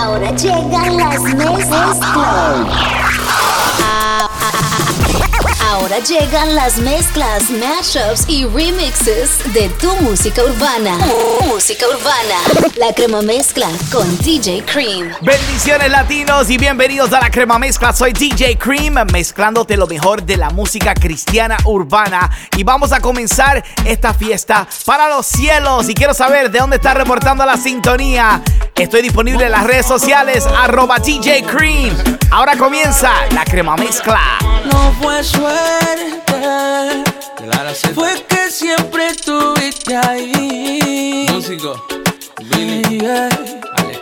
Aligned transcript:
Ahora 0.00 0.30
llegan 0.30 0.96
las 0.96 1.20
mezclas. 1.20 2.97
Ahora 5.70 5.98
llegan 5.98 6.54
las 6.54 6.78
mezclas, 6.78 7.50
mashups 7.50 8.26
y 8.26 8.46
remixes 8.46 9.52
de 9.52 9.68
tu 9.78 9.94
música 9.96 10.42
urbana. 10.42 10.96
Música 11.46 11.84
urbana. 11.86 12.72
La 12.76 12.94
crema 12.94 13.20
mezcla 13.20 13.68
con 13.92 14.16
DJ 14.16 14.64
Cream. 14.64 15.12
Bendiciones 15.20 15.90
latinos 15.90 16.48
y 16.48 16.56
bienvenidos 16.56 17.12
a 17.12 17.20
la 17.20 17.30
crema 17.30 17.58
mezcla. 17.58 17.92
Soy 17.92 18.14
DJ 18.14 18.56
Cream, 18.56 18.94
mezclándote 19.12 19.76
lo 19.76 19.86
mejor 19.86 20.22
de 20.22 20.38
la 20.38 20.48
música 20.48 20.94
cristiana 20.94 21.58
urbana. 21.66 22.30
Y 22.56 22.64
vamos 22.64 22.92
a 22.92 23.00
comenzar 23.00 23.62
esta 23.84 24.14
fiesta 24.14 24.66
para 24.86 25.10
los 25.10 25.26
cielos. 25.26 25.86
Y 25.90 25.94
quiero 25.94 26.14
saber 26.14 26.50
de 26.50 26.60
dónde 26.60 26.76
está 26.76 26.94
reportando 26.94 27.44
la 27.44 27.58
sintonía. 27.58 28.40
Estoy 28.74 29.02
disponible 29.02 29.44
en 29.44 29.52
las 29.52 29.64
redes 29.64 29.84
sociales, 29.84 30.46
arroba 30.46 30.96
DJ 30.98 31.42
Cream. 31.42 31.94
Ahora 32.30 32.56
comienza 32.56 33.10
la 33.32 33.44
crema 33.44 33.76
mezcla. 33.76 34.38
No 34.70 34.92
fue 35.00 35.24
suerte, 35.24 35.57
fue 37.94 38.24
que 38.28 38.50
siempre 38.50 39.08
estuviste 39.08 39.96
ahí. 39.96 41.26
Músico, 41.32 41.84
Billy, 42.50 42.98
Yeah. 42.98 43.28
Alex. 43.76 44.00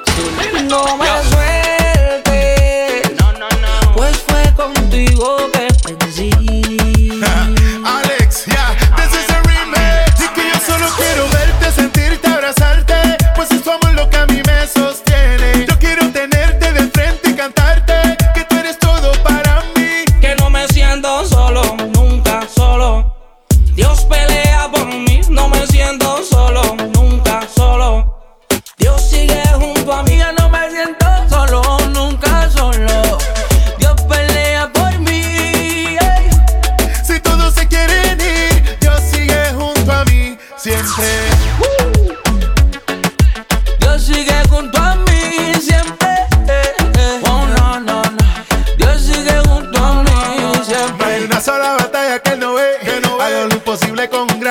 No 0.64 0.96
me 0.96 1.06
suelte, 1.30 3.02
No, 3.18 3.32
no, 3.32 3.48
no. 3.48 3.92
pues 3.94 4.16
fue 4.26 4.52
contigo 4.54 5.36
que 5.52 5.68
perdí. 5.84 6.30
Alex, 7.84 8.44
yeah, 8.46 8.74
this 8.96 9.12
is 9.18 9.28
a 9.30 9.40
remix. 9.42 10.20
Y 10.20 10.28
que 10.34 10.48
yo 10.48 10.58
solo 10.66 10.86
quiero 10.96 11.28
verte, 11.30 11.72
sentirte, 11.72 12.26
abrazarte. 12.28 12.94
Pues 13.34 13.50
es 13.50 13.62
tu 13.62 13.70
amor 13.70 13.85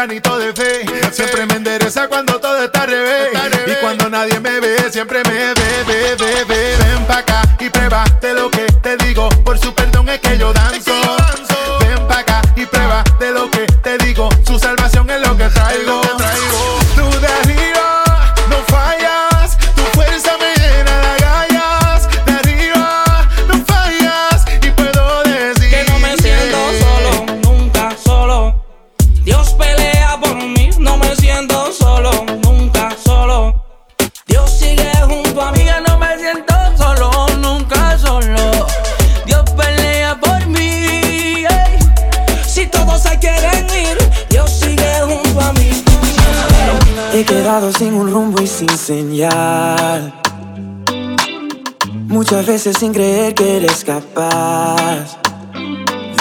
granito 0.05 0.37
de 0.37 0.53
fe. 0.53 0.85
Siempre 1.11 1.45
me 1.47 1.55
endereza 1.55 2.07
cuando 2.07 2.39
todo 2.39 2.63
está 2.63 2.83
al 2.83 2.89
revés. 2.89 3.29
Y 3.65 3.73
cuando 3.81 4.07
nadie 4.07 4.39
me 4.39 4.59
ve, 4.59 4.91
siempre 4.91 5.23
me 5.23 5.31
ve, 5.31 5.83
ve, 5.87 6.15
ve, 6.15 6.43
ve. 6.43 6.75
Ven 6.77 7.05
pa' 7.07 7.17
acá 7.17 7.41
y 7.59 7.69
prueba 7.69 8.03
de 8.21 8.33
lo 8.35 8.51
que 8.51 8.65
te 8.83 8.97
digo. 8.97 9.29
Por 9.43 9.57
su 9.57 9.73
perdón 9.73 10.09
es 10.09 10.19
que 10.19 10.37
yo 10.37 10.53
danzo. 10.53 10.64
Sin 47.55 47.93
un 47.93 48.11
rumbo 48.11 48.41
y 48.41 48.47
sin 48.47 48.67
señal. 48.67 50.13
Muchas 52.07 52.45
veces 52.45 52.75
sin 52.77 52.91
creer 52.91 53.33
que 53.33 53.55
eres 53.57 53.85
capaz 53.85 55.17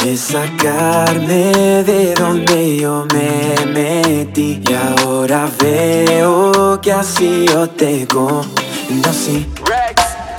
de 0.05 0.17
sacarme 0.17 1.83
de 1.83 2.15
donde 2.15 2.77
yo 2.77 3.05
me 3.12 3.67
metí. 3.67 4.62
Y 4.65 4.75
ahora 4.75 5.50
veo 5.61 6.81
que 6.81 6.93
así 6.93 7.47
yo 7.49 7.69
te 7.69 8.06
conocí. 8.06 9.49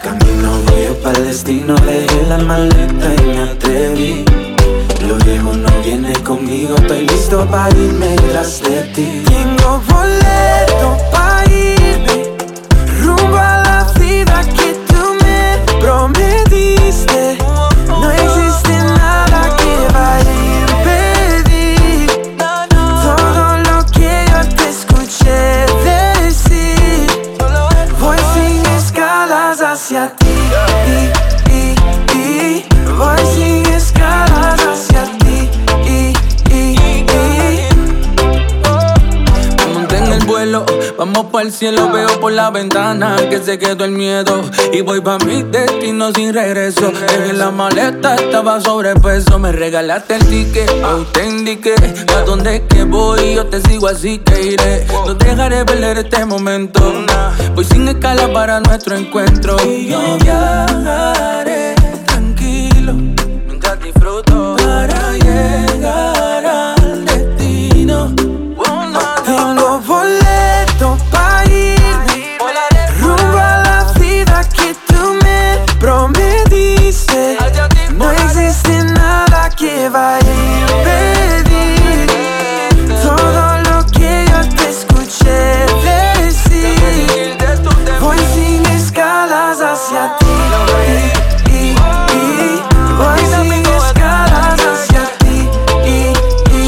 Camino 0.02 0.50
voy 0.66 0.96
para 1.04 1.18
el 1.20 1.26
destino, 1.26 1.76
dejé 1.76 2.24
la 2.30 2.38
maleta 2.38 3.14
y 3.18 3.26
me 3.28 3.42
atreví. 3.42 4.26
Lo 5.06 5.18
viejo 5.18 5.52
no 5.54 5.70
viene 5.84 6.14
conmigo, 6.24 6.76
estoy 6.78 7.06
listo 7.06 7.46
para 7.52 7.70
irme 7.76 8.16
tras 8.32 8.62
de 8.64 8.82
ti. 8.96 9.24
Tengo 9.26 9.82
cielo, 41.56 41.90
veo 41.90 42.20
por 42.20 42.34
la 42.34 42.50
ventana 42.50 43.16
que 43.30 43.40
se 43.40 43.58
quedó 43.58 43.86
el 43.86 43.92
miedo. 43.92 44.42
Y 44.74 44.82
voy 44.82 45.00
pa' 45.02 45.18
mi 45.20 45.44
destino 45.44 46.12
sin 46.12 46.34
regreso. 46.34 46.92
Dejé 46.92 47.34
la 47.34 47.52
maleta, 47.52 48.16
estaba 48.16 48.60
sobrepeso, 48.60 49.40
me 49.40 49.52
regalaste 49.52 50.16
el 50.16 50.26
ticket, 50.28 50.72
indiqué 51.26 51.76
a 52.16 52.22
dónde 52.22 52.58
es 52.58 52.62
que 52.68 52.84
voy, 52.84 53.36
yo 53.36 53.46
te 53.48 53.62
sigo 53.62 53.88
así 53.88 54.20
que 54.20 54.54
iré. 54.54 54.86
No 55.06 55.14
dejaré 55.14 55.64
perder 55.66 55.98
este 56.00 56.26
momento, 56.26 56.82
voy 57.54 57.64
sin 57.64 57.88
escala 57.88 58.32
para 58.34 58.60
nuestro 58.60 58.96
encuentro. 58.96 59.56
Y 59.66 59.88
yo 59.88 60.18
viajaré 60.22 61.85
vaya 79.96 80.20
a 80.20 80.44
impedir 80.72 82.08
todo 83.02 83.44
lo 83.70 83.78
que 83.92 84.12
yo 84.30 84.40
te 84.58 84.66
escuché 84.70 85.40
decir. 85.84 87.38
Voy 88.02 88.20
sin 88.34 88.66
escalas 88.66 89.60
hacia 89.62 90.18
ti. 90.18 90.26
Y, 90.88 91.52
y, 91.52 91.76
y, 92.12 92.62
voy 92.98 93.20
sin 93.20 93.66
escalas 93.66 94.60
hacia 94.60 95.04
ti. 95.20 95.38
Y, 95.86 95.90
y, 96.52 96.60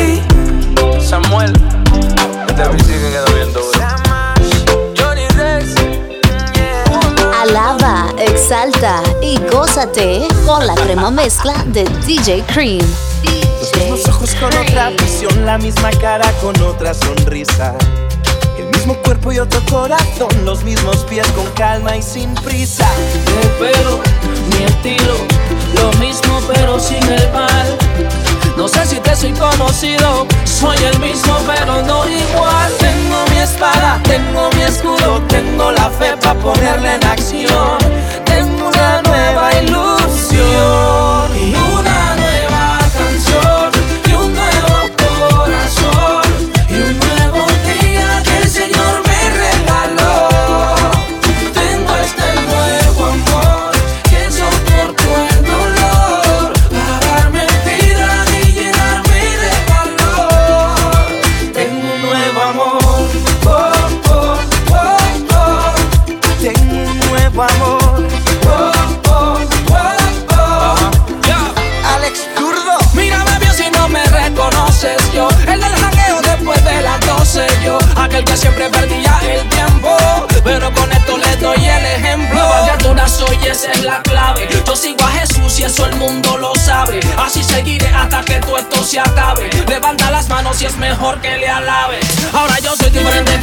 y. 0.00 1.02
Samuel, 1.04 1.52
este 2.48 2.62
beat 2.68 2.84
sí 2.86 2.92
que 2.92 3.08
quedó 3.10 3.28
bien 3.34 3.52
duro. 3.52 3.66
Johnny 4.96 5.26
Rex, 5.36 5.74
Alaba, 7.42 7.94
exalta 8.18 9.02
y 9.20 9.40
gózate 9.50 10.28
con 10.46 10.66
la 10.66 10.74
crema 10.74 11.10
mezcla 11.10 11.54
de 11.66 11.84
DJ 12.06 12.44
Cream. 12.52 12.86
Los 13.60 13.76
mismos 13.76 14.08
ojos 14.08 14.34
con 14.34 14.54
otra 14.56 14.90
visión, 14.90 15.46
la 15.46 15.58
misma 15.58 15.90
cara 15.92 16.30
con 16.40 16.60
otra 16.62 16.92
sonrisa. 16.92 17.74
El 18.58 18.66
mismo 18.66 18.94
cuerpo 19.02 19.32
y 19.32 19.38
otro 19.38 19.60
corazón, 19.70 20.28
los 20.44 20.62
mismos 20.64 20.98
pies 21.08 21.26
con 21.32 21.46
calma 21.52 21.96
y 21.96 22.02
sin 22.02 22.34
prisa. 22.34 22.86
el 23.42 23.48
pelo, 23.52 24.00
mi 24.50 24.64
estilo, 24.64 25.14
lo 25.74 25.92
mismo 25.98 26.40
pero 26.52 26.78
sin 26.78 27.02
el 27.04 27.32
mal. 27.32 27.78
No 28.56 28.68
sé 28.68 28.86
si 28.86 29.00
te 29.00 29.16
soy 29.16 29.32
conocido, 29.32 30.26
soy 30.44 30.76
el 30.84 30.98
mismo 31.00 31.38
pero 31.46 31.82
no 31.82 32.08
igual. 32.08 32.72
Tengo 32.78 33.24
mi 33.30 33.38
espada, 33.38 34.00
tengo 34.04 34.50
mi 34.54 34.62
escudo, 34.62 35.22
tengo 35.28 35.72
la 35.72 35.90
fe 35.90 36.16
para 36.20 36.38
ponerla 36.38 36.96
en 36.96 37.04
acción. 37.04 38.04
Porque 39.84 40.03
el 85.82 85.96
mundo 85.96 86.36
lo 86.36 86.54
sabe. 86.54 87.00
Así 87.18 87.42
seguiré 87.42 87.88
hasta 87.88 88.24
que 88.24 88.34
todo 88.34 88.58
esto 88.58 88.84
se 88.84 89.00
acabe. 89.00 89.50
Levanta 89.68 90.10
las 90.10 90.28
manos 90.28 90.60
y 90.62 90.66
es 90.66 90.76
mejor 90.76 91.20
que 91.20 91.36
le 91.36 91.48
alabes. 91.48 92.04
Ahora 92.32 92.58
yo 92.60 92.76
soy 92.76 92.90
diferente. 92.90 93.40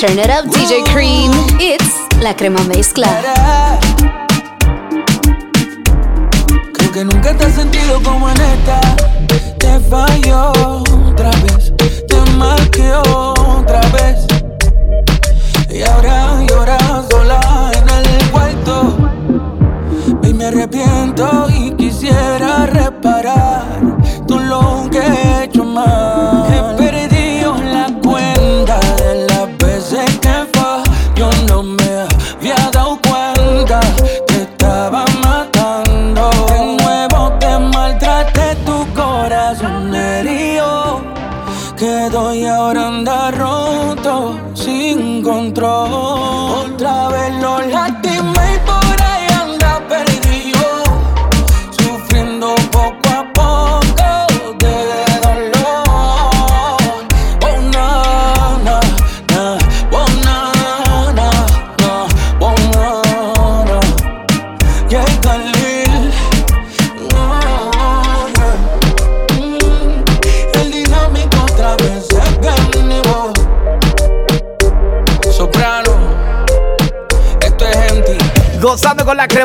Turn 0.00 0.18
it 0.18 0.30
up, 0.30 0.46
DJ 0.46 0.82
Cream. 0.94 1.30
It's 1.60 1.94
la 2.22 2.34
crema 2.34 2.64
mezcla. 2.64 3.06
Creo 6.72 6.90
que 6.90 7.04
nunca 7.04 7.36
te 7.36 7.44
has 7.44 7.54
sentido 7.54 8.02
como 8.02 8.30
en 8.30 8.40
esta. 8.40 8.80
Te 9.58 9.78
falló 9.90 10.52
otra 11.06 11.30
vez, 11.42 11.74
te 12.08 12.30
marqueó. 12.38 13.19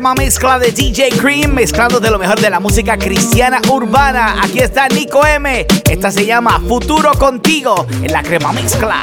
llama 0.05 0.21
Mezcla 0.21 0.59
de 0.59 0.71
DJ 0.71 1.09
Cream, 1.17 1.51
mezclando 1.51 1.99
de 1.99 2.11
lo 2.11 2.19
mejor 2.19 2.39
de 2.39 2.47
la 2.51 2.59
música 2.59 2.95
cristiana 2.95 3.59
urbana. 3.71 4.35
Aquí 4.43 4.59
está 4.59 4.87
Nico 4.87 5.25
M. 5.25 5.65
Esta 5.89 6.11
se 6.11 6.27
llama 6.27 6.61
Futuro 6.67 7.11
Contigo 7.13 7.87
en 8.03 8.11
la 8.11 8.21
crema 8.21 8.51
mezcla. 8.51 9.01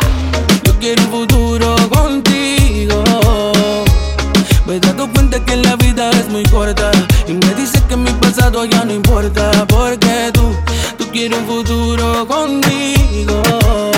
Yo 0.62 0.78
quiero 0.78 1.02
un 1.02 1.10
futuro 1.10 1.74
contigo. 1.88 3.02
Me 4.64 4.76
he 4.76 4.80
dado 4.80 5.10
cuenta 5.12 5.44
que 5.44 5.56
la 5.56 5.74
vida 5.74 6.08
es 6.10 6.28
muy 6.28 6.44
corta. 6.44 6.92
Y 7.26 7.32
me 7.32 7.52
dice 7.54 7.82
que 7.88 7.96
mi 7.96 8.12
pasado 8.12 8.64
ya 8.64 8.84
no 8.84 8.92
importa. 8.92 9.50
Porque 9.66 10.30
tú, 10.32 10.54
tú 10.98 11.10
quieres 11.10 11.36
un 11.36 11.46
futuro 11.46 12.28
contigo 12.28 13.91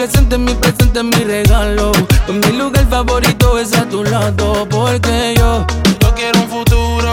presente, 0.00 0.38
mi 0.38 0.54
presente, 0.54 1.02
mi 1.02 1.24
regalo. 1.24 1.92
Pues 2.26 2.38
mi 2.46 2.56
lugar 2.56 2.88
favorito 2.88 3.58
es 3.58 3.76
a 3.76 3.86
tu 3.86 4.02
lado, 4.02 4.66
porque 4.70 5.34
yo, 5.36 5.66
yo 6.00 6.14
quiero 6.14 6.40
un 6.40 6.48
futuro 6.48 7.12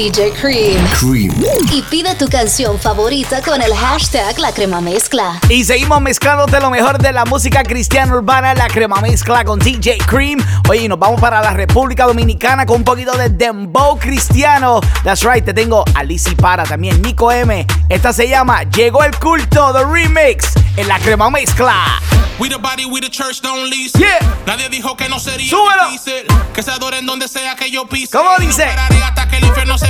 DJ 0.00 0.32
Cream. 0.32 0.82
Cream. 0.98 1.44
Y 1.70 1.82
pide 1.82 2.14
tu 2.14 2.26
canción 2.26 2.78
favorita 2.80 3.42
con 3.42 3.60
el 3.60 3.74
hashtag 3.74 4.38
La 4.38 4.50
Crema 4.50 4.80
Mezcla. 4.80 5.38
Y 5.50 5.62
seguimos 5.62 6.00
mezclándote 6.00 6.58
lo 6.58 6.70
mejor 6.70 6.96
de 6.96 7.12
la 7.12 7.26
música 7.26 7.62
cristiana 7.62 8.14
urbana, 8.14 8.54
la 8.54 8.68
crema 8.68 8.98
mezcla 9.02 9.44
con 9.44 9.58
DJ 9.58 9.98
Cream. 10.06 10.42
Oye, 10.70 10.84
y 10.84 10.88
nos 10.88 10.98
vamos 10.98 11.20
para 11.20 11.42
la 11.42 11.50
República 11.50 12.06
Dominicana 12.06 12.64
con 12.64 12.76
un 12.76 12.84
poquito 12.84 13.12
de 13.18 13.28
dembow 13.28 13.98
cristiano. 13.98 14.80
That's 15.04 15.22
right, 15.22 15.44
te 15.44 15.52
tengo 15.52 15.84
a 15.92 16.02
Lizzy 16.02 16.34
Para, 16.34 16.62
también 16.64 17.02
Nico 17.02 17.30
M. 17.30 17.66
Esta 17.90 18.14
se 18.14 18.26
llama 18.26 18.62
Llegó 18.62 19.04
el 19.04 19.14
culto, 19.18 19.70
The 19.74 19.84
Remix, 19.84 20.54
en 20.78 20.88
la 20.88 20.98
crema 20.98 21.28
mezcla. 21.28 22.00
We 22.38 22.48
the 22.48 22.56
body, 22.56 22.86
we 22.86 23.02
the 23.02 23.10
church, 23.10 23.42
don't 23.42 23.68
listen. 23.68 24.00
Yeah. 24.00 24.18
Nadie 24.46 24.70
dijo 24.70 24.96
que 24.96 25.10
no 25.10 25.20
sería 25.20 25.50
Súbelo. 25.50 25.90
difícil. 25.90 26.24
Que 26.54 26.62
se 26.62 26.70
adoren 26.70 27.04
donde 27.04 27.28
sea 27.28 27.54
que 27.54 27.70
yo 27.70 27.86
pise. 27.86 28.16
¿Cómo 28.16 28.30
dice? 28.38 28.64
No 28.64 28.72
pararé 28.72 29.02
hasta 29.02 29.28
que 29.28 29.36
el 29.36 29.44
infierno 29.44 29.76
se 29.76 29.84
frise. 29.88 29.89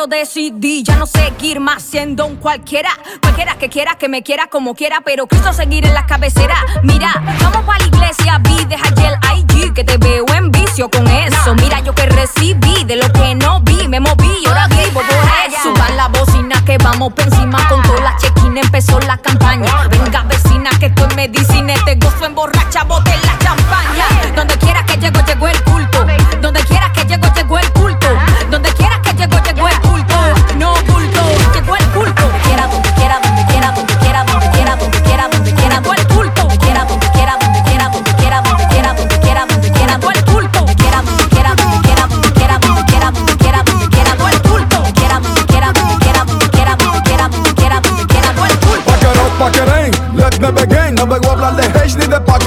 pero 0.00 0.06
decidí 0.06 0.82
ya 0.82 0.96
no 0.96 1.04
seguir 1.04 1.60
más 1.60 1.82
siendo 1.82 2.24
un 2.24 2.36
cualquiera. 2.36 2.88
Cualquiera 3.20 3.56
que 3.56 3.68
quiera, 3.68 3.96
que 3.96 4.08
me 4.08 4.22
quiera 4.22 4.46
como 4.46 4.74
quiera, 4.74 5.02
pero 5.04 5.26
Cristo 5.26 5.52
seguir 5.52 5.84
en 5.84 5.92
la 5.92 6.06
cabecera. 6.06 6.54
Mira, 6.82 7.12
vamos 7.42 7.64
para 7.66 7.80
la 7.80 7.86
iglesia, 7.86 8.38
vi, 8.38 8.64
deja 8.64 8.88
el 8.88 9.40
IG, 9.40 9.74
que 9.74 9.84
te 9.84 9.98
veo 9.98 10.24
en 10.34 10.50
vicio 10.50 10.90
con 10.90 11.06
eso. 11.06 11.54
Mira, 11.56 11.80
yo 11.80 11.94
que 11.94 12.06
recibí 12.06 12.84
de 12.84 12.96
lo 12.96 13.12
que 13.12 13.34
no 13.34 13.60
vi, 13.60 13.88
me 13.88 14.00
moví, 14.00 14.30
y 14.42 14.46
ahora 14.46 14.68
vivo 14.68 15.02
por 15.02 15.02
eso. 15.02 15.62
Suban 15.64 15.96
la 15.96 16.08
bocina 16.08 16.64
que 16.64 16.78
vamos 16.78 17.12
por 17.12 17.26
encima 17.26 17.68
con 17.68 17.82
toda 17.82 18.00
la 18.00 18.16
chequina, 18.16 18.62
empezó 18.62 18.98
la 19.00 19.18
campaña. 19.18 19.86
Venga, 19.88 20.22
vecina, 20.22 20.70
que 20.78 20.86
esto 20.86 21.06
es 21.08 21.16
medicina, 21.16 21.74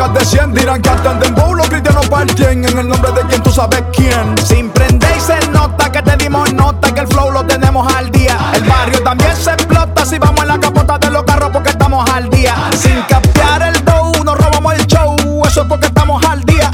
de 0.03 0.09
pacas 0.09 0.13
de 0.13 0.25
100 0.25 0.53
Dirán 0.53 0.81
que 0.81 0.89
hasta 0.89 1.11
en 1.11 1.19
dembow 1.19 1.55
los 1.55 1.67
cristianos 1.69 2.07
parten. 2.07 2.65
En 2.65 2.77
el 2.77 2.87
nombre 2.87 3.11
de 3.11 3.21
quien 3.27 3.41
tú 3.43 3.51
sabes 3.51 3.83
quién. 3.93 4.35
Sin 4.45 4.69
prender 4.69 5.09
y 5.15 5.19
se 5.19 5.47
nota 5.49 5.91
que 5.91 6.01
te 6.01 6.17
dimos 6.17 6.51
nota 6.53 6.93
que 6.93 7.01
el 7.01 7.07
flow 7.07 7.31
lo 7.31 7.45
tenemos 7.45 7.93
al 7.93 8.11
día. 8.11 8.37
El 8.53 8.63
barrio 8.63 9.01
también 9.03 9.35
se 9.35 9.51
explota 9.51 10.05
si 10.05 10.17
vamos 10.17 10.41
en 10.41 10.47
la 10.47 10.59
capota 10.59 10.97
de 10.97 11.09
los 11.09 11.23
carros 11.23 11.49
porque 11.51 11.69
estamos 11.69 12.09
al 12.09 12.29
día. 12.29 12.55
Sin 12.77 13.01
capear 13.03 13.61
el 13.63 13.85
dough, 13.85 14.23
nos 14.23 14.37
robamos 14.37 14.73
el 14.73 14.85
show. 14.87 15.15
Eso 15.45 15.61
es 15.61 15.67
porque 15.67 15.87
estamos 15.87 16.23
al 16.25 16.43
día. 16.43 16.71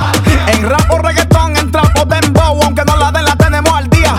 En 0.47 0.67
rap 0.67 0.91
o 0.91 0.97
reggaetón, 0.97 1.57
en 1.57 1.71
trap 1.71 1.97
o 1.99 2.05
dembow 2.05 2.59
Aunque 2.63 2.83
no 2.85 2.97
la 2.97 3.11
den, 3.11 3.25
la 3.25 3.35
tenemos 3.35 3.73
al 3.73 3.89
día. 3.89 4.13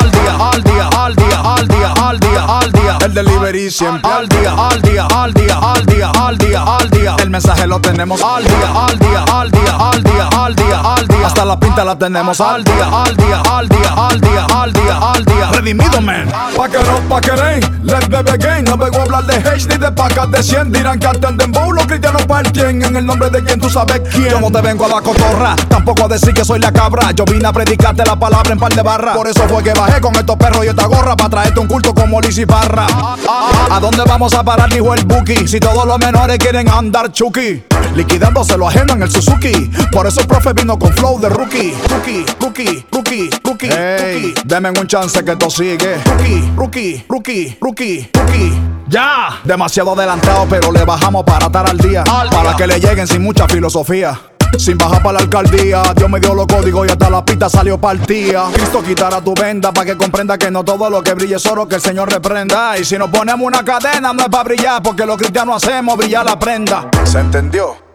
Al 0.00 0.10
día, 0.10 0.50
al 0.52 0.62
día, 0.62 0.88
al 0.88 1.16
día, 1.16 1.40
al 1.40 1.68
día, 1.68 1.92
al 1.92 2.20
día, 2.20 2.44
al 2.44 2.72
día. 2.72 2.98
El 3.04 3.14
delivery 3.14 3.70
siempre 3.70 4.10
al 4.10 4.28
día, 4.28 4.52
al 4.52 4.82
día, 4.82 5.06
al 5.06 5.32
día, 5.32 5.58
al 5.58 5.86
día, 5.86 6.10
mensaje 7.36 7.66
lo 7.66 7.78
tenemos 7.78 8.22
al 8.22 8.42
día, 8.44 8.86
al 8.86 8.98
día, 8.98 9.24
al 9.30 9.50
día, 9.50 9.76
al 9.78 10.02
día, 10.02 10.28
al 10.42 10.54
día, 10.54 10.80
al 10.80 11.06
día 11.06 11.15
Hasta 11.36 11.44
la 11.44 11.60
pinta 11.60 11.84
la 11.84 11.98
tenemos 11.98 12.40
al 12.40 12.64
día, 12.64 12.88
al 12.90 13.14
día, 13.14 13.42
al 13.42 13.68
día, 13.68 13.94
al 13.94 14.18
día, 14.18 14.46
al 14.46 14.72
día, 14.72 14.96
al 14.96 15.22
día. 15.22 15.50
Redimido, 15.52 16.00
man. 16.00 16.32
Pa' 16.56 16.66
que 16.66 16.78
no, 16.78 16.98
pa' 17.10 17.20
querer, 17.20 17.60
let 17.82 18.08
me 18.08 18.22
begin 18.22 18.64
No 18.64 18.78
vengo 18.78 19.00
a 19.00 19.02
hablar 19.02 19.26
de 19.26 19.34
hate 19.34 19.68
ni 19.68 19.76
de 19.76 19.92
pacas 19.92 20.30
de 20.30 20.42
100 20.42 20.72
Dirán 20.72 20.98
que 20.98 21.06
hasta 21.06 21.28
en 21.28 21.36
dembow 21.36 21.72
los 21.72 21.86
cristianos 21.86 22.24
parten. 22.24 22.82
En 22.82 22.96
el 22.96 23.04
nombre 23.04 23.28
de 23.28 23.44
quien 23.44 23.60
tú 23.60 23.68
sabes 23.68 24.00
quién. 24.10 24.30
Yo 24.30 24.40
no 24.40 24.50
te 24.50 24.62
vengo 24.62 24.86
a 24.86 24.88
la 24.88 25.02
cotorra, 25.02 25.56
tampoco 25.68 26.06
a 26.06 26.08
decir 26.08 26.32
que 26.32 26.42
soy 26.42 26.58
la 26.58 26.72
cabra. 26.72 27.10
Yo 27.10 27.26
vine 27.26 27.46
a 27.46 27.52
predicarte 27.52 28.02
la 28.06 28.18
palabra 28.18 28.52
en 28.52 28.58
par 28.58 28.72
de 28.72 28.80
barras 28.80 29.14
Por 29.14 29.28
eso 29.28 29.46
fue 29.46 29.62
que 29.62 29.74
bajé 29.74 30.00
con 30.00 30.16
estos 30.16 30.36
perros 30.36 30.64
y 30.64 30.68
esta 30.68 30.86
gorra 30.86 31.16
Pa' 31.16 31.28
traerte 31.28 31.60
un 31.60 31.66
culto 31.66 31.94
como 31.94 32.18
Liz 32.18 32.38
y 32.38 32.46
Parra 32.46 32.86
¿A 33.70 33.78
dónde 33.78 34.04
vamos 34.06 34.32
a 34.32 34.42
parar? 34.42 34.72
Dijo 34.72 34.94
el 34.94 35.04
Buki 35.04 35.46
Si 35.46 35.60
todos 35.60 35.86
los 35.86 35.98
menores 35.98 36.38
quieren 36.38 36.70
andar 36.70 37.12
chuki. 37.12 37.62
Liquidándose 37.94 38.56
lo 38.56 38.68
ajeno 38.68 38.94
en 38.94 39.02
el 39.02 39.10
Suzuki. 39.10 39.70
Por 39.92 40.06
eso 40.06 40.20
el 40.20 40.26
profe 40.26 40.52
vino 40.54 40.78
con 40.78 40.92
flow 40.92 41.20
de 41.20 41.25
rookie 41.28 41.74
Rookie, 41.88 42.24
rookie, 42.40 42.84
rookie, 42.90 43.30
rookie, 43.42 43.68
rookie 43.70 44.34
Deme 44.44 44.70
un 44.70 44.86
chance 44.86 45.24
que 45.24 45.32
esto 45.32 45.50
sigue 45.50 45.96
Rookie, 46.04 46.52
rookie, 46.56 47.04
rookie, 47.08 47.56
rookie, 47.60 48.10
rookie 48.12 48.52
Ya, 48.88 49.40
demasiado 49.44 49.92
adelantado 49.92 50.46
pero 50.48 50.70
le 50.72 50.84
bajamos 50.84 51.24
para 51.24 51.46
estar 51.46 51.68
al 51.68 51.78
día 51.78 52.04
Para 52.04 52.56
que 52.56 52.66
le 52.66 52.78
lleguen 52.78 53.06
sin 53.06 53.22
mucha 53.22 53.48
filosofía 53.48 54.18
sin 54.58 54.78
bajar 54.78 55.02
para 55.02 55.14
la 55.14 55.18
alcaldía, 55.18 55.82
Dios 55.94 56.08
me 56.08 56.18
dio 56.18 56.34
los 56.34 56.46
códigos 56.46 56.86
y 56.86 56.90
hasta 56.90 57.10
la 57.10 57.22
pista 57.22 57.50
salió 57.50 57.78
partida. 57.78 58.48
Cristo 58.54 58.82
quitará 58.82 59.20
tu 59.20 59.34
venda 59.34 59.70
para 59.70 59.84
que 59.84 59.96
comprenda 59.98 60.38
que 60.38 60.50
no 60.50 60.64
todo 60.64 60.88
lo 60.88 61.02
que 61.02 61.12
brille 61.12 61.36
es 61.36 61.44
oro, 61.44 61.68
que 61.68 61.74
el 61.74 61.82
Señor 61.82 62.10
reprenda. 62.10 62.78
Y 62.78 62.84
si 62.84 62.96
nos 62.96 63.10
ponemos 63.10 63.46
una 63.46 63.62
cadena, 63.62 64.14
no 64.14 64.22
es 64.22 64.28
para 64.28 64.44
brillar, 64.44 64.82
porque 64.82 65.04
los 65.04 65.18
cristianos 65.18 65.62
hacemos 65.62 65.98
brillar 65.98 66.24
la 66.24 66.38
prenda. 66.38 66.88
¿Se 67.04 67.18
entendió? 67.18 67.85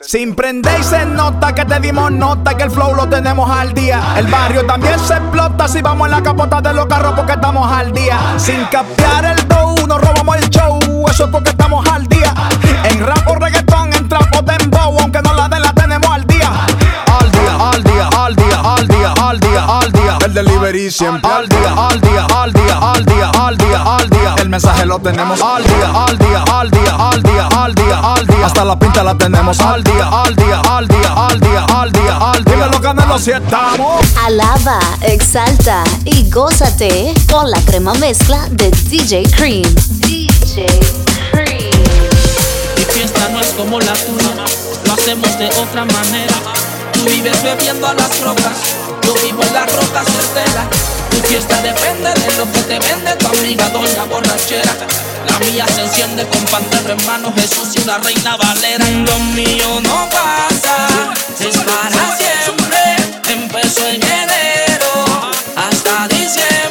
Sin 0.00 0.34
prender 0.34 0.80
y 0.80 0.82
se 0.82 1.04
nota 1.04 1.54
que 1.54 1.64
te 1.64 1.78
dimos 1.78 2.10
nota 2.10 2.56
que 2.56 2.64
el 2.64 2.70
flow 2.70 2.94
lo 2.94 3.08
tenemos 3.08 3.48
al 3.48 3.72
día. 3.72 4.14
El 4.16 4.26
barrio 4.26 4.66
también 4.66 4.98
se 4.98 5.14
explota 5.14 5.68
si 5.68 5.82
vamos 5.82 6.06
en 6.06 6.12
la 6.12 6.22
capota 6.22 6.60
de 6.60 6.72
los 6.72 6.86
carros 6.86 7.12
porque 7.14 7.32
estamos 7.32 7.70
al 7.70 7.92
día. 7.92 8.18
Sin 8.38 8.64
capear 8.66 9.24
el 9.24 9.48
dough, 9.48 9.86
nos 9.86 10.00
robamos 10.00 10.36
el 10.36 10.50
show. 10.50 10.78
Eso 11.08 11.24
es 11.24 11.30
porque 11.30 11.50
estamos 11.50 11.86
al 11.88 12.06
día. 12.08 12.32
En 12.84 13.06
rap 13.06 13.28
o 13.28 13.34
reggaetón, 13.36 13.92
en 13.92 14.08
trap 14.08 14.34
o 14.36 14.42
dembow, 14.42 14.98
aunque 15.00 15.22
no 15.22 15.34
la 15.34 15.48
den, 15.48 15.62
la 15.62 15.72
tenemos 15.72 16.10
al 16.10 16.24
día. 16.26 16.50
Al 17.20 17.30
día, 17.30 17.70
al 17.70 17.82
día, 17.84 18.08
al 18.08 18.36
día, 18.36 18.60
al 18.60 18.88
día, 18.88 19.12
al 19.12 19.40
día, 19.40 19.64
al 19.64 19.92
día. 19.92 20.18
El 20.24 20.34
delivery 20.34 20.90
siempre 20.90 21.30
al 21.30 21.48
día, 21.48 21.72
al 21.76 22.00
día, 22.00 22.26
al 22.34 22.52
día, 22.52 22.78
al 22.78 23.04
día, 23.04 23.30
al 23.30 23.56
día, 23.56 23.82
al 23.82 24.07
día. 24.07 24.07
Mensaje 24.58 24.86
lo 24.86 24.98
tenemos 24.98 25.40
al 25.40 25.62
día, 25.62 25.88
al 25.94 26.18
día, 26.18 26.42
al 26.52 26.68
día, 26.68 26.96
al 26.98 27.22
día, 27.22 27.46
al 27.46 27.74
día, 27.76 27.98
al 28.02 28.26
día. 28.26 28.46
Hasta 28.46 28.64
la 28.64 28.76
pinta 28.76 29.04
la 29.04 29.16
tenemos 29.16 29.60
al 29.60 29.84
día, 29.84 30.08
al 30.08 30.34
día, 30.34 30.60
al 30.68 30.88
día, 30.88 31.12
al 31.14 31.38
día, 31.38 31.64
al 31.64 31.92
día, 31.92 32.16
al 32.16 32.42
día. 32.44 32.54
Dímelo, 32.56 32.80
Canelo, 32.80 33.20
si 33.20 33.30
estamos. 33.30 34.04
Alaba, 34.26 34.80
exalta 35.02 35.84
y 36.04 36.28
gózate 36.28 37.14
con 37.30 37.48
la 37.48 37.60
crema 37.60 37.94
mezcla 37.94 38.48
de 38.50 38.72
DJ 38.72 39.30
Cream. 39.30 39.72
DJ 40.00 40.66
Cream. 41.30 41.70
Mi 42.76 42.82
fiesta 42.82 43.28
no 43.28 43.40
es 43.40 43.52
como 43.52 43.78
la 43.78 43.92
tuya, 43.92 44.44
lo 44.86 44.92
hacemos 44.92 45.38
de 45.38 45.46
otra 45.50 45.84
manera. 45.84 46.34
Tú 46.94 47.04
vives 47.04 47.40
bebiendo 47.44 47.86
a 47.86 47.94
las 47.94 48.20
rocas, 48.22 48.56
yo 49.04 49.14
vivo 49.22 49.40
en 49.40 49.54
las 49.54 49.72
rocas 49.72 50.04
certeras. 50.04 50.97
Tu 51.18 51.24
fiesta 51.24 51.60
depende 51.62 52.14
de 52.14 52.36
lo 52.36 52.44
que 52.52 52.60
te 52.60 52.78
vende 52.78 53.12
tu 53.16 53.26
amiga 53.26 53.68
doña 53.70 54.04
borrachera. 54.04 54.72
La 55.26 55.36
mía 55.40 55.66
se 55.74 55.82
enciende 55.82 56.24
con 56.28 56.44
pan 56.44 56.62
de 56.70 56.92
hermano 56.92 57.32
Jesús 57.34 57.74
y 57.74 57.80
una 57.80 57.98
reina 57.98 58.36
valera. 58.36 58.84
Lo 58.88 59.18
mío 59.34 59.80
no 59.82 60.08
pasa, 60.10 60.76
es 61.40 61.56
para 61.56 62.16
siempre. 62.16 63.32
Empezó 63.32 63.88
en 63.88 64.00
enero 64.00 65.32
hasta 65.56 66.06
diciembre. 66.06 66.67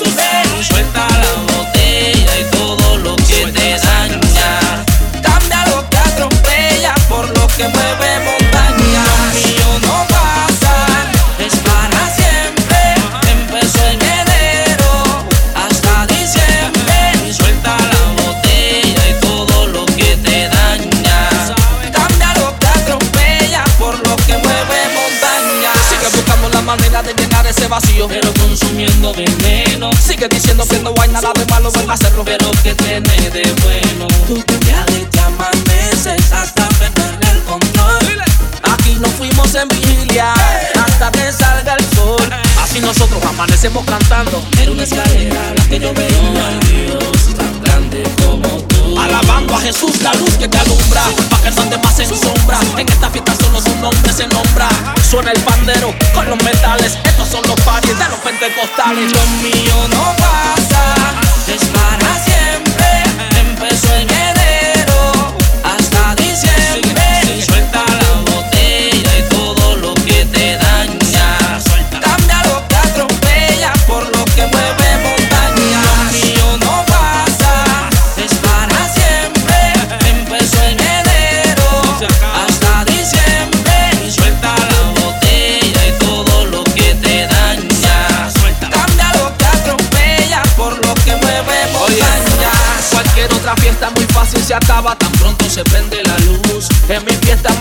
Ese 27.67 27.69
vacío, 27.69 28.07
pero 28.07 28.33
consumiendo 28.33 29.13
veneno. 29.13 29.89
Sigue 30.01 30.27
diciendo 30.27 30.65
que 30.67 30.79
no 30.79 30.93
hay 31.01 31.09
nada 31.09 31.31
de 31.33 31.45
malo 31.47 31.69
en 31.81 31.89
hacerlo, 31.89 32.23
pero 32.23 32.49
que 32.63 32.73
tiene 32.75 33.29
de 33.29 33.43
bueno. 33.63 34.07
Tú 34.27 34.41
te 34.43 34.53
y 34.53 35.05
te 35.05 35.19
amaneces 35.19 36.31
hasta 36.31 36.67
perder 36.69 37.19
el 37.31 37.41
control. 37.43 38.23
Aquí 38.63 38.95
nos 38.99 39.11
fuimos 39.11 39.53
en 39.55 39.67
vigilia 39.69 40.33
hasta 40.33 41.11
que 41.11 41.31
salga 41.31 41.75
el 41.75 41.85
sol. 41.95 42.29
Así 42.61 42.79
nosotros 42.79 43.23
amanecemos 43.23 43.85
cantando. 43.85 44.41
Era 44.59 44.71
una 44.71 44.83
escalera 44.83 45.53
la 45.55 45.65
que 45.65 45.79
yo 45.79 45.93
veo 45.93 46.45
al 46.45 46.59
Dios 46.61 47.35
tan 47.35 47.61
grande 47.63 48.03
como 48.23 48.47
tú. 48.47 48.66
Alabando 48.99 49.55
a 49.55 49.61
Jesús, 49.61 50.01
la 50.01 50.13
luz 50.13 50.31
que 50.37 50.47
te 50.47 50.57
alumbra. 50.57 51.03
Pa' 51.29 51.41
que 51.41 51.51
no 51.51 51.61
andes 51.61 51.79
más 51.83 51.99
en 51.99 52.09
sombra. 52.09 52.59
En 52.77 52.87
esta 52.89 53.09
fiesta 53.09 53.33
solo 53.35 53.61
su 53.61 53.75
nombre 53.77 54.13
se 54.13 54.27
nombra. 54.27 54.69
Suena 55.09 55.31
el 55.31 55.41
pandero 55.41 55.93
con 56.13 56.29
los 56.29 56.41
metales. 56.43 56.97
Estos 57.03 57.29
son 57.29 57.41
los 57.47 57.59
paris 57.61 57.97
de 57.97 58.05
los 58.09 58.19
pentecostales. 58.19 59.11
Lo 59.13 59.25
mío 59.41 59.87
no 59.89 60.15
pasa, 60.17 61.13
es 61.47 61.65
para 61.65 62.19
siempre. 62.23 63.03
Empezó 63.39 63.95
en 63.95 64.09
enero 64.09 65.35
hasta 65.63 66.15
diciembre. 66.15 67.06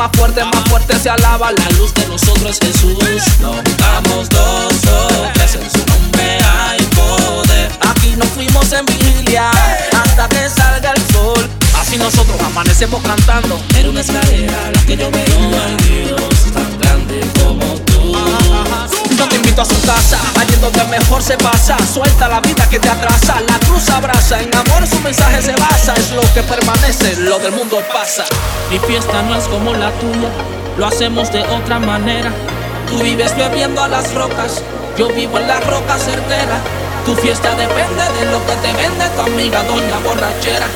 Más 0.07 0.17
fuerte, 0.17 0.45
más 0.45 0.69
fuerte 0.69 0.99
se 0.99 1.11
alaba 1.11 1.51
la 1.51 1.71
luz 1.79 1.93
de 1.95 2.07
nosotros 2.07 2.51
es 2.51 2.59
Jesús. 2.61 2.99
Nos 3.41 3.57
juntamos 3.57 4.29
dos 4.29 4.81
toques 4.83 5.55
en 5.55 5.71
su 5.71 5.87
nombre 5.87 6.39
hay 6.45 6.83
poder. 6.95 7.71
Aquí 7.81 8.15
nos 8.17 8.29
fuimos 8.29 8.73
en 8.73 8.87
vigilia 8.87 9.51
hasta 9.51 10.29
que 10.29 10.49
salga 10.49 10.93
el 10.93 11.15
sol. 11.15 11.49
Así 11.81 11.97
nosotros 11.97 12.41
amanecemos 12.41 13.03
cantando. 13.03 13.61
Era 13.77 13.91
una 13.91 14.01
escalera 14.01 14.71
la 14.73 14.83
que 14.83 14.97
yo 14.97 15.11
veo 15.11 15.63
al 15.65 15.77
Dios 15.79 16.36
A 19.57 19.65
su 19.65 19.81
casa, 19.87 20.19
allí 20.39 20.55
donde 20.57 20.85
mejor 20.85 21.23
se 21.23 21.35
pasa. 21.39 21.79
Suelta 21.91 22.29
la 22.29 22.41
vida 22.41 22.69
que 22.69 22.79
te 22.79 22.91
atrasa, 22.91 23.41
la 23.49 23.59
cruz 23.61 23.89
abraza. 23.89 24.39
En 24.43 24.55
amor 24.55 24.87
su 24.87 25.01
mensaje 25.01 25.41
se 25.41 25.53
basa, 25.53 25.95
es 25.95 26.11
lo 26.11 26.21
que 26.35 26.43
permanece, 26.43 27.17
lo 27.21 27.39
del 27.39 27.53
mundo 27.53 27.83
pasa. 27.91 28.27
Mi 28.69 28.79
fiesta 28.81 29.23
no 29.23 29.35
es 29.35 29.45
como 29.45 29.73
la 29.73 29.91
tuya, 29.93 30.29
lo 30.77 30.87
hacemos 30.87 31.33
de 31.33 31.41
otra 31.41 31.79
manera. 31.79 32.31
Tú 32.91 32.99
vives 33.03 33.35
bebiendo 33.35 33.83
a 33.83 33.89
las 33.89 34.13
rocas, 34.13 34.63
yo 34.99 35.09
vivo 35.09 35.39
en 35.39 35.49
la 35.49 35.59
roca 35.61 35.97
certera. 35.97 36.61
Tu 37.07 37.15
fiesta 37.17 37.55
depende 37.55 38.03
de 38.21 38.27
lo 38.31 38.45
que 38.45 38.57
te 38.57 38.73
vende 38.75 39.09
tu 39.17 39.23
amiga 39.23 39.63
doña 39.63 39.99
borrachera. 40.05 40.67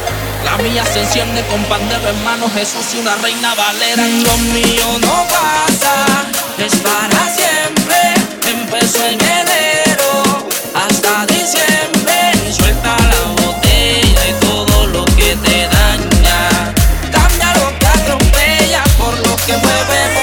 La 0.47 0.57
mía 0.57 0.87
se 0.87 1.03
enciende 1.03 1.45
con 1.49 1.63
pan 1.65 1.87
de 1.87 1.97
hermano 1.97 2.49
Jesús 2.55 2.95
y 2.95 3.01
una 3.01 3.15
reina 3.17 3.55
valera. 3.55 4.05
Lo 4.05 4.39
mío 4.39 4.87
no 5.03 5.27
pasa, 5.29 6.25
es 6.57 6.77
para 6.77 7.29
siempre. 7.35 8.20
Empezó 8.51 9.07
en 9.07 9.21
enero 9.21 10.49
hasta 10.75 11.25
diciembre. 11.27 12.33
Suelta 12.51 12.97
la 12.99 13.43
botella 13.43 14.29
y 14.29 14.33
todo 14.41 14.87
lo 14.89 15.05
que 15.05 15.37
te 15.37 15.69
daña. 15.69 16.75
Cambia 17.13 17.55
lo 17.55 17.79
que 17.79 17.87
atropella 17.87 18.83
por 18.99 19.17
lo 19.19 19.37
que 19.47 19.57
mueve 19.57 20.20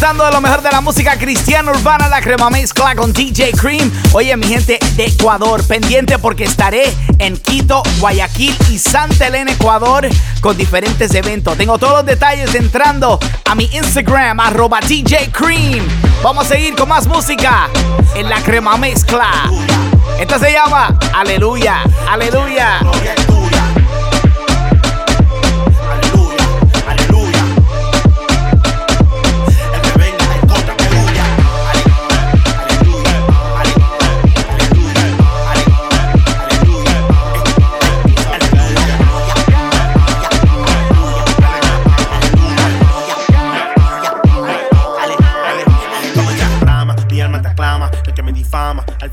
Disfrutando 0.00 0.24
de 0.24 0.32
lo 0.32 0.40
mejor 0.40 0.62
de 0.62 0.70
la 0.70 0.80
música 0.80 1.18
cristiana 1.18 1.72
urbana, 1.72 2.08
la 2.08 2.22
crema 2.22 2.48
mezcla 2.48 2.94
con 2.96 3.12
DJ 3.12 3.52
Cream. 3.52 3.92
Oye, 4.14 4.34
mi 4.34 4.46
gente 4.46 4.78
de 4.96 5.04
Ecuador, 5.04 5.62
pendiente 5.64 6.18
porque 6.18 6.44
estaré 6.44 6.90
en 7.18 7.36
Quito, 7.36 7.82
Guayaquil 7.98 8.56
y 8.70 8.78
Santa 8.78 9.26
Elena, 9.26 9.52
Ecuador, 9.52 10.08
con 10.40 10.56
diferentes 10.56 11.14
eventos. 11.14 11.54
Tengo 11.58 11.76
todos 11.76 11.92
los 11.98 12.06
detalles 12.06 12.54
entrando 12.54 13.20
a 13.44 13.54
mi 13.54 13.68
Instagram, 13.74 14.40
arroba 14.40 14.80
DJ 14.80 15.30
Cream. 15.32 15.86
Vamos 16.22 16.46
a 16.46 16.48
seguir 16.48 16.74
con 16.76 16.88
más 16.88 17.06
música 17.06 17.68
en 18.14 18.30
la 18.30 18.40
crema 18.40 18.78
mezcla. 18.78 19.50
Esta 20.18 20.38
se 20.38 20.50
llama 20.50 20.98
Aleluya, 21.12 21.82
Aleluya. 22.08 22.80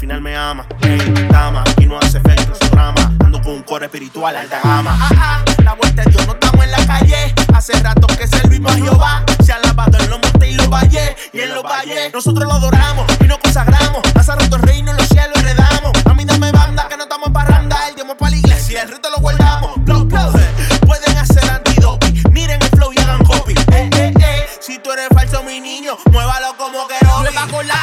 Final 0.07 0.21
me 0.21 0.35
ama. 0.37 0.65
Ey, 0.83 1.27
dama, 1.29 1.65
y 1.79 1.85
no 1.85 1.99
hace 1.99 2.19
efecto 2.19 2.55
su 2.55 2.69
drama. 2.69 3.13
Ando 3.25 3.41
con 3.41 3.53
un 3.53 3.63
coro 3.63 3.83
espiritual 3.83 4.37
alta 4.37 4.61
gama. 4.63 4.97
Ah, 4.97 5.09
ah, 5.17 5.45
la 5.63 5.73
vuelta 5.73 6.03
de 6.03 6.11
Dios, 6.11 6.25
no 6.25 6.33
estamos 6.33 6.63
en 6.63 6.71
la 6.71 6.85
calle. 6.87 7.35
Hace 7.53 7.73
rato 7.83 8.07
que 8.07 8.25
servimos 8.25 8.71
a 8.71 8.75
Jehová. 8.75 9.23
Se 9.43 9.51
ha 9.51 9.59
lavado 9.59 9.97
en 9.99 10.09
los 10.09 10.19
montes 10.21 10.49
y 10.49 10.53
los 10.53 10.69
valles. 10.69 11.15
Y 11.33 11.41
en 11.41 11.53
los 11.53 11.61
valles, 11.61 12.13
nosotros 12.13 12.45
lo 12.47 12.53
adoramos 12.53 13.05
y 13.19 13.25
nos 13.25 13.37
consagramos. 13.39 14.01
Hace 14.15 14.31
rato 14.31 14.55
el 14.55 14.61
reino 14.61 14.91
en 14.91 14.97
los 14.97 15.07
cielos 15.09 15.37
heredamos. 15.39 15.91
A 16.05 16.13
mí 16.13 16.23
dame 16.23 16.53
banda, 16.53 16.87
que 16.87 16.95
no 16.95 17.03
estamos 17.03 17.27
en 17.27 17.33
parranda. 17.33 17.75
El 17.89 17.95
diezmo 17.95 18.15
para 18.15 18.31
la 18.31 18.37
iglesia, 18.37 18.83
el 18.83 18.89
rito 18.89 19.09
lo 19.09 19.17
guardamos. 19.17 19.71
Blow, 19.83 20.05
blow. 20.05 20.31
Pueden 20.85 21.17
hacer 21.17 21.49
antidopi. 21.49 22.23
Miren 22.31 22.61
el 22.61 22.69
flow 22.69 22.93
y 22.93 22.99
hagan 23.01 23.25
copy. 23.25 23.53
Eh, 23.73 23.89
eh, 23.93 24.13
eh. 24.21 24.45
Si 24.61 24.79
tú 24.79 24.89
eres 24.93 25.09
falso, 25.13 25.43
mi 25.43 25.59
niño, 25.59 25.97
muévalo 26.11 26.55
como 26.57 26.87
que 26.87 26.95
no. 27.05 27.17
Con 27.51 27.67
la 27.67 27.75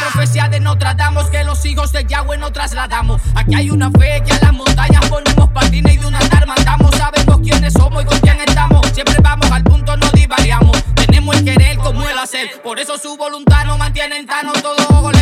profecía 0.45 0.49
de 0.49 0.61
Notre 0.61 0.95
Dame 0.95 1.21
que 1.31 1.45
los 1.45 1.65
hijos 1.65 1.93
de 1.93 2.05
Yahweh 2.05 2.39
nos 2.39 2.53
trasladamos. 2.53 3.21
Aquí 3.35 3.55
hay 3.55 3.71
una 3.71 3.91
fe 3.91 4.23
que 4.27 4.33
a 4.33 4.39
las 4.41 4.53
montañas 4.53 5.05
ponemos 5.09 5.51
patines 5.51 5.95
y 5.95 5.97
de 5.99 6.07
una 6.07 6.19
andar 6.19 6.47
mandamos. 6.47 6.95
Sabemos 6.97 7.41
quiénes 7.43 7.73
somos 7.73 8.03
y 8.03 8.07
con 8.07 8.19
quién 8.21 8.41
estamos. 8.41 8.87
Siempre 8.93 9.17
vamos 9.23 9.51
al 9.51 9.65
punto, 9.65 9.97
no 9.97 10.11
divariamos. 10.11 10.83
Tenemos 10.95 11.37
el 11.37 11.45
querer 11.45 11.77
como 11.79 12.07
el 12.09 12.19
hacer. 12.19 12.61
Por 12.63 12.79
eso 12.79 12.99
su 12.99 13.17
voluntad 13.17 13.65
no 13.67 13.79
mantiene 13.79 14.19
en 14.19 14.27
tano. 14.27 14.53
Todo 14.53 15.14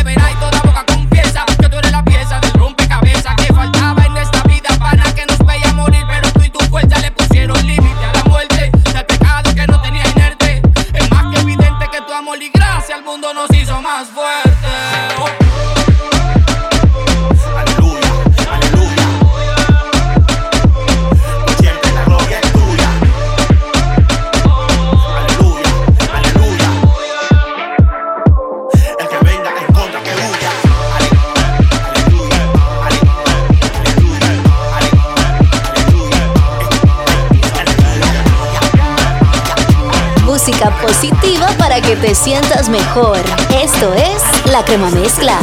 para 41.73 41.87
que 41.87 41.95
te 41.95 42.13
sientas 42.13 42.69
mejor. 42.69 43.17
Esto 43.49 43.95
es 43.95 44.21
La 44.51 44.63
Crema 44.63 44.91
Mezcla. 44.91 45.39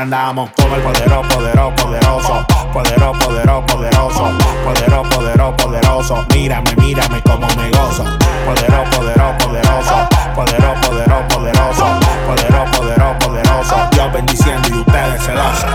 andamos. 0.00 0.50
Todo 0.54 0.74
el 0.74 0.82
poderoso, 0.82 1.28
poderoso, 1.28 1.74
poderoso. 1.76 2.46
Poderoso, 2.72 3.18
poderoso, 3.18 3.66
poderoso. 3.66 4.32
Poderoso, 4.64 5.10
poderoso, 5.10 5.56
poderoso. 5.56 6.26
Mírame, 6.34 6.74
mírame 6.76 7.22
como 7.22 7.46
me 7.56 7.70
gozo. 7.70 8.04
Poderoso, 8.46 8.90
poderoso, 8.96 9.38
poderoso. 9.38 10.08
Poderoso, 10.34 10.80
poderoso, 10.80 11.28
poderoso. 11.28 11.86
Poderoso, 12.26 12.70
poderoso, 12.72 13.18
poderoso. 13.18 13.76
Yo 13.96 14.10
bendiciendo 14.10 14.68
y 14.68 14.72
ustedes 14.72 15.22
celosos. 15.22 15.70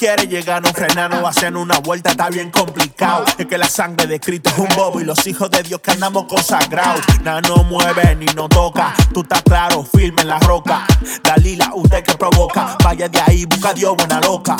Quieres 0.00 0.30
llegar, 0.30 0.62
no 0.62 0.72
frenar, 0.72 1.10
no 1.10 1.28
hacer 1.28 1.54
una 1.54 1.78
vuelta, 1.78 2.12
está 2.12 2.30
bien 2.30 2.50
complicado. 2.50 3.22
Es 3.36 3.44
que 3.44 3.58
la 3.58 3.68
sangre 3.68 4.06
de 4.06 4.18
Cristo 4.18 4.48
es 4.48 4.56
un 4.56 4.68
bobo 4.74 4.98
y 4.98 5.04
los 5.04 5.26
hijos 5.26 5.50
de 5.50 5.62
Dios 5.62 5.82
que 5.82 5.90
andamos 5.90 6.24
consagrados. 6.24 7.02
Nada 7.22 7.42
no 7.42 7.64
mueve 7.64 8.16
ni 8.16 8.24
no 8.34 8.48
toca. 8.48 8.94
Tú 9.12 9.20
estás 9.20 9.42
claro, 9.42 9.84
firme 9.84 10.22
en 10.22 10.28
la 10.28 10.38
roca. 10.38 10.86
Dalila, 11.22 11.72
usted 11.74 12.02
que 12.02 12.14
provoca. 12.14 12.78
Vaya 12.82 13.10
de 13.10 13.20
ahí, 13.20 13.44
busca 13.44 13.68
a 13.68 13.74
Dios, 13.74 13.94
buena 13.94 14.22
loca. 14.22 14.56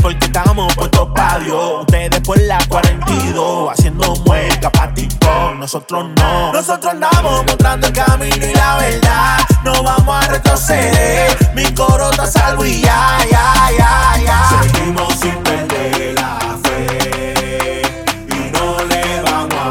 Porque 0.00 0.24
estamos 0.24 0.74
puestos 0.74 1.10
para 1.14 1.40
Dios. 1.40 1.80
Ustedes 1.80 2.20
por 2.22 2.40
la 2.40 2.58
42, 2.66 3.72
haciendo 3.72 4.14
mueca 4.24 4.72
pa' 4.72 4.94
TikTok. 4.94 5.56
Nosotros 5.58 6.08
no. 6.16 6.54
Nosotros 6.54 6.94
andamos 6.94 7.44
mostrando 7.44 7.86
el 7.86 7.92
camino 7.92 8.46
y 8.46 8.54
la 8.54 8.76
verdad. 8.76 9.38
No 9.62 9.82
vamos 9.82 10.24
a 10.24 10.26
retroceder. 10.26 11.52
Mi 11.54 11.64
coro 11.74 12.10
está 12.12 12.26
salvo 12.26 12.64
y 12.64 12.80
ya, 12.80 13.18
ya, 13.30 13.54
ya, 13.76 14.24
ya. 14.24 14.69
Vimos 14.74 15.14
sin 15.14 15.34
perder 15.42 16.14
la 16.14 16.38
fe 16.62 17.82
y 18.28 18.50
no 18.52 18.66
le 18.90 19.22
van 19.22 19.48
a 19.52 19.64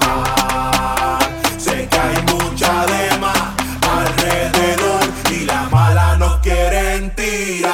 bajar. 0.00 1.18
Sé 1.58 1.88
que 1.88 1.98
hay 1.98 2.16
mucha 2.32 2.86
demás 2.86 3.38
alrededor 3.98 5.04
y 5.30 5.44
la 5.44 5.68
mala 5.70 6.16
nos 6.16 6.36
quiere 6.38 7.10
tirar. 7.10 7.72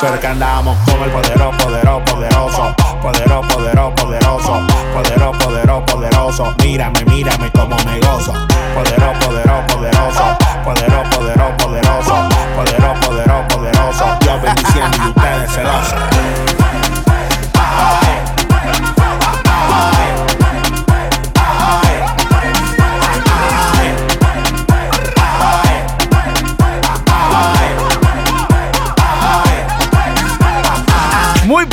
Pero 0.00 0.20
que 0.20 0.26
andamos 0.26 0.76
con 0.84 1.02
el 1.02 1.10
poderoso, 1.10 1.56
poderoso, 1.58 2.04
poderoso. 2.04 2.74
Poderoso, 3.02 3.48
poderoso, 3.48 3.94
poderoso. 3.94 4.66
Poderoso, 4.92 5.86
poderoso. 5.86 6.54
Mírame, 6.62 7.04
mírame 7.06 7.50
como 7.52 7.76
me 7.84 7.98
gozo. 8.00 8.32
Poderoso, 8.74 9.18
Poderoso, 9.26 9.66
poderoso, 9.68 10.36
poderoso. 10.64 11.10
Poderoso, 11.18 11.56
poderoso. 11.58 12.14
Poderoso 12.56 12.99
celoso. 13.92 14.18
Yo 14.24 14.40
bendiciendo 14.40 14.96
y 15.04 15.08
ustedes 15.08 15.52
celosos. 15.52 16.09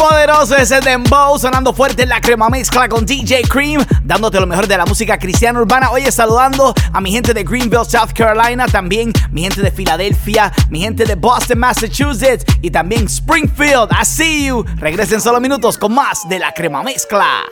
Poderoso 0.09 0.55
ese 0.55 0.79
dembow, 0.79 1.37
sonando 1.37 1.73
fuerte 1.73 2.03
en 2.03 2.09
la 2.09 2.21
crema 2.21 2.49
mezcla 2.49 2.87
con 2.87 3.05
DJ 3.05 3.41
Cream, 3.43 3.85
dándote 4.03 4.39
lo 4.39 4.47
mejor 4.47 4.67
de 4.67 4.77
la 4.77 4.85
música 4.85 5.17
cristiana 5.17 5.59
urbana. 5.59 5.91
Oye, 5.91 6.11
saludando 6.11 6.73
a 6.93 7.01
mi 7.01 7.11
gente 7.11 7.33
de 7.33 7.43
Greenville, 7.43 7.85
South 7.85 8.13
Carolina, 8.15 8.67
también 8.67 9.11
mi 9.31 9.41
gente 9.43 9.61
de 9.61 9.71
Filadelfia, 9.71 10.51
mi 10.69 10.79
gente 10.79 11.05
de 11.05 11.15
Boston, 11.15 11.59
Massachusetts 11.59 12.45
y 12.61 12.71
también 12.71 13.05
Springfield. 13.05 13.91
I 13.91 14.05
see 14.05 14.47
you. 14.47 14.65
Regresen 14.77 15.19
solo 15.19 15.39
minutos 15.39 15.77
con 15.77 15.93
más 15.93 16.27
de 16.29 16.39
la 16.39 16.53
crema 16.53 16.83
mezcla. 16.83 17.43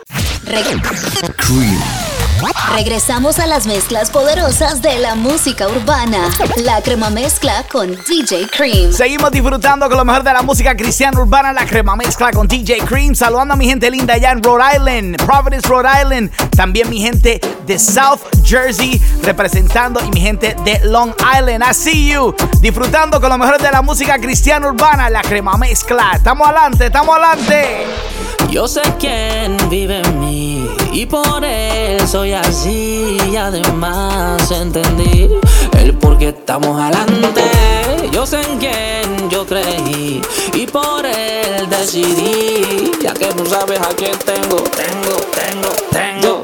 Regresamos 2.76 3.40
a 3.40 3.48
las 3.48 3.68
mezclas 3.68 4.10
poderosas 4.10 4.82
de 4.82 5.00
la 5.00 5.16
música 5.16 5.68
urbana. 5.70 6.30
La 6.64 6.82
Crema 6.82 7.10
Mezcla 7.10 7.64
con 7.72 7.92
DJ 7.92 8.48
Cream. 8.50 8.92
Seguimos 8.92 9.32
disfrutando 9.32 9.88
con 9.88 9.98
lo 9.98 10.04
mejor 10.04 10.24
de 10.24 10.34
la 10.34 10.42
música 10.42 10.76
cristiana 10.76 11.22
urbana, 11.22 11.54
la 11.54 11.66
crema 11.66 11.96
mezcla 11.96 12.32
con 12.32 12.48
DJ 12.48 12.80
Cream. 12.80 13.16
Saludando 13.16 13.54
a 13.54 13.58
mi 13.58 13.66
gente 13.66 13.90
linda 13.90 14.16
allá 14.16 14.32
en 14.32 14.44
Rhode 14.44 14.76
Island, 14.76 15.26
Providence, 15.26 15.68
Rhode 15.68 15.88
Island. 16.02 16.32
También 16.56 16.90
mi 16.90 17.00
gente 17.00 17.40
de 17.66 17.80
South 17.80 18.20
Jersey 18.44 19.02
representando 19.24 20.04
y 20.04 20.10
mi 20.10 20.20
gente 20.20 20.56
de 20.66 20.82
Long 20.84 21.14
Island. 21.20 21.64
I 21.64 21.74
see 21.74 22.12
you. 22.12 22.36
Disfrutando 22.60 23.22
con 23.22 23.30
lo 23.30 23.38
mejor 23.38 23.62
de 23.62 23.72
la 23.72 23.82
música 23.82 24.20
cristiana 24.20 24.68
urbana, 24.68 25.10
la 25.10 25.22
crema 25.22 25.58
mezcla. 25.58 26.12
Estamos 26.16 26.46
adelante, 26.48 26.88
estamos 26.88 27.16
adelante. 27.16 27.86
Yo 28.50 28.68
sé 28.68 28.82
quién 29.00 29.58
vive 29.70 30.02
en 30.02 30.20
mí 30.20 30.85
y 30.96 31.06
por 31.06 31.44
él 31.44 32.08
soy 32.08 32.32
así. 32.32 33.18
Y 33.30 33.36
además 33.36 34.50
entendí 34.50 35.30
el 35.78 35.94
por 35.96 36.18
qué 36.18 36.30
estamos 36.30 36.80
adelante. 36.80 37.44
Yo 38.12 38.26
sé 38.26 38.42
en 38.42 38.58
quién 38.58 39.30
yo 39.30 39.46
creí 39.46 40.22
y 40.54 40.66
por 40.68 41.06
él 41.06 41.70
decidí. 41.70 42.92
Ya 43.02 43.14
que 43.14 43.30
no 43.36 43.46
sabes 43.46 43.80
a 43.82 43.90
quién 43.90 44.18
tengo, 44.20 44.56
tengo, 44.56 45.16
tengo, 45.36 45.70
tengo. 45.92 46.22
Tengo 46.22 46.35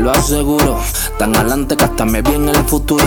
lo 0.00 0.10
aseguro. 0.10 0.78
Tan 1.18 1.36
adelante 1.36 1.76
que 1.76 1.84
hasta 1.84 2.04
me 2.04 2.22
vi 2.22 2.34
en 2.34 2.48
el 2.48 2.64
futuro. 2.64 3.04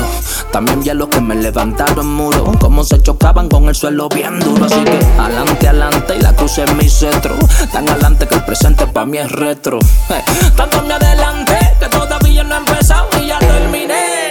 También 0.52 0.82
vi 0.82 0.90
a 0.90 0.94
los 0.94 1.10
que 1.10 1.20
me 1.20 1.36
levantaron 1.36 2.08
muro. 2.08 2.52
Como 2.60 2.84
se 2.84 3.02
chocaban 3.02 3.50
con 3.50 3.68
el 3.68 3.76
suelo 3.76 4.08
bien 4.10 4.40
duro. 4.40 4.66
Así 4.66 4.84
que 4.84 5.00
adelante, 5.20 5.68
adelante 5.68 6.16
y 6.18 6.22
la 6.22 6.36
cruz 6.36 6.58
es 6.60 6.74
mi 6.76 6.88
cetro. 6.90 7.36
Tan 7.72 7.90
adelante 7.90 8.28
que 8.28 8.36
el 8.36 8.46
presente 8.46 8.86
para 8.88 9.06
mí 9.06 9.18
es 9.18 9.32
retro. 9.32 9.80
Eh, 10.10 10.24
Tanto 10.56 10.82
me 10.84 10.94
adelante 10.94 11.58
que 11.80 11.88
todavía 11.88 12.44
no 12.44 12.56
he 12.56 12.58
empezado 12.60 13.08
y 13.22 13.28
ya 13.28 13.40
terminé. 13.40 14.30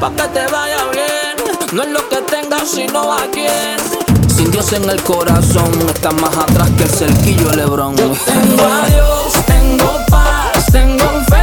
Pa' 0.00 0.10
que 0.10 0.22
te 0.28 0.46
vaya 0.50 0.84
bien. 0.92 1.36
No 1.72 1.82
es 1.82 1.90
lo 1.90 2.08
que 2.08 2.16
tengas, 2.22 2.68
sino 2.70 3.12
a 3.12 3.20
quién. 3.30 3.76
Sin 4.28 4.50
Dios 4.50 4.72
en 4.72 4.88
el 4.88 5.02
corazón, 5.02 5.70
está 5.94 6.10
más 6.12 6.36
atrás 6.36 6.70
que 6.78 6.84
el 6.84 6.90
cerquillo 6.90 7.52
Lebrón. 7.52 7.94
tengo 7.96 8.64
a 8.64 8.86
Dios, 8.86 9.32
tengo 9.46 9.92
paz, 10.08 10.66
tengo 10.72 11.04
fe. 11.28 11.39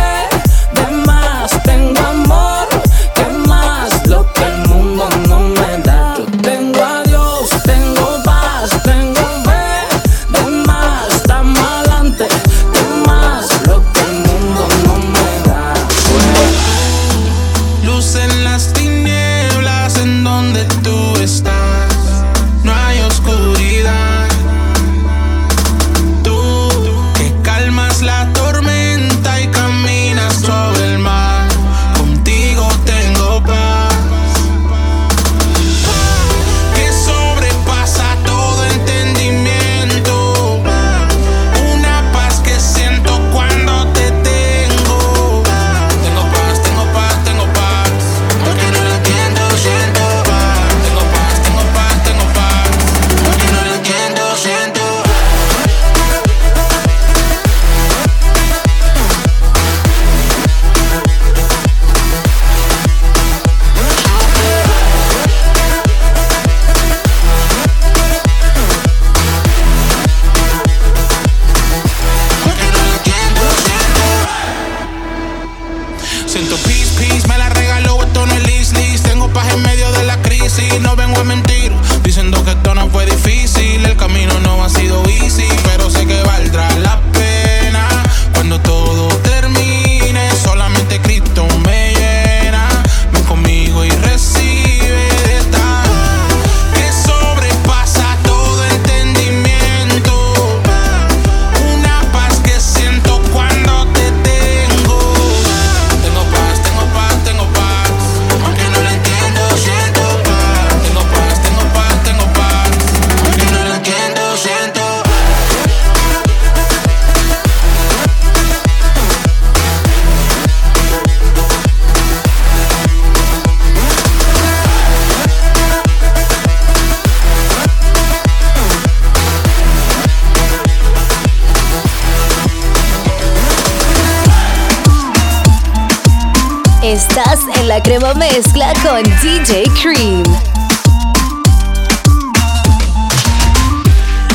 mezcla 138.18 138.74
con 138.84 139.04
DJ 139.22 139.64
Cream. 139.82 140.24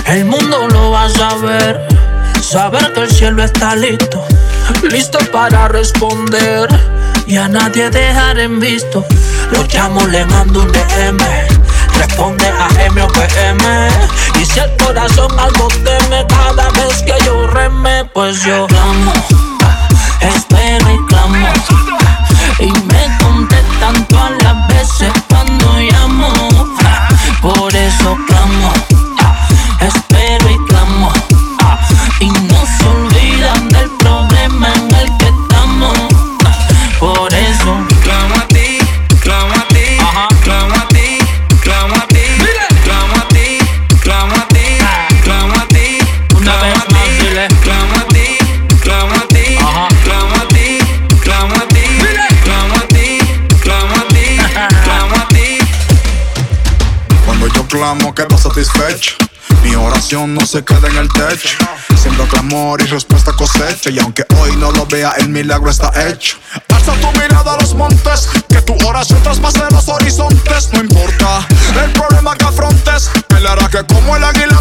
El 0.06 0.24
mundo 0.24 0.68
lo 0.68 0.90
va 0.90 1.04
a 1.04 1.10
saber, 1.10 1.86
saber 2.40 2.92
que 2.92 3.00
el 3.00 3.10
cielo 3.10 3.42
está 3.42 3.74
listo, 3.74 4.24
listo 4.90 5.18
para 5.32 5.68
responder 5.68 6.68
y 7.26 7.36
a 7.36 7.48
nadie 7.48 7.90
dejar 7.90 8.38
en 8.38 8.60
visto. 8.60 9.04
Lo 9.50 9.64
llamo, 9.64 10.06
le 10.06 10.24
mando 10.26 10.62
un 10.62 10.72
DM 10.72 11.31
satisfecho. 58.42 59.14
Mi 59.62 59.76
oración 59.76 60.35
no 60.35 60.44
se 60.44 60.64
queda 60.64 60.88
en 60.88 60.96
el 60.96 61.09
techo. 61.09 61.57
Siendo 61.94 62.26
clamor 62.26 62.81
y 62.83 62.87
respuesta 62.87 63.33
cosecha. 63.33 63.90
Y 63.90 63.98
aunque 64.00 64.24
hoy 64.40 64.57
no 64.57 64.72
lo 64.72 64.85
vea, 64.87 65.12
el 65.18 65.28
milagro 65.28 65.70
está 65.70 65.92
hecho. 66.09 66.38
Alza 66.74 66.92
tu 66.94 67.12
mirada 67.20 67.55
a 67.55 67.61
los 67.61 67.74
montes. 67.74 68.28
Que 68.48 68.61
tu 68.62 68.74
oración 68.87 69.22
traspase 69.22 69.61
los 69.70 69.88
horizontes. 69.88 70.70
No 70.72 70.81
importa 70.81 71.46
el 71.85 71.92
problema 71.92 72.35
que 72.35 72.44
afrontes. 72.44 73.11
Él 73.37 73.46
hará 73.46 73.68
que 73.68 73.85
como 73.87 74.16
el 74.16 74.24
águila 74.24 74.51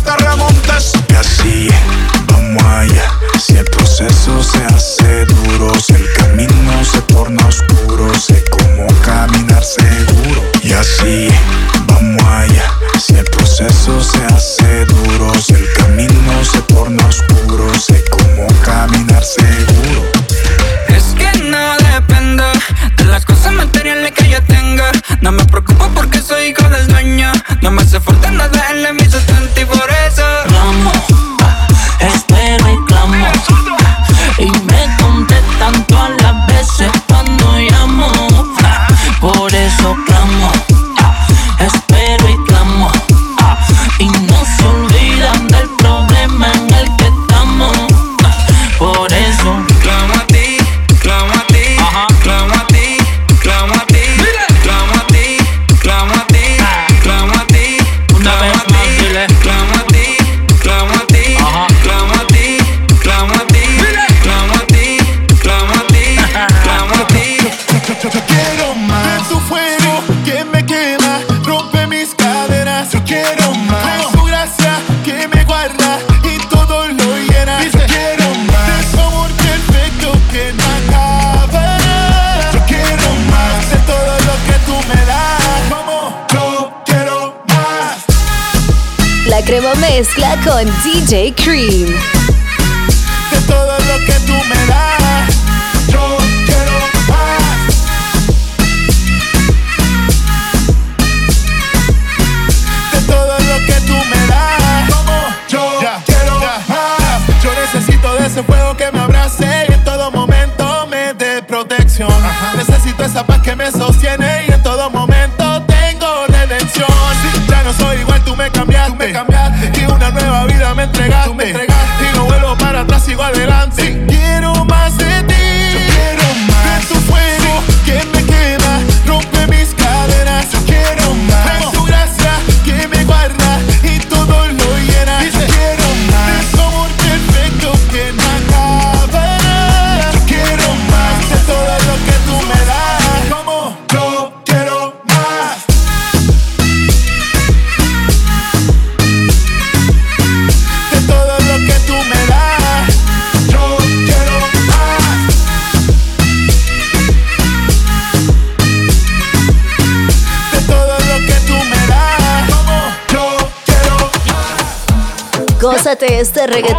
DJ 90.91 91.32
Creed. 91.38 91.81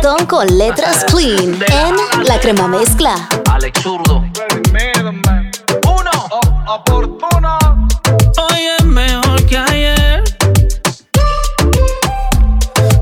Reggaetón 0.03 0.27
con 0.27 0.59
letras 0.59 1.05
clean 1.05 1.55
en 1.55 2.25
La 2.25 2.41
Crema 2.41 2.67
Mezcla. 2.67 3.29
Alex 3.51 3.81
Zurdo. 3.83 4.25
Uno. 5.85 6.11
Oportuno. 6.67 7.59
Hoy 8.38 8.61
es 8.79 8.85
mejor 8.85 9.47
que 9.47 9.57
ayer. 9.57 10.25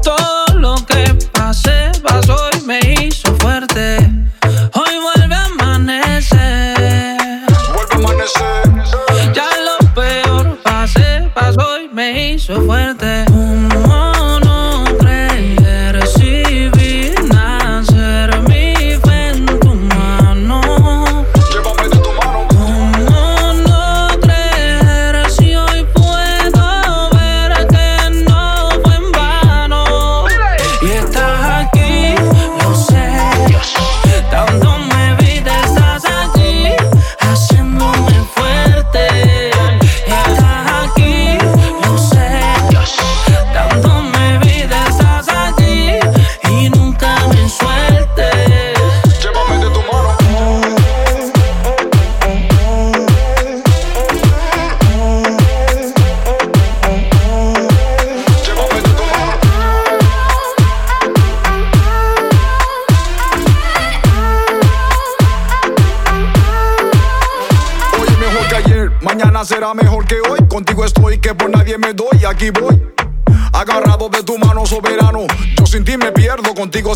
Todo 0.02 0.44
lo 0.54 0.74
que 0.86 1.16
pasé, 1.32 1.90
pasó 2.02 2.36
y 2.58 2.60
me 2.66 2.80
hizo 3.00 3.34
fuerte. 3.36 3.96
Hoy 4.74 4.98
vuelve 5.00 5.34
a 5.34 5.44
amanecer. 5.44 7.16
Vuelve 7.72 7.92
a 7.92 7.96
amanecer. 7.96 9.32
Ya 9.34 9.48
lo 9.64 9.94
peor 9.94 10.58
pasé, 10.62 11.30
pasó 11.34 11.80
y 11.80 11.88
me 11.88 12.32
hizo 12.32 12.60
fuerte. 12.62 12.89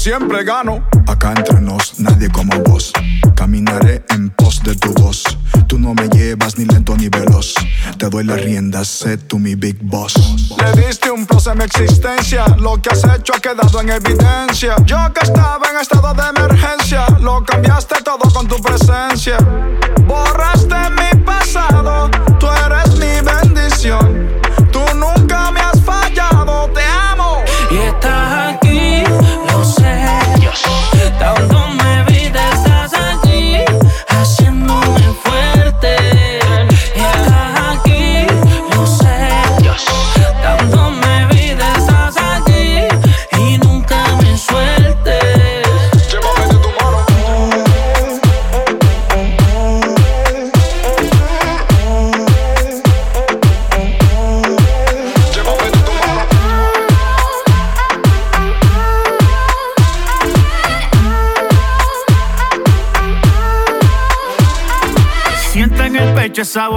Siempre 0.04 0.44
gano. 0.44 0.86
Acá 1.06 1.32
entre 1.34 1.62
nos, 1.62 1.98
nadie 1.98 2.28
como 2.28 2.60
vos. 2.60 2.92
Caminaré 3.34 4.04
en 4.10 4.28
pos 4.28 4.62
de 4.62 4.76
tu 4.76 4.92
voz. 4.92 5.24
Tú 5.66 5.78
no 5.78 5.94
me 5.94 6.08
llevas 6.10 6.58
ni 6.58 6.66
lento 6.66 6.94
ni 6.94 7.08
veloz. 7.08 7.54
Te 7.98 8.10
doy 8.10 8.24
las 8.24 8.38
riendas, 8.42 8.86
sé 8.86 9.16
tú 9.16 9.38
mi 9.38 9.54
big 9.54 9.78
boss. 9.80 10.12
Le 10.58 10.86
diste 10.86 11.10
un 11.10 11.24
plus 11.24 11.46
a 11.46 11.54
mi 11.54 11.64
existencia. 11.64 12.44
Lo 12.58 12.82
que 12.82 12.90
has 12.90 13.02
hecho 13.04 13.32
ha 13.34 13.40
quedado 13.40 13.80
en 13.80 13.90
evidencia. 13.90 14.76
Yo 14.84 14.98
que 15.14 15.24
estaba 15.24 15.66
en 15.70 15.80
estado 15.80 15.93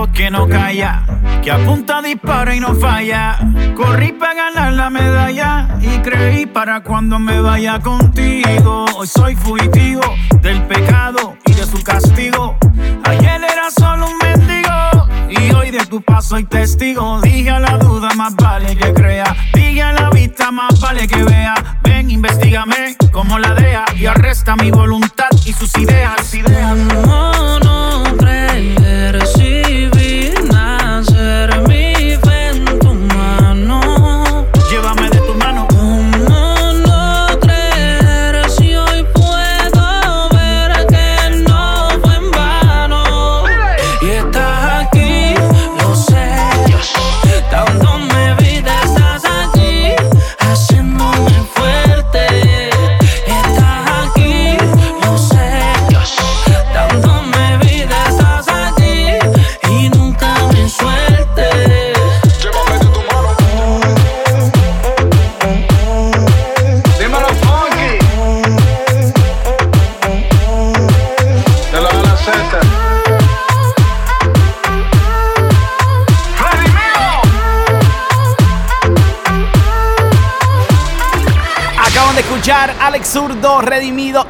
que 0.06 0.30
no 0.30 0.48
calla, 0.48 1.04
que 1.42 1.52
apunta, 1.52 2.02
dispara 2.04 2.54
y 2.54 2.60
no 2.60 2.76
falla. 2.76 3.40
Corrí 3.76 4.12
para 4.12 4.36
ganar 4.36 4.74
la 4.74 4.90
medalla 4.92 5.70
y 5.82 6.00
creí 6.00 6.46
para 6.46 6.84
cuando 6.84 7.18
me 7.18 7.40
vaya 7.40 7.80
contigo. 7.80 8.86
Hoy 8.96 9.08
soy 9.08 9.36
fugitivo 9.36 10.02
del 10.42 10.62
pecado 10.64 11.36
y 11.46 11.54
de 11.54 11.64
su 11.64 11.82
castigo. 11.84 12.58
Ayer 13.06 13.42
era 13.44 13.72
solo 13.72 14.08
un 14.08 14.18
mendigo 14.20 15.08
y 15.30 15.52
hoy 15.54 15.72
de 15.72 15.84
tu 15.86 16.02
paso 16.02 16.30
soy 16.30 16.44
testigo. 16.44 17.20
Dije 17.22 17.50
a 17.50 17.60
la 17.60 17.78
duda, 17.78 18.10
más 18.16 18.36
vale 18.36 18.76
que 18.76 18.94
crea. 18.94 19.36
Dije 19.54 19.82
a 19.82 19.94
la 19.94 20.10
vista, 20.12 20.52
más 20.52 20.80
vale 20.80 21.08
que 21.08 21.24
vea. 21.24 21.56
Ven, 21.82 22.12
investigame 22.12 22.96
como 23.12 23.40
la 23.40 23.56
DEA 23.56 23.86
y 23.96 24.06
arresta 24.06 24.56
mi 24.56 24.70
voluntad 24.70 25.30
y 25.46 25.54
sus 25.54 25.76
ideas. 25.78 26.27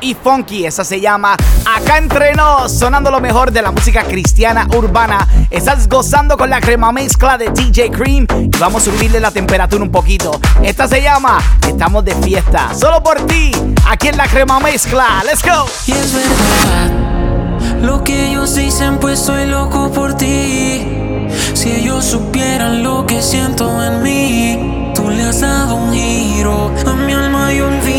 Y 0.08 0.16
Funky. 0.16 0.66
Esa 0.66 0.86
se 0.86 1.02
llama 1.02 1.36
Acá 1.66 1.98
Entre 1.98 2.34
Nos, 2.34 2.72
sonando 2.72 3.12
lo 3.12 3.20
mejor 3.20 3.52
de 3.52 3.62
la 3.62 3.72
música 3.72 4.04
cristiana 4.04 4.66
urbana. 4.76 5.28
Estás 5.50 5.88
gozando 5.90 6.38
con 6.38 6.50
la 6.50 6.62
crema 6.62 6.92
mezcla 6.94 7.38
de 7.38 7.50
DJ 7.50 7.92
Cream 7.92 8.26
y 8.40 8.58
vamos 8.58 8.88
a 8.88 8.92
subirle 8.92 9.20
la 9.20 9.32
temperatura 9.32 9.84
un 9.84 9.92
poquito. 9.92 10.40
Esta 10.64 10.88
se 10.88 11.02
llama 11.02 11.40
Estamos 11.68 12.06
de 12.06 12.16
fiesta, 12.16 12.74
solo 12.74 13.04
por 13.04 13.26
ti, 13.28 13.52
aquí 13.90 14.08
en 14.08 14.18
la 14.18 14.28
crema 14.28 14.60
mezcla. 14.60 15.24
Let's 15.26 15.44
go. 15.44 15.66
Y 15.86 15.92
es 15.92 16.14
verdad 16.14 17.08
lo 17.82 18.04
que 18.04 18.30
ellos 18.30 18.56
dicen, 18.56 19.00
pues 19.00 19.20
soy 19.20 19.46
loco 19.46 19.92
por 19.92 20.16
ti. 20.16 20.88
Si 21.54 21.72
ellos 21.72 22.06
supieran 22.06 22.82
lo 22.82 23.06
que 23.06 23.22
siento 23.22 23.84
en 23.84 24.04
mí, 24.04 24.92
tú 24.96 25.10
le 25.10 25.24
has 25.24 25.42
dado 25.42 25.76
un 25.76 25.94
giro 25.94 26.72
a 26.86 26.94
mi 26.94 27.14
alma 27.14 27.54
y 27.54 27.60
olvido. 27.60 27.97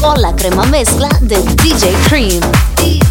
Con 0.00 0.22
la 0.22 0.32
crema 0.36 0.64
mezcla 0.66 1.08
de. 1.20 1.36
DJ 1.36 1.92
Cream. 2.08 3.03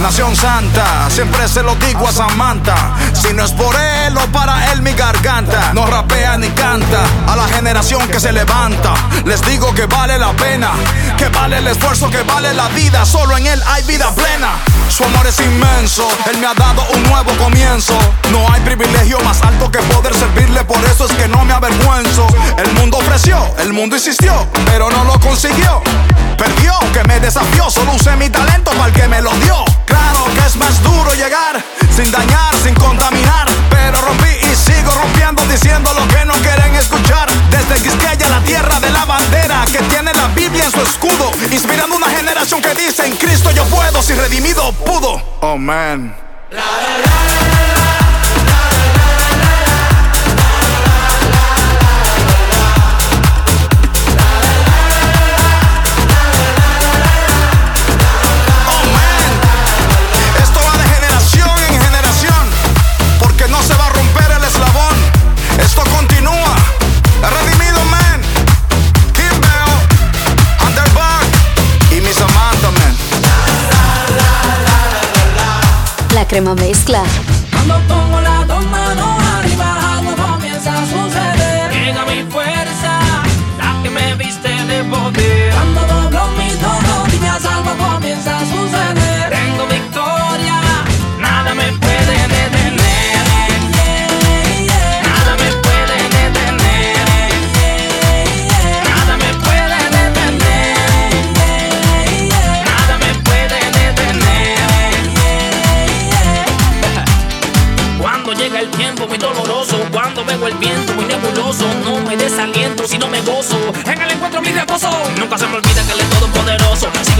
Nación 0.00 0.34
santa. 0.36 1.08
Siempre 1.10 1.48
se 1.48 1.62
lo 1.62 1.74
digo 1.76 2.08
a 2.08 2.12
Samantha. 2.12 2.94
Si 3.12 3.32
no 3.32 3.44
es 3.44 3.52
por 3.52 3.74
él 3.74 4.16
o 4.16 4.26
para 4.32 4.72
él 4.72 4.82
mi 4.82 4.92
garganta. 4.92 5.72
No 5.72 5.86
rapea 5.86 6.36
ni 6.38 6.48
canta 6.50 7.00
a 7.26 7.36
la 7.36 7.48
generación 7.48 8.06
que 8.08 8.20
se 8.20 8.32
levanta. 8.32 8.94
Les 9.24 9.40
digo 9.42 9.74
que 9.74 9.86
vale 9.86 10.18
la 10.18 10.32
pena, 10.32 10.70
que 11.16 11.28
vale 11.28 11.58
el 11.58 11.66
esfuerzo, 11.66 12.10
que 12.10 12.22
vale 12.22 12.54
la 12.54 12.68
vida. 12.68 13.04
Solo 13.04 13.36
en 13.36 13.46
él 13.46 13.62
hay 13.66 13.82
vida 13.84 14.10
plena. 14.14 14.50
Su 14.88 15.04
amor 15.04 15.26
es 15.26 15.38
inmenso, 15.40 16.08
él 16.30 16.38
me 16.38 16.46
ha 16.46 16.54
dado 16.54 16.82
un 16.94 17.02
nuevo 17.04 17.30
comienzo. 17.36 17.96
No 18.30 18.50
hay 18.52 18.60
privilegio 18.62 19.20
más 19.20 19.42
alto 19.42 19.70
que 19.70 19.78
poder 19.80 20.14
servirle, 20.14 20.64
por 20.64 20.82
eso 20.84 21.06
es 21.06 21.12
que 21.12 21.28
no 21.28 21.44
me 21.44 21.52
avergüenzo. 21.52 22.26
El 22.56 22.72
mundo 22.74 22.98
ofreció, 22.98 23.38
el 23.58 23.72
mundo 23.72 23.96
insistió, 23.96 24.46
pero 24.66 24.90
no 24.90 25.04
lo 25.04 25.20
consiguió. 25.20 25.82
Perdió, 26.36 26.72
que 26.92 27.04
me 27.04 27.20
desafió, 27.20 27.70
solo 27.70 27.92
usé 27.92 28.16
mi 28.16 28.30
talento 28.30 28.70
para 28.72 28.86
el 28.86 28.92
que 28.92 29.08
me 29.08 29.20
lo 29.20 29.30
dio. 29.36 29.77
Claro 29.88 30.24
que 30.34 30.46
es 30.46 30.56
más 30.56 30.82
duro 30.82 31.10
llegar, 31.14 31.64
sin 31.96 32.10
dañar, 32.12 32.54
sin 32.62 32.74
contaminar. 32.74 33.48
Pero 33.70 34.00
rompí 34.02 34.28
y 34.28 34.54
sigo 34.54 34.92
rompiendo, 34.92 35.42
diciendo 35.46 35.92
lo 35.94 36.06
que 36.08 36.24
no 36.26 36.34
quieren 36.34 36.74
escuchar. 36.76 37.28
Desde 37.50 37.82
Quisqueya, 37.82 38.28
la 38.28 38.42
tierra 38.42 38.78
de 38.80 38.90
la 38.90 39.06
bandera, 39.06 39.64
que 39.72 39.78
tiene 39.84 40.12
la 40.12 40.28
Biblia 40.28 40.64
en 40.64 40.72
su 40.72 40.82
escudo. 40.82 41.32
Inspirando 41.50 41.96
una 41.96 42.08
generación 42.08 42.60
que 42.60 42.74
dice, 42.74 43.06
en 43.06 43.16
Cristo 43.16 43.50
yo 43.52 43.64
puedo, 43.64 44.02
si 44.02 44.12
redimido 44.14 44.72
pudo. 44.72 45.22
Oh 45.40 45.56
man. 45.56 46.14
Crema 76.28 76.54
mezcla. 76.54 77.02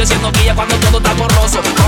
Siendo 0.06 0.30
guía 0.32 0.54
cuando 0.54 0.76
todo 0.76 0.98
está 0.98 1.12
borroso. 1.14 1.87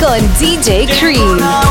Con 0.00 0.20
DJ 0.38 0.86
Cream. 0.86 1.67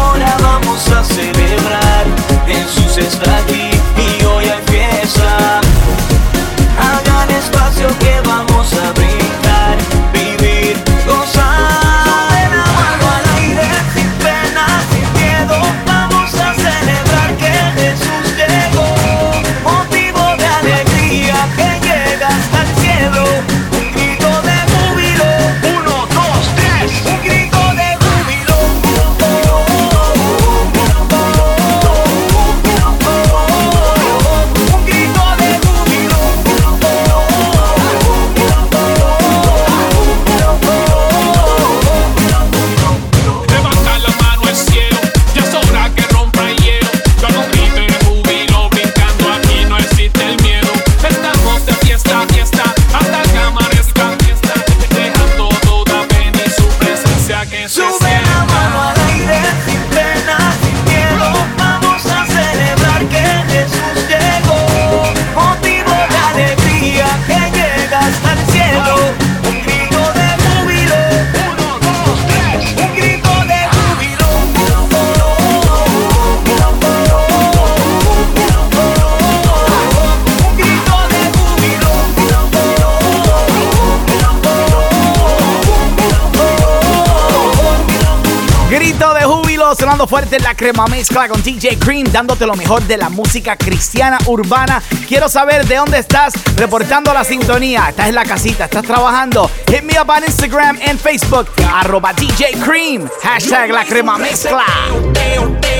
Crema 90.58 90.88
mezcla 90.88 91.30
con 91.30 91.42
DJ 91.42 91.78
Cream, 91.78 92.12
dándote 92.12 92.46
lo 92.46 92.56
mejor 92.56 92.82
de 92.84 92.98
la 92.98 93.10
música 93.10 93.56
cristiana 93.56 94.18
urbana. 94.26 94.82
Quiero 95.08 95.30
saber 95.30 95.66
de 95.68 95.76
dónde 95.76 96.00
estás 96.00 96.34
reportando 96.56 97.14
la 97.14 97.24
sintonía. 97.24 97.90
Estás 97.90 98.10
en 98.10 98.16
la 98.16 98.26
casita, 98.26 98.66
estás 98.66 98.84
trabajando. 98.84 99.50
Hit 99.68 99.84
me 99.84 99.94
up 100.02 100.10
on 100.10 100.24
Instagram 100.24 100.80
and 100.86 101.00
Facebook, 101.00 101.48
arroba 101.74 102.12
DJ 102.14 102.60
Cream, 102.66 103.08
hashtag 103.22 103.70
la 103.70 103.86
crema 103.86 104.18
mezcla. 104.18 104.66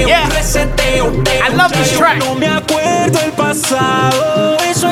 Yeah. 0.06 0.30
I 1.44 1.50
love 1.56 1.74
this 1.74 1.98
track. 1.98 2.20
No 2.20 2.36
me 2.36 2.48
acuerdo 2.48 3.20
el 3.20 3.32
pasado, 3.32 4.58
eso 4.60 4.90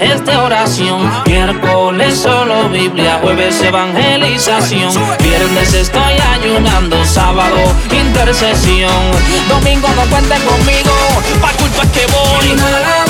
martes 0.00 0.20
es 0.28 0.36
oración, 0.36 1.10
miércoles 1.26 2.18
solo 2.18 2.68
Biblia, 2.68 3.18
jueves 3.22 3.60
evangelización, 3.62 4.92
viernes 5.22 5.74
estoy 5.74 6.14
ayunando, 6.32 7.04
sábado 7.04 7.56
intercesión, 7.90 8.90
domingo 9.48 9.88
no 9.88 10.02
cuenten 10.10 10.42
conmigo, 10.42 10.92
pa' 11.40 11.52
culpa 11.52 11.82
que 11.92 12.06
voy. 12.06 13.03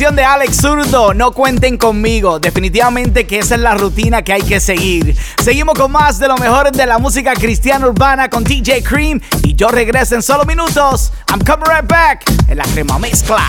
De 0.00 0.24
Alex 0.24 0.56
Zurdo. 0.56 1.12
No 1.12 1.30
cuenten 1.32 1.76
conmigo. 1.76 2.40
Definitivamente 2.40 3.26
que 3.26 3.40
esa 3.40 3.56
es 3.56 3.60
la 3.60 3.74
rutina 3.74 4.22
que 4.22 4.32
hay 4.32 4.40
que 4.40 4.58
seguir. 4.58 5.14
Seguimos 5.42 5.74
con 5.74 5.92
más 5.92 6.18
de 6.18 6.26
lo 6.26 6.38
mejor 6.38 6.72
de 6.72 6.86
la 6.86 6.98
música 6.98 7.34
cristiana 7.34 7.86
urbana 7.86 8.30
con 8.30 8.42
DJ 8.42 8.82
Cream. 8.82 9.20
Y 9.42 9.54
yo 9.54 9.68
regreso 9.68 10.14
en 10.14 10.22
solo 10.22 10.46
minutos. 10.46 11.12
I'm 11.28 11.40
coming 11.40 11.66
right 11.66 11.86
back 11.86 12.24
en 12.48 12.56
la 12.56 12.64
crema 12.64 12.98
mezcla. 12.98 13.44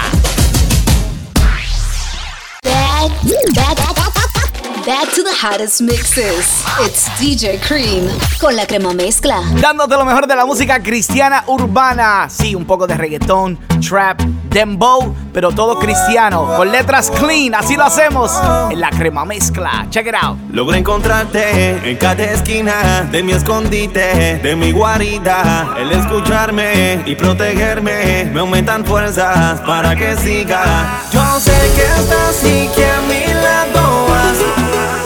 To 4.91 5.23
the 5.23 5.33
hottest 5.33 5.81
mixes. 5.81 6.65
It's 6.81 7.07
DJ 7.17 7.59
Cream 7.61 8.09
con 8.39 8.55
la 8.57 8.65
crema 8.65 8.93
mezcla. 8.93 9.41
Dándote 9.61 9.95
lo 9.95 10.03
mejor 10.03 10.27
de 10.27 10.35
la 10.35 10.45
música 10.45 10.83
cristiana 10.83 11.45
urbana. 11.47 12.27
Sí, 12.29 12.55
un 12.55 12.65
poco 12.65 12.87
de 12.87 12.95
reggaetón, 12.95 13.57
trap, 13.87 14.19
dembow, 14.49 15.15
pero 15.33 15.51
todo 15.51 15.79
cristiano. 15.79 16.45
Con 16.57 16.71
letras 16.71 17.09
clean, 17.09 17.55
así 17.55 17.77
lo 17.77 17.85
hacemos 17.85 18.33
en 18.69 18.81
la 18.81 18.89
crema 18.89 19.23
mezcla. 19.23 19.87
Check 19.89 20.07
it 20.07 20.15
out. 20.21 20.37
Logré 20.51 20.79
encontrarte 20.79 21.89
en 21.89 21.95
cada 21.95 22.25
esquina 22.25 23.07
de 23.09 23.23
mi 23.23 23.31
escondite, 23.31 24.39
de 24.43 24.55
mi 24.57 24.73
guarida. 24.73 25.73
El 25.79 25.91
escucharme 25.93 27.01
y 27.05 27.15
protegerme 27.15 28.29
me 28.33 28.41
aumentan 28.41 28.83
fuerzas 28.83 29.61
para 29.61 29.95
que 29.95 30.17
siga. 30.17 31.01
Yo 31.13 31.39
sé 31.39 31.53
que 31.75 32.01
estás 32.01 32.43
y 32.43 32.67
que 32.75 32.85
a 32.85 33.01
mi 33.03 33.33
lado. 33.33 34.10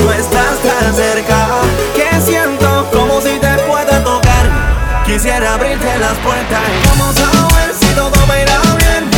Tú 0.05 0.11
estás 0.11 0.59
tan 0.61 0.93
cerca 0.93 1.47
que 1.95 2.21
siento 2.21 2.87
como 2.93 3.19
si 3.19 3.39
te 3.39 3.51
pueda 3.65 4.03
tocar. 4.03 4.45
Quisiera 5.03 5.55
abrirte 5.55 5.97
las 5.97 6.13
puertas 6.19 6.61
y 6.61 6.87
vamos 6.87 7.15
a 7.17 7.57
ver 7.57 7.73
si 7.73 7.87
todo 7.95 8.13
me 8.27 8.43
irá 8.43 8.59
bien. 8.77 9.09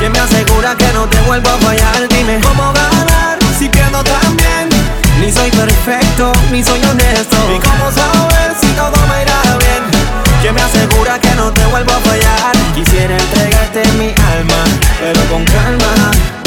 ¿Quién 0.00 0.10
me 0.10 0.18
asegura 0.18 0.74
que 0.74 0.88
no 0.94 1.06
te 1.06 1.20
vuelvo 1.28 1.48
a 1.48 1.58
fallar? 1.58 2.08
Dime 2.08 2.40
cómo 2.40 2.72
ganar 2.72 3.38
si 3.56 3.68
pierdo 3.68 4.02
también. 4.02 4.68
Ni 5.20 5.30
soy 5.30 5.48
perfecto, 5.52 6.32
ni 6.50 6.64
soy 6.64 6.82
honesto. 6.90 7.36
¿Y 7.54 7.60
cómo 7.60 7.92
saber 7.92 8.56
si 8.60 8.66
todo 8.72 8.98
me 9.06 9.22
irá 9.22 9.42
bien? 9.62 9.84
¿Quién 10.40 10.56
me 10.56 10.62
asegura 10.62 11.20
que 11.20 11.32
no 11.36 11.52
te 11.52 11.64
vuelvo 11.66 11.92
a 11.92 12.00
fallar? 12.00 12.52
Quisiera 12.74 13.16
entregarte 13.16 13.86
mi 13.92 14.08
alma, 14.08 14.64
pero 14.98 15.20
con 15.30 15.44
calma. 15.44 16.41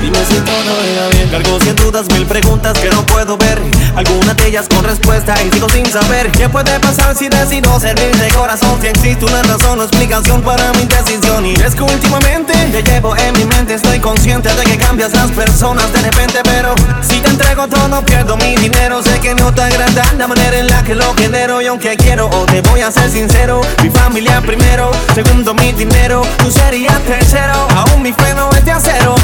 Dime 0.00 0.18
si 0.28 0.36
todo 0.40 0.72
irá 0.92 1.08
bien. 1.12 1.28
Cargo 1.30 1.58
cien 1.60 1.76
dudas, 1.76 2.06
mil 2.12 2.26
preguntas 2.26 2.78
que 2.78 2.90
no 2.90 3.04
puedo 3.06 3.36
ver. 3.36 3.60
Algunas 3.96 4.36
de 4.36 4.48
ellas 4.48 4.66
con 4.68 4.84
respuesta 4.84 5.34
y 5.42 5.50
sigo 5.50 5.68
sin 5.70 5.86
saber. 5.86 6.30
¿Qué 6.32 6.48
puede 6.48 6.78
pasar 6.80 7.16
si 7.16 7.28
decido 7.28 7.80
servir 7.80 8.14
de 8.16 8.28
corazón? 8.28 8.78
Si 8.80 8.88
existe 8.88 9.24
una 9.24 9.42
razón 9.42 9.80
o 9.80 9.82
explicación 9.82 10.42
para 10.42 10.72
mi 10.74 10.84
decisión. 10.84 11.46
Y 11.46 11.54
es 11.54 11.74
que 11.74 11.82
últimamente 11.82 12.52
te 12.52 12.82
llevo 12.82 13.16
en 13.16 13.32
mi 13.38 13.44
mente. 13.46 13.74
Estoy 13.74 13.98
consciente 13.98 14.54
de 14.54 14.64
que 14.64 14.76
cambias 14.76 15.12
las 15.12 15.30
personas 15.32 15.90
de 15.92 16.02
repente. 16.02 16.40
Pero 16.44 16.74
si 17.00 17.20
te 17.20 17.30
entrego 17.30 17.66
todo, 17.66 18.04
pierdo 18.04 18.36
mi 18.36 18.54
dinero. 18.56 19.02
Sé 19.02 19.18
que 19.20 19.34
no 19.34 19.52
te 19.52 19.62
agrada 19.62 20.12
la 20.18 20.26
manera 20.26 20.58
en 20.58 20.66
la 20.66 20.82
que 20.84 20.94
lo 20.94 21.14
genero. 21.14 21.62
Y 21.62 21.66
aunque 21.66 21.96
quiero, 21.96 22.26
o 22.28 22.44
te 22.44 22.60
voy 22.60 22.82
a 22.82 22.92
ser 22.92 23.10
sincero. 23.10 23.62
Mi 23.82 23.88
familia 23.88 24.42
primero, 24.42 24.90
segundo 25.14 25.54
mi 25.54 25.72
dinero. 25.72 26.22
Tú 26.38 26.50
serías 26.50 27.00
tercero. 27.02 27.66
Aún 27.74 28.02
mi 28.02 28.12
fe 28.12 28.34
no 28.34 28.50
es 28.50 28.64
de 28.64 28.72
acero. 28.72 29.14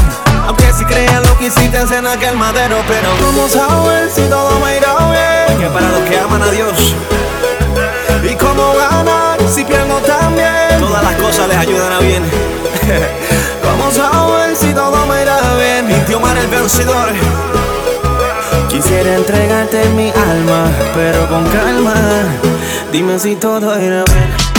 Aunque 0.45 0.73
si 0.73 0.85
creas 0.85 1.27
lo 1.27 1.37
que 1.37 1.47
hiciste 1.47 1.79
en 1.79 2.07
aquel 2.07 2.35
madero 2.37 2.77
Pero 2.87 3.09
¿cómo 3.21 3.47
saber 3.47 4.09
si 4.09 4.21
todo 4.23 4.59
me 4.59 4.77
irá 4.77 4.95
bien? 5.11 5.59
Que 5.59 5.67
para 5.67 5.89
los 5.89 6.01
que 6.01 6.19
aman 6.19 6.41
a 6.41 6.49
Dios 6.51 6.95
¿Y 8.29 8.35
cómo 8.35 8.73
ganar 8.75 9.37
si 9.47 9.63
pierdo 9.63 9.97
también? 9.99 10.79
Todas 10.79 11.03
las 11.03 11.15
cosas 11.15 11.47
les 11.47 11.57
ayudan 11.57 11.93
a 11.93 11.99
bien 11.99 12.23
¿Cómo 13.63 13.91
saber 13.91 14.55
si 14.55 14.73
todo 14.73 15.05
me 15.07 15.21
irá 15.21 15.39
bien? 15.55 15.91
Inti 15.91 16.13
Omar 16.13 16.37
el 16.37 16.47
vencedor 16.47 17.09
Quisiera 18.69 19.15
entregarte 19.15 19.87
mi 19.89 20.09
alma 20.09 20.71
Pero 20.95 21.27
con 21.27 21.45
calma 21.49 21.93
Dime 22.91 23.19
si 23.19 23.35
todo 23.35 23.79
irá 23.79 24.03
bien 24.03 24.52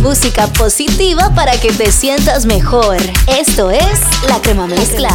Música 0.00 0.46
positiva 0.48 1.32
para 1.34 1.58
que 1.60 1.72
te 1.72 1.90
sientas 1.90 2.46
mejor. 2.46 2.96
Esto 3.26 3.70
es 3.70 4.00
La 4.28 4.40
Crema 4.40 4.66
Mezcla. 4.66 5.10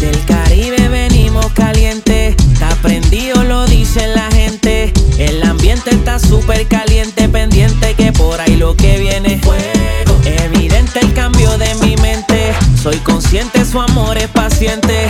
Del 0.00 0.24
Caribe 0.24 0.88
venimos 0.88 1.46
caliente, 1.52 2.34
está 2.52 2.70
prendido 2.82 3.44
lo 3.44 3.66
dice 3.66 4.08
la 4.08 4.30
gente. 4.30 4.92
El 5.18 5.42
ambiente 5.42 5.90
está 5.90 6.18
súper 6.18 6.66
caliente, 6.66 7.28
pendiente 7.28 7.94
que 7.94 8.12
por 8.12 8.40
ahí 8.40 8.56
lo 8.56 8.74
que 8.76 8.98
viene. 8.98 9.40
Evidente 10.24 11.00
el 11.00 11.12
cambio 11.14 11.56
de 11.58 11.74
mi 11.76 11.96
mente, 11.96 12.52
soy 12.82 12.96
consciente 12.98 13.64
su 13.64 13.80
amor 13.80 14.18
es 14.18 14.28
paciente. 14.28 15.08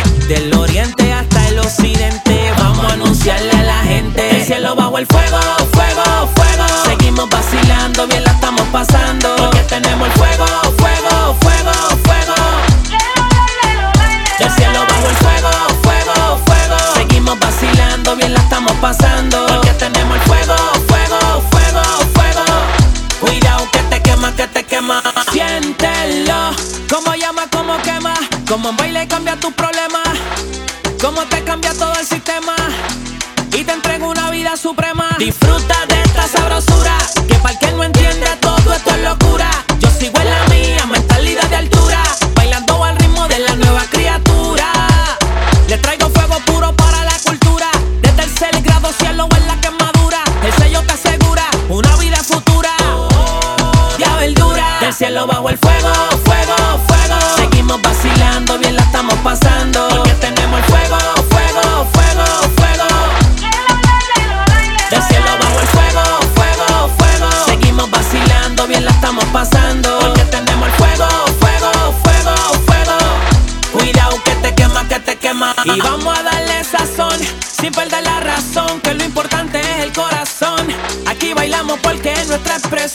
Disfruta 35.21 35.80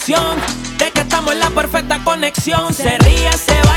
De 0.06 0.92
que 0.92 1.00
estamos 1.00 1.32
en 1.32 1.40
la 1.40 1.50
perfecta 1.50 1.98
conexión. 2.04 2.72
Se 2.72 2.96
ríe, 2.98 3.32
se 3.32 3.60
baila, 3.66 3.75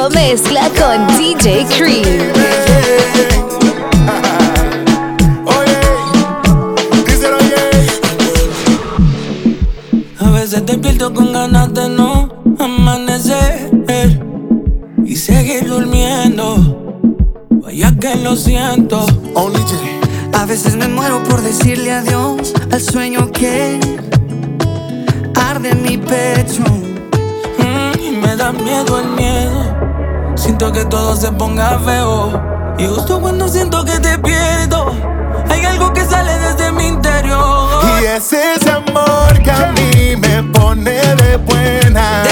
Crema 0.00 0.08
Mezcla 0.08 0.70
con 0.78 1.06
DJ 1.18 1.66
Cream. 1.76 2.32
A 10.18 10.30
veces 10.30 10.64
despierto 10.64 11.12
con 11.12 11.32
ganas 11.32 11.74
de 11.74 11.88
no 11.90 12.30
amanecer 12.58 13.70
y 15.04 15.16
seguir 15.16 15.68
durmiendo. 15.68 17.02
Vaya 17.50 17.94
que 18.00 18.16
lo 18.16 18.36
siento. 18.36 19.04
A 20.32 20.46
veces 20.46 20.76
me 20.76 20.88
muero 20.88 21.22
por 21.24 21.42
decirle 21.42 21.92
adiós 21.92 22.54
al 22.72 22.80
sueño 22.80 23.30
que 23.32 23.78
arde 25.34 25.70
en 25.70 25.82
mi 25.82 25.98
pecho. 25.98 26.62
Mm, 27.58 28.00
y 28.00 28.10
me 28.12 28.34
da 28.36 28.50
miedo 28.52 28.98
el 28.98 29.08
miedo. 29.08 29.89
Siento 30.40 30.72
que 30.72 30.86
todo 30.86 31.14
se 31.14 31.30
ponga 31.32 31.78
feo. 31.80 32.32
Y 32.78 32.86
justo 32.86 33.20
cuando 33.20 33.46
siento 33.46 33.84
que 33.84 34.00
te 34.00 34.18
pierdo, 34.18 34.90
hay 35.50 35.66
algo 35.66 35.92
que 35.92 36.02
sale 36.02 36.32
desde 36.38 36.72
mi 36.72 36.86
interior. 36.86 37.68
Y 38.00 38.06
es 38.06 38.32
ese 38.32 38.70
amor 38.70 39.38
que 39.42 39.50
a 39.50 39.70
mí 39.72 40.16
me 40.16 40.42
pone 40.44 40.92
de 40.92 41.36
buena. 41.36 42.22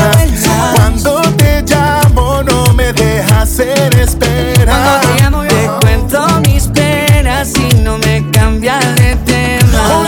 Cuando 0.74 1.20
te 1.36 1.62
llamo 1.62 2.42
no 2.42 2.72
me 2.72 2.94
dejas 2.94 3.42
hacer 3.42 3.94
espera. 3.96 4.72
Cuando 4.72 5.08
te 5.08 5.22
llamo 5.22 5.44
yo 5.44 5.48
te 5.50 5.86
cuento 5.86 6.26
mis 6.46 6.66
penas 6.68 7.52
y 7.58 7.74
no 7.82 7.98
me 7.98 8.28
cambias 8.30 8.84
de 8.96 9.16
tema. 9.16 10.04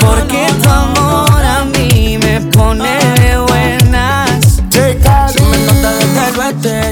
Porque 0.00 0.48
tu 0.60 0.68
amor 0.68 1.40
a 1.40 1.64
mí 1.66 2.18
me 2.20 2.40
pone 2.50 2.98
de 3.14 3.38
buenas. 3.38 4.60
Se 4.70 5.40
me 5.40 5.58
nota 5.58 5.90
desde. 6.00 6.91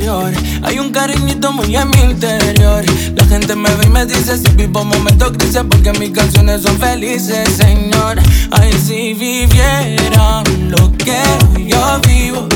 Hay 0.63 0.79
un 0.79 0.91
cariñito 0.91 1.53
muy 1.53 1.75
en 1.77 1.91
mi 1.91 2.01
interior. 2.01 2.85
La 3.17 3.25
gente 3.27 3.57
me 3.57 3.69
ve 3.77 3.87
y 3.87 3.91
me 3.91 4.07
dice 4.07 4.37
si 4.39 4.49
vivo 4.53 4.85
momentos 4.85 5.33
grises 5.33 5.65
porque 5.69 5.93
mis 5.99 6.11
canciones 6.11 6.63
son 6.63 6.79
felices, 6.79 7.49
Señor. 7.57 8.19
Ay, 8.51 8.73
si 8.73 9.15
vivieran 9.15 10.45
lo 10.69 10.93
que 10.93 11.23
yo 11.67 12.01
vivo, 12.07 12.47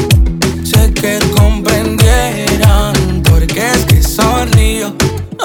sé 0.65 0.93
que 0.93 1.19
comprendieran 1.37 3.23
porque 3.29 3.71
es 3.71 3.85
que 3.87 4.03
sonrío. 4.03 4.95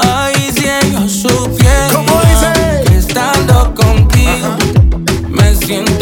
Ay, 0.01 0.33
si 0.53 0.65
ellos 0.67 1.11
supieran 1.11 2.05
que 2.85 2.97
estando 2.97 3.73
contigo 3.73 4.57
me 5.29 5.55
siento 5.55 5.98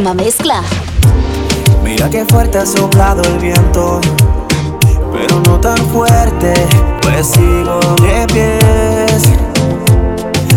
Mezcla. 0.00 0.62
Mira 1.82 2.10
que 2.10 2.26
fuerte 2.26 2.58
ha 2.58 2.66
soplado 2.66 3.22
el 3.22 3.38
viento, 3.38 3.98
pero 5.10 5.40
no 5.46 5.58
tan 5.58 5.78
fuerte, 5.88 6.52
pues 7.00 7.28
sigo 7.28 7.80
de 8.02 8.26
pies. 8.26 9.22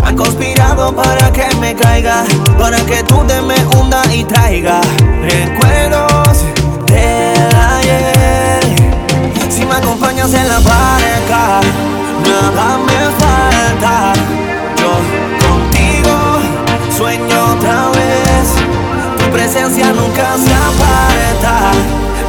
Han 0.04 0.18
conspirado 0.18 0.94
para 0.94 1.32
que 1.32 1.46
me 1.56 1.74
caiga, 1.74 2.26
para 2.58 2.80
que 2.82 3.02
tú 3.04 3.24
te 3.28 3.42
me 3.42 3.56
hunda 3.68 4.02
y 4.14 4.26
traiga 4.26 4.82
recuerdos 5.22 6.44
del 6.88 7.56
ayer. 7.56 8.60
Si 9.50 9.66
me 9.66 9.76
acompañas 9.76 10.34
en 10.34 10.50
la 10.50 10.60
barca, 10.60 11.62
nada 12.28 12.78
me 12.78 13.00
falta. 13.22 14.14
Yo 14.76 14.92
contigo 15.48 16.40
sueño 16.98 17.54
otra 17.54 17.90
vez. 17.92 18.69
Tu 19.30 19.36
presencia 19.36 19.94
nunca 19.94 20.36
se 20.38 20.52
aparta. 20.52 21.72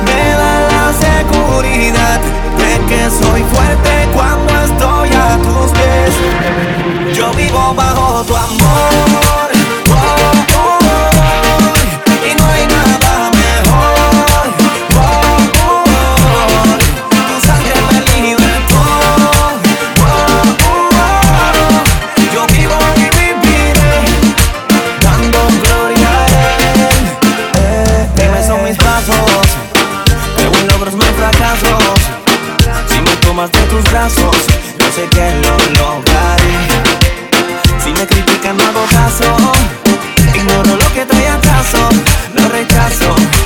Me 0.05 0.35
da 0.37 0.61
la 0.69 0.93
seguridad 0.93 2.21
de 2.59 2.79
que 2.89 3.09
soy 3.09 3.43
fuerte 3.43 4.07
cuando 4.13 4.53
estoy 4.61 5.09
a 5.09 5.39
tus 5.39 5.71
pies. 5.71 7.17
Yo 7.17 7.33
vivo 7.33 7.73
bajo 7.75 8.23
tu 8.25 8.37
amor. 8.37 9.60
Lograré. 35.79 36.57
Si 37.83 37.93
me 37.93 38.07
critican 38.07 38.57
no 38.57 38.65
hago 38.65 38.85
caso, 38.87 39.37
ignoro 40.35 40.77
lo 40.77 40.93
que 40.93 41.07
trae 41.07 41.29
atraso, 41.29 41.89
lo 42.35 42.49
rechazo. 42.49 43.40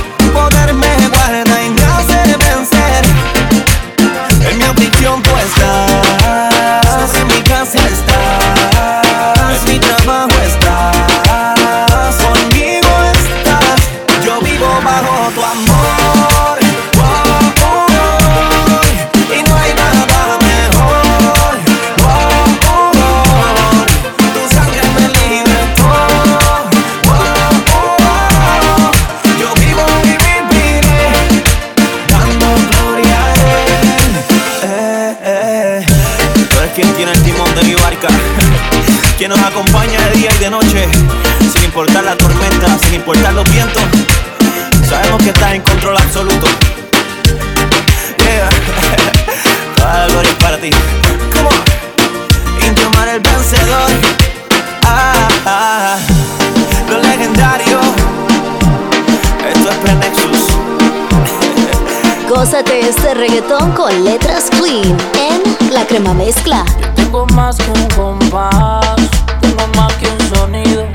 Con 63.73 64.03
letras 64.03 64.49
clean 64.51 64.97
en 65.17 65.73
La 65.73 65.85
crema 65.85 66.13
mezcla. 66.13 66.63
Tengo 66.95 67.25
más 67.27 67.57
que 67.57 67.71
un 67.71 67.87
compás, 67.89 68.97
tengo 69.41 69.67
más 69.75 69.93
que 69.93 70.07
un 70.07 70.35
sonido. 70.35 70.87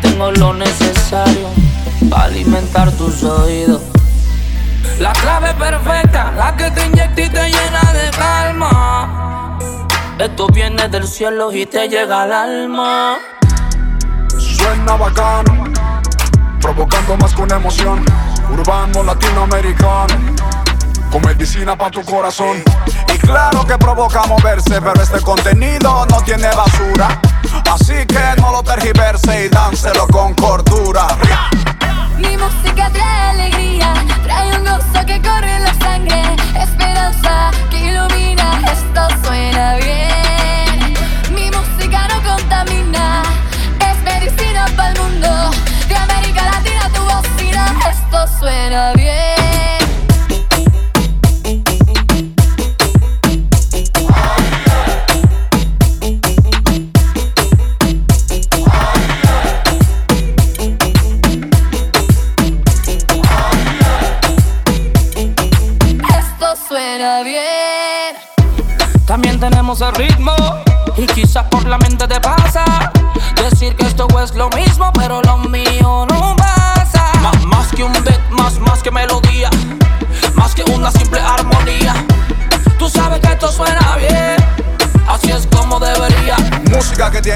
Tengo 0.00 0.30
lo 0.32 0.54
necesario 0.54 1.48
para 2.10 2.24
alimentar 2.24 2.90
tus 2.92 3.22
oídos. 3.22 3.82
La 4.98 5.12
clave 5.12 5.52
perfecta, 5.54 6.32
la 6.32 6.56
que 6.56 6.70
te 6.70 6.86
inyecta 6.86 7.22
y 7.22 7.28
te 7.28 7.50
llena 7.50 7.92
de 7.92 8.10
calma. 8.10 9.58
Esto 10.18 10.46
viene 10.48 10.88
del 10.88 11.06
cielo 11.08 11.52
y 11.52 11.66
te 11.66 11.88
llega 11.88 12.22
al 12.22 12.32
alma. 12.32 13.18
Suena 14.38 14.96
bacano, 14.96 15.64
provocando 16.60 17.16
más 17.16 17.34
que 17.34 17.42
una 17.42 17.56
emoción. 17.56 18.04
Urbano 18.52 19.02
latinoamericano, 19.02 20.14
con 21.14 21.22
medicina 21.22 21.78
para 21.78 21.92
tu 21.92 22.02
corazón. 22.02 22.60
Y 23.14 23.18
claro 23.18 23.64
que 23.64 23.78
provoca 23.78 24.24
moverse, 24.26 24.82
pero 24.82 25.00
este 25.00 25.20
contenido 25.20 26.04
no 26.06 26.20
tiene 26.22 26.48
basura. 26.48 27.20
Así 27.70 28.04
que 28.04 28.40
no 28.40 28.50
lo 28.50 28.64
tergiverse 28.64 29.44
y 29.44 29.48
dánselo 29.48 30.08
con 30.08 30.34
cordura. 30.34 31.06
Mi 32.18 32.36
música 32.36 32.90
trae 32.90 33.30
alegría, 33.30 33.94
trae 34.24 34.58
un 34.58 34.64
gozo 34.64 35.06
que 35.06 35.22
corre 35.22 35.54
en 35.54 35.62
la 35.62 35.74
sangre, 35.74 36.36
esperanza 36.60 37.52
que 37.70 37.78
ilumina, 37.90 38.60
esto 38.72 39.06
suena 39.24 39.76
bien. 39.76 40.94
Mi 41.30 41.48
música 41.48 42.08
no 42.08 42.28
contamina, 42.28 43.22
es 43.78 44.02
medicina 44.02 44.66
para 44.76 44.90
el 44.90 45.00
mundo, 45.00 45.50
de 45.86 45.96
América 45.96 46.42
Latina 46.44 46.90
tu 46.92 47.02
bocina, 47.04 47.72
esto 47.88 48.26
suena 48.40 48.83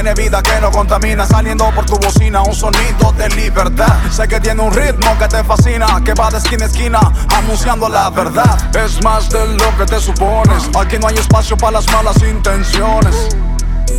tiene 0.03 0.15
vida 0.15 0.41
que 0.41 0.61
no 0.61 0.71
contamina. 0.71 1.27
Saliendo 1.27 1.69
por 1.75 1.85
tu 1.85 1.99
bocina, 1.99 2.43
un 2.43 2.55
sonido 2.55 3.13
de 3.17 3.29
libertad. 3.31 3.99
Sé 4.13 4.29
que 4.29 4.39
tiene 4.39 4.63
un 4.63 4.73
ritmo 4.73 5.19
que 5.19 5.27
te 5.27 5.43
fascina, 5.43 5.87
que 6.05 6.15
va 6.15 6.31
de 6.31 6.39
esquina 6.39 6.67
a 6.67 6.69
esquina, 6.69 7.01
anunciando 7.37 7.89
la 7.89 8.09
verdad. 8.09 8.57
Es 8.77 9.03
más 9.03 9.29
de 9.29 9.45
lo 9.45 9.77
que 9.77 9.87
te 9.87 9.99
supones. 9.99 10.71
Aquí 10.79 10.99
no 10.99 11.09
hay 11.09 11.17
espacio 11.17 11.57
para 11.57 11.73
las 11.73 11.91
malas 11.91 12.17
intenciones. 12.23 13.37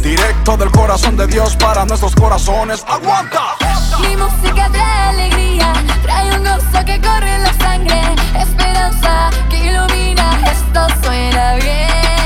Directo 0.02 0.56
del 0.56 0.72
corazón 0.72 1.18
de 1.18 1.28
Dios 1.28 1.58
para 1.58 1.84
nuestros 1.84 2.16
corazones. 2.16 2.82
¡Aguanta! 2.88 3.58
Mi 4.00 4.16
música 4.16 4.70
trae 4.72 5.10
alegría, 5.10 5.74
trae 6.02 6.38
un 6.38 6.46
gozo 6.46 6.86
que 6.86 7.02
corre 7.02 7.36
en 7.36 7.44
la 7.44 7.54
sangre, 7.56 8.02
esperanza 8.40 9.32
que 9.50 9.66
ilumina, 9.66 10.40
esto 10.50 10.88
suena 11.04 11.56
bien. 11.56 12.19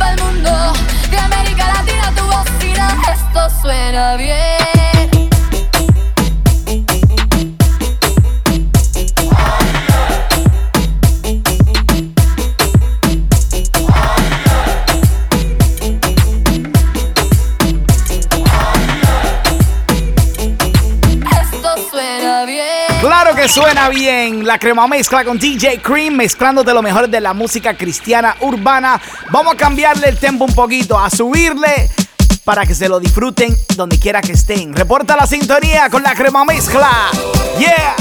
El 0.00 0.22
mundo, 0.22 0.72
de 1.10 1.18
América 1.18 1.66
Latina 1.74 2.12
tu 2.14 2.24
bocina, 2.24 2.96
esto 3.12 3.48
suena 3.60 4.16
bien. 4.16 4.91
Suena 23.52 23.90
bien. 23.90 24.46
La 24.46 24.58
crema 24.58 24.86
mezcla 24.88 25.24
con 25.24 25.38
DJ 25.38 25.82
Cream, 25.82 26.14
mezclándote 26.14 26.72
lo 26.72 26.80
mejor 26.80 27.06
de 27.06 27.20
la 27.20 27.34
música 27.34 27.76
cristiana 27.76 28.34
urbana. 28.40 28.98
Vamos 29.30 29.52
a 29.52 29.56
cambiarle 29.56 30.08
el 30.08 30.16
tempo 30.16 30.46
un 30.46 30.54
poquito, 30.54 30.98
a 30.98 31.10
subirle 31.10 31.90
para 32.44 32.64
que 32.64 32.74
se 32.74 32.88
lo 32.88 32.98
disfruten 32.98 33.54
donde 33.76 33.98
quiera 33.98 34.22
que 34.22 34.32
estén. 34.32 34.74
Reporta 34.74 35.16
la 35.16 35.26
sintonía 35.26 35.90
con 35.90 36.02
la 36.02 36.14
crema 36.14 36.46
mezcla. 36.46 37.10
Yeah. 37.58 37.94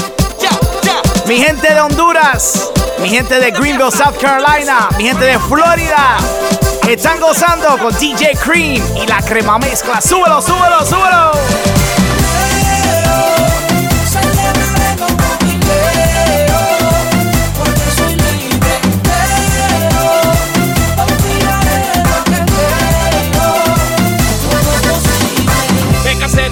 Mi 1.27 1.37
gente 1.37 1.73
de 1.73 1.81
Honduras, 1.81 2.69
mi 3.01 3.09
gente 3.09 3.37
de 3.37 3.51
Greenville, 3.51 3.91
South 3.91 4.17
Carolina, 4.21 4.87
mi 4.97 5.03
gente 5.03 5.25
de 5.25 5.37
Florida. 5.37 6.17
Están 6.87 7.19
gozando 7.19 7.77
con 7.77 7.93
DJ 7.99 8.37
Cream 8.41 8.81
y 8.95 9.05
la 9.05 9.21
crema 9.21 9.59
mezcla. 9.59 9.99
Súbelo, 9.99 10.41
súbelo, 10.41 10.85
súbelo. 10.85 11.80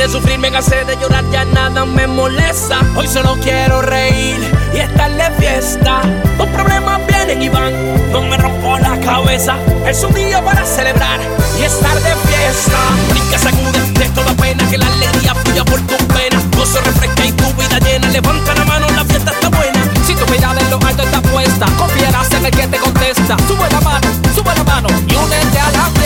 Sufrir, 0.10 0.40
me 0.40 0.52
cansé 0.52 0.84
de 0.86 0.96
llorar, 0.98 1.24
ya 1.32 1.46
nada 1.46 1.86
me 1.86 2.08
molesta. 2.08 2.80
Hoy 2.96 3.08
solo 3.08 3.38
quiero 3.42 3.82
reír 3.82 4.40
y 4.74 4.78
estar 4.78 5.12
de 5.12 5.32
fiesta. 5.40 6.02
Los 6.38 6.48
problemas 6.50 7.00
vienen 7.08 7.42
y 7.42 7.50
van, 7.50 8.12
no 8.12 8.22
me 8.22 8.38
rompo 8.38 8.78
la 8.80 9.00
cabeza. 9.00 9.56
Es 9.88 10.04
un 10.04 10.14
día 10.14 10.44
para 10.44 10.66
celebrar 10.66 11.20
y 11.60 11.64
estar 11.64 11.96
de 11.96 12.16
fiesta. 12.28 12.78
Brinca, 13.10 13.38
sacude 13.38 13.82
de 14.00 14.10
toda 14.10 14.34
pena, 14.34 14.68
que 14.70 14.78
la 14.78 14.88
alegría 14.88 15.36
fluya 15.36 15.64
por 15.66 15.80
tus 15.82 16.08
venas. 16.08 16.44
Gozo 16.58 16.80
refresca 16.82 17.26
y 17.26 17.32
tu 17.34 17.54
vida 17.54 17.80
llena. 17.80 18.08
Levanta 18.10 18.56
la 18.56 18.66
mano, 18.66 18.88
la 18.96 19.06
fiesta 19.06 19.32
está 19.32 19.50
buena. 19.50 19.80
Si 20.06 20.16
tu 20.16 20.26
mirada 20.32 20.60
en 20.60 20.70
lo 20.72 20.80
alto 20.86 21.04
está 21.04 21.22
puesta, 21.22 21.66
confiarás 21.78 22.32
en 22.34 22.46
el 22.46 22.52
que 22.52 22.68
te 22.68 22.78
contesta. 22.78 23.38
Sube 23.48 23.70
la 23.72 23.82
mano, 23.82 24.08
sube 24.36 24.56
la 24.56 24.64
mano 24.64 24.88
y 25.08 25.16
únete 25.16 25.60
a 25.60 25.72
la 25.72 25.99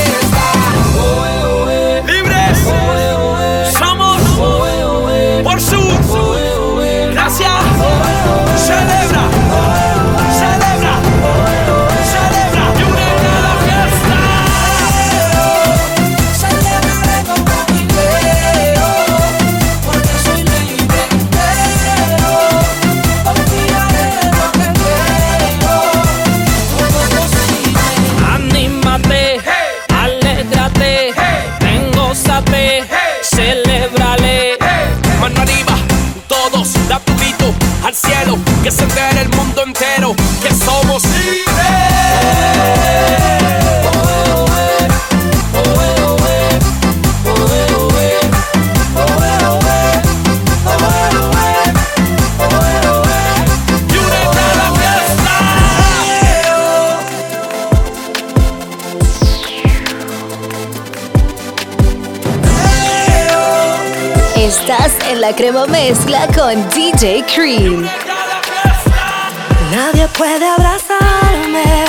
al 37.83 37.93
cielo, 37.93 38.37
que 38.63 38.71
se 38.71 38.83
entere 38.83 39.21
el 39.21 39.29
mundo 39.29 39.63
entero, 39.63 40.15
que 40.41 40.53
somos 40.53 41.03
libres. 41.03 42.62
La 65.23 65.33
crema 65.33 65.65
mezcla 65.67 66.27
con 66.35 66.69
DJ 66.71 67.23
Cream. 67.33 67.87
Nadie 69.71 70.05
puede 70.09 70.45
abrazarme, 70.45 71.85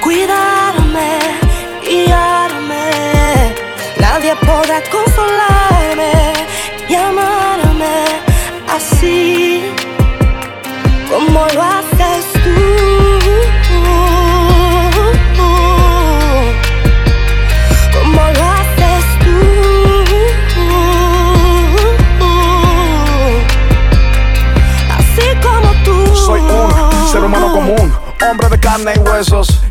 cuidarme, 0.00 1.18
guiarme. 1.82 3.54
Nadie 3.98 4.36
podrá 4.36 4.80
consolarme 4.88 6.32
y 6.88 6.94
amarme 6.94 8.04
así 8.68 9.64
como 11.10 11.40
lo 11.54 11.62
haces 11.62 11.85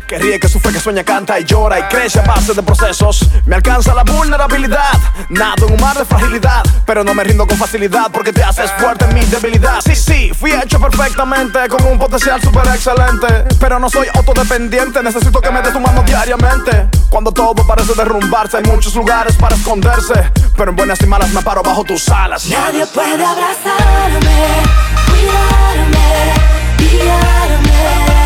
Que 0.08 0.18
ríe, 0.18 0.40
que 0.40 0.48
sufre, 0.48 0.72
que 0.72 0.80
sueña, 0.80 1.04
canta 1.04 1.38
y 1.38 1.44
llora 1.44 1.78
y 1.78 1.82
crece 1.84 2.18
a 2.18 2.22
base 2.22 2.52
de 2.52 2.64
procesos. 2.64 3.30
Me 3.44 3.54
alcanza 3.54 3.94
la 3.94 4.02
vulnerabilidad, 4.02 4.98
nado 5.28 5.68
en 5.68 5.74
un 5.74 5.80
mar 5.80 5.96
de 5.96 6.04
fragilidad. 6.04 6.64
Pero 6.84 7.04
no 7.04 7.14
me 7.14 7.22
rindo 7.22 7.46
con 7.46 7.56
facilidad 7.56 8.10
porque 8.10 8.32
te 8.32 8.42
haces 8.42 8.72
fuerte 8.72 9.04
en 9.04 9.14
mi 9.14 9.24
debilidad. 9.26 9.80
Sí, 9.82 9.94
sí, 9.94 10.32
fui 10.34 10.50
hecho 10.50 10.80
perfectamente 10.80 11.68
con 11.68 11.84
un 11.84 11.96
potencial 11.96 12.42
súper 12.42 12.66
excelente. 12.66 13.44
Pero 13.60 13.78
no 13.78 13.88
soy 13.88 14.08
autodependiente, 14.14 15.00
necesito 15.00 15.40
que 15.40 15.52
me 15.52 15.62
des 15.62 15.72
tu 15.72 15.78
mano 15.78 16.02
diariamente. 16.02 16.88
Cuando 17.08 17.30
todo 17.30 17.64
parece 17.64 17.94
derrumbarse, 17.94 18.56
hay 18.56 18.64
muchos 18.64 18.96
lugares 18.96 19.36
para 19.36 19.54
esconderse. 19.54 20.32
Pero 20.56 20.70
en 20.70 20.76
buenas 20.76 21.00
y 21.00 21.06
malas 21.06 21.30
me 21.30 21.40
paro 21.42 21.62
bajo 21.62 21.84
tus 21.84 22.08
alas. 22.08 22.46
Nadie 22.46 22.84
puede 22.86 23.24
abrazarme, 23.24 24.46
cuidarme, 25.06 26.32
guiarme. 26.78 28.25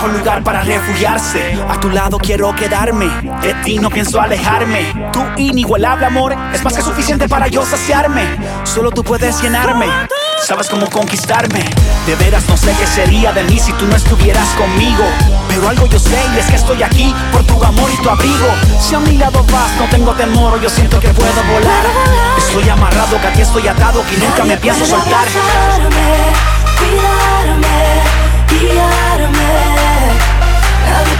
mejor 0.00 0.18
lugar 0.18 0.42
para 0.42 0.62
refugiarse. 0.62 1.58
A 1.68 1.78
tu 1.78 1.90
lado 1.90 2.16
quiero 2.16 2.54
quedarme, 2.54 3.06
de 3.42 3.52
ti 3.62 3.78
no 3.78 3.90
pienso 3.90 4.18
alejarme. 4.18 4.94
Tu 5.12 5.20
inigualable 5.36 6.06
amor 6.06 6.34
es 6.54 6.64
más 6.64 6.72
que 6.72 6.80
suficiente 6.80 7.28
para 7.28 7.48
yo 7.48 7.66
saciarme. 7.66 8.24
Solo 8.64 8.90
tú 8.90 9.04
puedes 9.04 9.42
llenarme, 9.42 9.86
sabes 10.46 10.70
cómo 10.70 10.88
conquistarme. 10.88 11.64
De 12.06 12.14
veras 12.14 12.48
no 12.48 12.56
sé 12.56 12.74
qué 12.80 12.86
sería 12.86 13.32
de 13.32 13.44
mí 13.44 13.58
si 13.58 13.72
tú 13.74 13.86
no 13.86 13.94
estuvieras 13.94 14.48
conmigo. 14.54 15.04
Pero 15.48 15.68
algo 15.68 15.86
yo 15.86 15.98
sé 15.98 16.18
y 16.34 16.38
es 16.38 16.46
que 16.46 16.56
estoy 16.56 16.82
aquí 16.82 17.14
por 17.30 17.44
tu 17.44 17.62
amor 17.62 17.90
y 17.92 18.02
tu 18.02 18.08
abrigo. 18.08 18.48
Si 18.80 18.94
a 18.94 19.00
mi 19.00 19.18
lado 19.18 19.44
vas, 19.52 19.70
no 19.78 19.84
tengo 19.90 20.12
temor, 20.14 20.58
yo 20.62 20.70
siento 20.70 20.98
que 20.98 21.08
puedo 21.08 21.42
volar. 21.52 21.84
Estoy 22.38 22.66
amarrado, 22.70 23.20
que 23.20 23.26
aquí 23.26 23.42
estoy 23.42 23.68
atado, 23.68 24.02
que 24.08 24.16
nunca 24.16 24.44
me 24.44 24.56
pienso 24.56 24.86
soltar. 24.86 25.26
cuidarme, 26.78 27.68
guiarme. 28.48 29.69
Nadie 31.00 31.16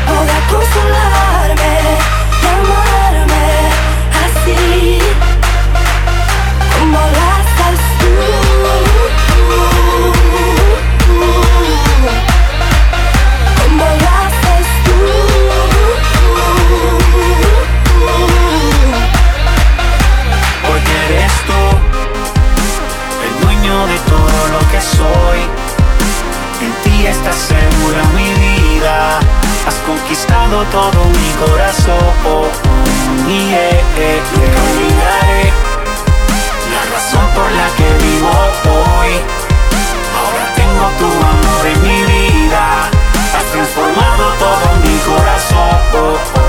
consolarme, 0.51 1.75
así 4.23 5.01
como 6.79 6.99
lo 6.99 7.21
haces 7.35 7.81
tú. 7.99 8.11
Como 13.57 13.85
lo 13.85 14.09
haces 14.21 14.69
Porque 20.67 20.93
eres 21.07 21.35
tú 21.47 21.61
el 23.25 23.33
dueño 23.45 23.75
de 23.87 23.99
todo 24.01 24.41
lo 24.49 24.61
que 24.71 24.81
soy. 24.81 25.50
Conquistado 30.11 30.65
todo 30.73 31.05
mi 31.05 31.31
corazón. 31.47 32.49
Y 33.29 33.55
eh, 33.55 33.81
eh, 33.97 34.21
nunca 34.35 34.61
olvidaré 34.73 35.53
la 36.75 36.83
razón 36.93 37.27
por 37.33 37.49
la 37.53 37.69
que 37.77 37.87
vivo 38.05 38.31
hoy. 38.99 39.13
Ahora 40.19 40.53
tengo 40.57 40.85
tu 40.99 41.07
amor 41.07 41.67
en 41.67 41.83
mi 41.83 42.03
vida. 42.03 42.91
Has 43.37 43.45
transformado 43.53 44.33
todo 44.41 44.67
mi 44.83 44.99
corazón. 44.99 46.40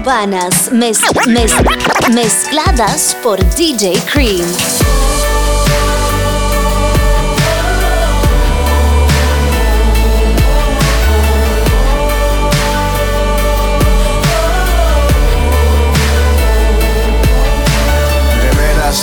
Urbanas 0.00 0.70
mez- 0.72 1.00
mez- 1.26 1.52
mezcladas 2.14 3.14
por 3.22 3.38
DJ 3.54 4.00
Cream. 4.10 4.46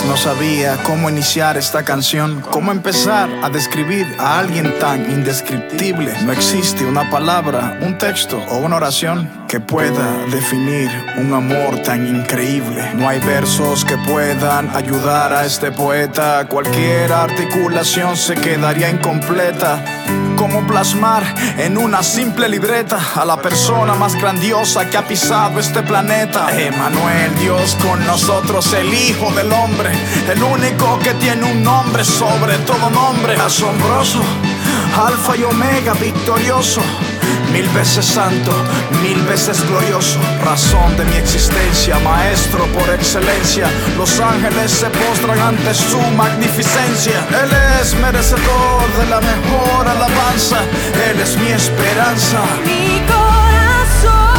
No 0.08 0.16
sabía 0.16 0.82
cómo 0.84 1.10
iniciar 1.10 1.58
esta 1.58 1.84
canción, 1.84 2.40
cómo 2.50 2.72
empezar 2.72 3.28
a 3.42 3.50
describir 3.50 4.06
a 4.18 4.38
alguien 4.38 4.78
tan 4.78 5.10
indescriptible. 5.10 6.10
No 6.24 6.32
existe 6.32 6.86
una 6.86 7.10
palabra, 7.10 7.78
un 7.82 7.98
texto 7.98 8.42
o 8.48 8.56
una 8.56 8.76
oración 8.76 9.30
que 9.48 9.60
pueda 9.60 10.24
definir 10.30 10.88
un 11.18 11.34
amor 11.34 11.82
tan 11.82 12.06
increíble. 12.06 12.90
No 12.94 13.06
hay 13.06 13.20
versos 13.20 13.84
que 13.84 13.98
puedan 13.98 14.74
ayudar 14.74 15.34
a 15.34 15.44
este 15.44 15.72
poeta. 15.72 16.46
Cualquier 16.48 17.12
articulación 17.12 18.16
se 18.16 18.34
quedaría 18.34 18.88
incompleta. 18.88 19.84
¿Cómo 20.50 20.66
plasmar 20.66 21.22
en 21.58 21.76
una 21.76 22.02
simple 22.02 22.48
libreta 22.48 22.98
a 23.16 23.24
la 23.26 23.36
persona 23.36 23.92
más 23.94 24.14
grandiosa 24.14 24.88
que 24.88 24.96
ha 24.96 25.06
pisado 25.06 25.60
este 25.60 25.82
planeta? 25.82 26.48
Emanuel, 26.58 27.38
Dios 27.38 27.76
con 27.82 28.02
nosotros, 28.06 28.72
el 28.72 28.92
Hijo 28.94 29.30
del 29.32 29.52
Hombre, 29.52 29.90
el 30.26 30.42
único 30.42 30.98
que 31.00 31.12
tiene 31.14 31.52
un 31.52 31.62
nombre 31.62 32.02
sobre 32.02 32.56
todo 32.60 32.88
nombre, 32.88 33.36
asombroso, 33.36 34.22
Alfa 34.96 35.36
y 35.36 35.42
Omega, 35.42 35.92
victorioso. 35.92 36.80
Mil 37.52 37.68
veces 37.70 38.04
santo, 38.04 38.52
mil 39.02 39.20
veces 39.22 39.66
glorioso, 39.68 40.20
razón 40.44 40.96
de 40.96 41.04
mi 41.06 41.16
existencia, 41.16 41.98
maestro 42.00 42.66
por 42.66 42.88
excelencia. 42.90 43.66
Los 43.96 44.20
ángeles 44.20 44.70
se 44.70 44.86
postran 44.90 45.38
ante 45.38 45.74
su 45.74 45.98
magnificencia. 46.16 47.26
Él 47.30 47.50
es 47.80 47.94
merecedor 47.94 48.86
de 48.98 49.06
la 49.06 49.20
mejor 49.20 49.88
alabanza, 49.88 50.58
Él 51.10 51.18
es 51.20 51.36
mi 51.38 51.48
esperanza. 51.48 52.42
Mi 52.64 53.00
corazón 53.14 54.38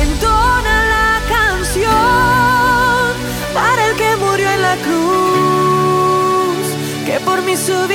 entona 0.00 0.84
la 0.94 1.20
canción 1.28 3.12
para 3.52 3.86
el 3.88 3.96
que 3.96 4.16
murió 4.16 4.48
en 4.48 4.62
la 4.62 4.76
cruz, 4.76 6.66
que 7.04 7.18
por 7.20 7.42
mí 7.42 7.56
su 7.56 7.88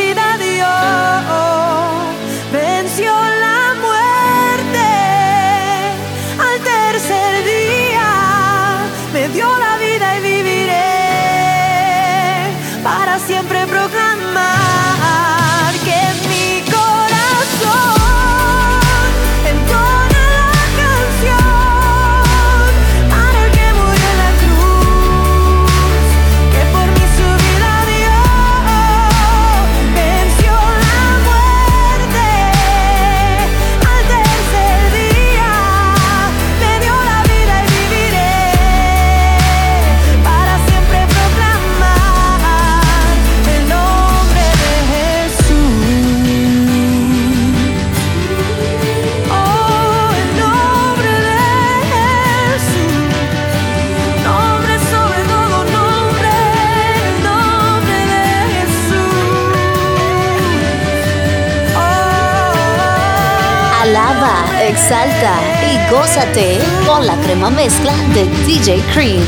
Alaba, 63.95 64.43
exalta 64.59 65.35
y 65.71 65.91
gózate 65.91 66.57
con 66.87 67.05
la 67.05 67.15
crema 67.17 67.51
mezcla 67.51 67.93
de 68.15 68.25
DJ 68.43 68.81
Cream. 68.91 69.21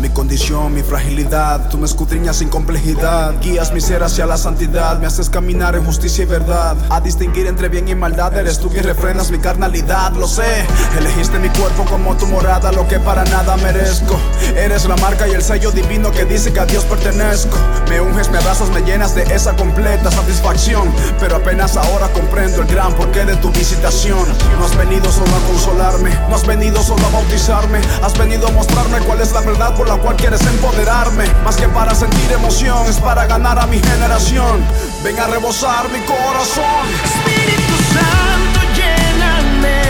Mi 0.00 0.08
condición, 0.10 0.72
mi 0.74 0.82
fragilidad. 0.82 1.68
Tú 1.68 1.78
me 1.78 1.86
escudriñas 1.86 2.36
sin 2.36 2.48
complejidad, 2.48 3.34
guías 3.40 3.72
mi 3.72 3.80
ser 3.80 4.02
hacia 4.02 4.26
la 4.26 4.36
santidad, 4.38 4.98
me 4.98 5.06
haces 5.06 5.28
caminar 5.28 5.76
en 5.76 5.84
justicia 5.84 6.24
y 6.24 6.26
verdad. 6.26 6.76
A 6.90 7.00
distinguir 7.00 7.46
entre 7.46 7.68
bien 7.68 7.88
y 7.88 7.94
maldad, 7.94 8.36
eres 8.36 8.58
tú 8.58 8.68
quien 8.70 8.84
refrenas 8.84 9.30
mi 9.30 9.38
carnalidad, 9.38 10.12
lo 10.12 10.26
sé. 10.26 10.64
Elegiste 10.98 11.38
mi 11.38 11.48
cuerpo 11.48 11.66
cuerpo 11.66 11.84
como 11.90 12.16
tu 12.16 12.26
morada, 12.26 12.70
lo 12.70 12.86
que 12.86 13.00
para 13.00 13.24
nada 13.24 13.56
merezco. 13.56 14.16
Eres 14.56 14.84
la 14.84 14.96
marca 14.96 15.26
y 15.26 15.32
el 15.32 15.42
sello 15.42 15.72
divino 15.72 16.12
que 16.12 16.24
dice 16.24 16.52
que 16.52 16.60
a 16.60 16.66
Dios 16.66 16.84
pertenezco. 16.84 17.56
Me 17.88 18.00
unges, 18.00 18.30
me 18.30 18.38
abrazas, 18.38 18.68
me 18.70 18.82
llenas 18.82 19.14
de 19.14 19.22
esa 19.22 19.54
completa 19.56 20.10
satisfacción. 20.10 20.92
Pero 21.18 21.36
apenas 21.36 21.76
ahora 21.76 22.08
comprendo 22.12 22.62
el 22.62 22.68
gran 22.68 22.92
porqué 22.94 23.24
de 23.24 23.36
tu 23.36 23.50
visitación. 23.50 24.24
No 24.58 24.64
has 24.64 24.76
venido 24.76 25.10
solo 25.10 25.34
a 25.34 25.46
consolarme, 25.48 26.10
no 26.28 26.36
has 26.36 26.46
venido 26.46 26.82
solo 26.82 27.04
a 27.06 27.10
bautizarme. 27.10 27.80
Has 28.02 28.16
venido 28.16 28.46
a 28.48 28.52
mostrarme 28.52 28.98
cuál 29.00 29.20
es 29.20 29.32
la 29.32 29.40
verdad 29.46 29.74
por 29.74 29.88
la 29.88 29.96
cual 29.96 30.16
quieres 30.16 30.40
empoderarme. 30.42 31.24
Más 31.44 31.56
que 31.56 31.68
para 31.68 31.94
sentir 31.94 32.32
emoción, 32.32 32.86
es 32.88 32.98
para 32.98 33.26
ganar 33.26 33.58
a 33.58 33.66
mi 33.66 33.78
generación. 33.78 34.62
Ven 35.04 35.18
a 35.18 35.26
rebosar 35.28 35.88
mi 35.90 36.00
corazón. 36.00 36.84
Espíritu 37.04 37.76
Santo, 37.94 38.60
lléname, 38.74 39.82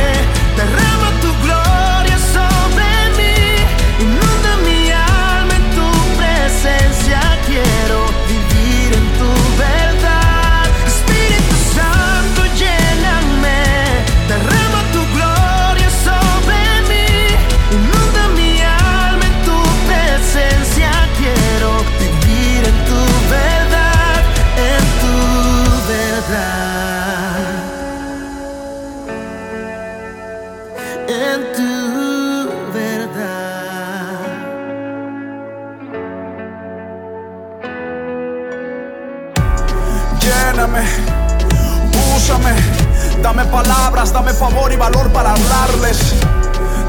palabras, 43.46 44.12
dame 44.12 44.32
favor 44.32 44.72
y 44.72 44.76
valor 44.76 45.10
para 45.12 45.32
hablarles. 45.32 46.14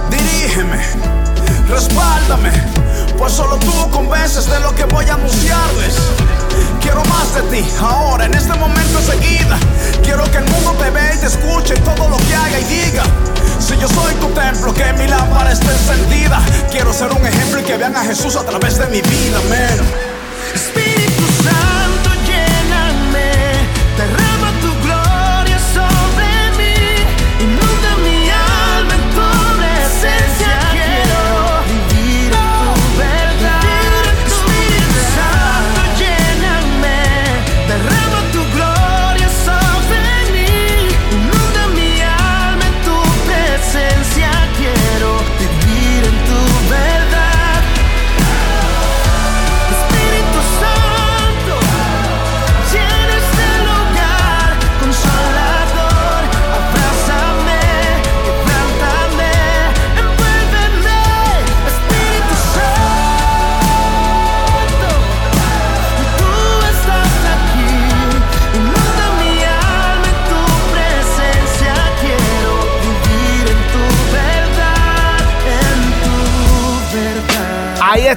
Dirígeme, 0.10 0.80
respáldame, 1.70 2.52
pues 3.18 3.34
solo 3.34 3.58
tú 3.58 3.90
convences 3.92 4.50
de 4.50 4.60
lo 4.60 4.74
que 4.76 4.86
voy 4.86 5.06
a 5.10 5.14
anunciarles. 5.14 5.96
Quiero 6.82 7.04
más 7.06 7.36
de 7.36 7.42
ti, 7.44 7.68
ahora, 7.82 8.26
en 8.26 8.34
este 8.34 8.54
momento 8.56 9.00
enseguida. 9.00 9.58
Quiero 10.04 10.24
que 10.32 10.38
el 10.38 10.46
mundo 10.46 10.72
te 10.80 10.90
vea 10.90 11.14
y 11.16 11.18
te 11.18 11.26
escuche 11.28 11.76
en 11.76 11.84
todo 11.84 12.08
lo 12.08 12.18
que 12.18 12.36
haga 12.36 12.60
y 12.60 12.64
diga. 12.64 13.04
Si 13.60 13.78
yo 13.78 13.88
soy 13.88 14.14
tu 14.16 14.28
templo, 14.28 14.74
que 14.74 14.94
mi 14.94 15.08
lámpara 15.08 15.52
esté 15.52 15.72
encendida. 15.72 16.40
Quiero 16.72 16.94
ser 16.94 17.12
un 17.12 17.26
ejemplo 17.26 17.60
y 17.60 17.64
que 17.64 17.78
vean 17.78 17.96
a 17.96 18.04
Jesús 18.04 18.36
a 18.36 18.44
través 18.44 18.78
de 18.78 18.88
mi 18.88 19.02
vida, 19.02 19.40
man. 19.50 20.97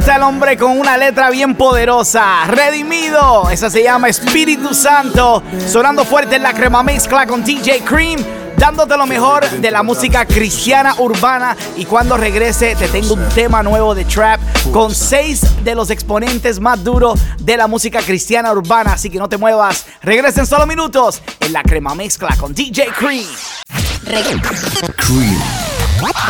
Está 0.00 0.16
el 0.16 0.22
hombre 0.22 0.56
con 0.56 0.78
una 0.78 0.96
letra 0.96 1.28
bien 1.28 1.54
poderosa. 1.54 2.46
Redimido. 2.46 3.50
Esa 3.50 3.68
se 3.68 3.82
llama 3.82 4.08
Espíritu 4.08 4.72
Santo. 4.72 5.42
Sonando 5.66 6.04
fuerte 6.04 6.36
en 6.36 6.42
la 6.42 6.54
crema 6.54 6.82
mezcla 6.82 7.26
con 7.26 7.44
DJ 7.44 7.80
Cream. 7.84 8.18
Dándote 8.56 8.96
lo 8.96 9.06
mejor 9.06 9.48
de 9.48 9.70
la 9.70 9.82
música 9.82 10.24
cristiana 10.24 10.94
urbana. 10.98 11.54
Y 11.76 11.84
cuando 11.84 12.16
regrese, 12.16 12.74
te 12.76 12.88
tengo 12.88 13.12
un 13.12 13.28
tema 13.34 13.62
nuevo 13.62 13.94
de 13.94 14.06
trap 14.06 14.40
con 14.72 14.94
seis 14.94 15.42
de 15.62 15.74
los 15.74 15.90
exponentes 15.90 16.60
más 16.60 16.82
duros 16.82 17.20
de 17.38 17.58
la 17.58 17.66
música 17.66 18.00
cristiana 18.00 18.52
urbana. 18.52 18.94
Así 18.94 19.10
que 19.10 19.18
no 19.18 19.28
te 19.28 19.36
muevas. 19.36 19.84
Regresen 20.02 20.46
solo 20.46 20.66
minutos 20.66 21.20
en 21.40 21.52
la 21.52 21.62
crema 21.62 21.94
mezcla 21.94 22.34
con 22.38 22.54
DJ 22.54 22.86
Cream. 22.98 23.26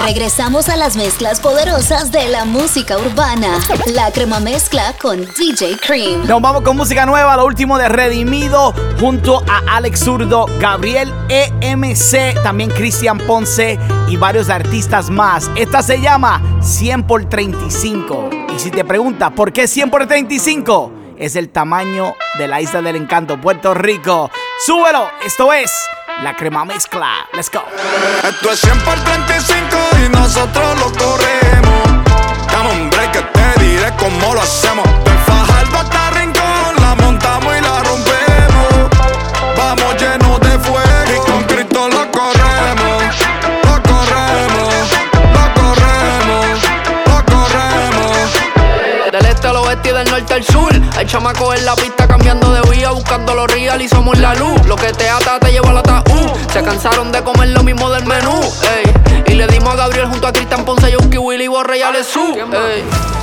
Regresamos 0.04 0.68
a 0.68 0.76
las 0.76 0.96
mezclas 0.96 1.40
poderosas 1.40 2.10
de 2.10 2.28
la 2.28 2.44
música 2.44 2.98
urbana. 2.98 3.58
La 3.94 4.10
crema 4.10 4.40
mezcla 4.40 4.94
con 5.00 5.20
DJ 5.38 5.76
Cream. 5.86 6.26
Nos 6.26 6.40
vamos 6.40 6.62
con 6.62 6.76
música 6.76 7.06
nueva, 7.06 7.36
lo 7.36 7.44
último 7.44 7.78
de 7.78 7.88
Redimido, 7.88 8.74
junto 8.98 9.44
a 9.48 9.76
Alex 9.76 10.00
Zurdo, 10.00 10.46
Gabriel 10.58 11.12
EMC, 11.28 12.42
también 12.42 12.70
Cristian 12.70 13.18
Ponce 13.18 13.78
y 14.08 14.16
varios 14.16 14.50
artistas 14.50 15.10
más. 15.10 15.50
Esta 15.54 15.82
se 15.82 16.00
llama 16.00 16.42
100 16.62 17.06
por 17.06 17.24
35. 17.26 18.30
Y 18.54 18.58
si 18.58 18.70
te 18.70 18.84
preguntas 18.84 19.30
por 19.32 19.52
qué 19.52 19.68
100 19.68 19.90
por 19.90 20.06
35, 20.06 20.92
es 21.16 21.36
el 21.36 21.50
tamaño 21.50 22.16
de 22.38 22.48
la 22.48 22.60
isla 22.60 22.82
del 22.82 22.96
encanto, 22.96 23.40
Puerto 23.40 23.74
Rico. 23.74 24.30
Súbelo, 24.66 25.08
esto 25.24 25.52
es 25.52 25.70
la 26.22 26.34
crema 26.34 26.64
mezcla. 26.64 27.28
Let's 27.32 27.50
go. 27.50 27.64
Esto 28.22 28.52
es 28.52 28.60
100 28.60 28.78
por 28.80 28.98
35 28.98 29.76
y 30.04 30.08
nosotros 30.10 30.78
lo 30.78 30.92
corremos. 30.92 32.06
Dame 32.50 32.70
un 32.82 32.90
break 32.90 33.12
que 33.12 33.22
te 33.22 33.60
diré 33.64 33.92
cómo 33.98 34.34
lo 34.34 34.42
hacemos. 34.42 34.86
Norte 50.20 50.34
al 50.34 50.44
sur. 50.44 50.70
En 51.54 51.64
la 51.64 51.74
pista 51.74 52.06
cambiando 52.06 52.52
de 52.52 52.60
vía, 52.70 52.90
buscando 52.90 53.34
los 53.34 53.50
real 53.50 53.80
y 53.80 53.88
somos 53.88 54.18
la 54.18 54.34
luz. 54.34 54.64
Lo 54.66 54.76
que 54.76 54.92
te 54.92 55.08
ata 55.08 55.40
te 55.40 55.50
lleva 55.50 55.70
al 55.70 55.78
ataúd. 55.78 56.30
Se 56.52 56.62
cansaron 56.62 57.10
de 57.10 57.22
comer 57.22 57.48
lo 57.48 57.62
mismo 57.62 57.90
del 57.90 58.04
menú. 58.06 58.40
Le 59.40 59.46
dimos 59.46 59.72
a 59.72 59.76
Gabriel 59.76 60.04
junto 60.04 60.26
a 60.26 60.34
Cristian 60.34 60.66
Ponce, 60.66 60.92
Yonki, 60.92 61.16
Willy, 61.16 61.48
Borre 61.48 61.78
y 61.78 61.80
Alessú. 61.80 62.36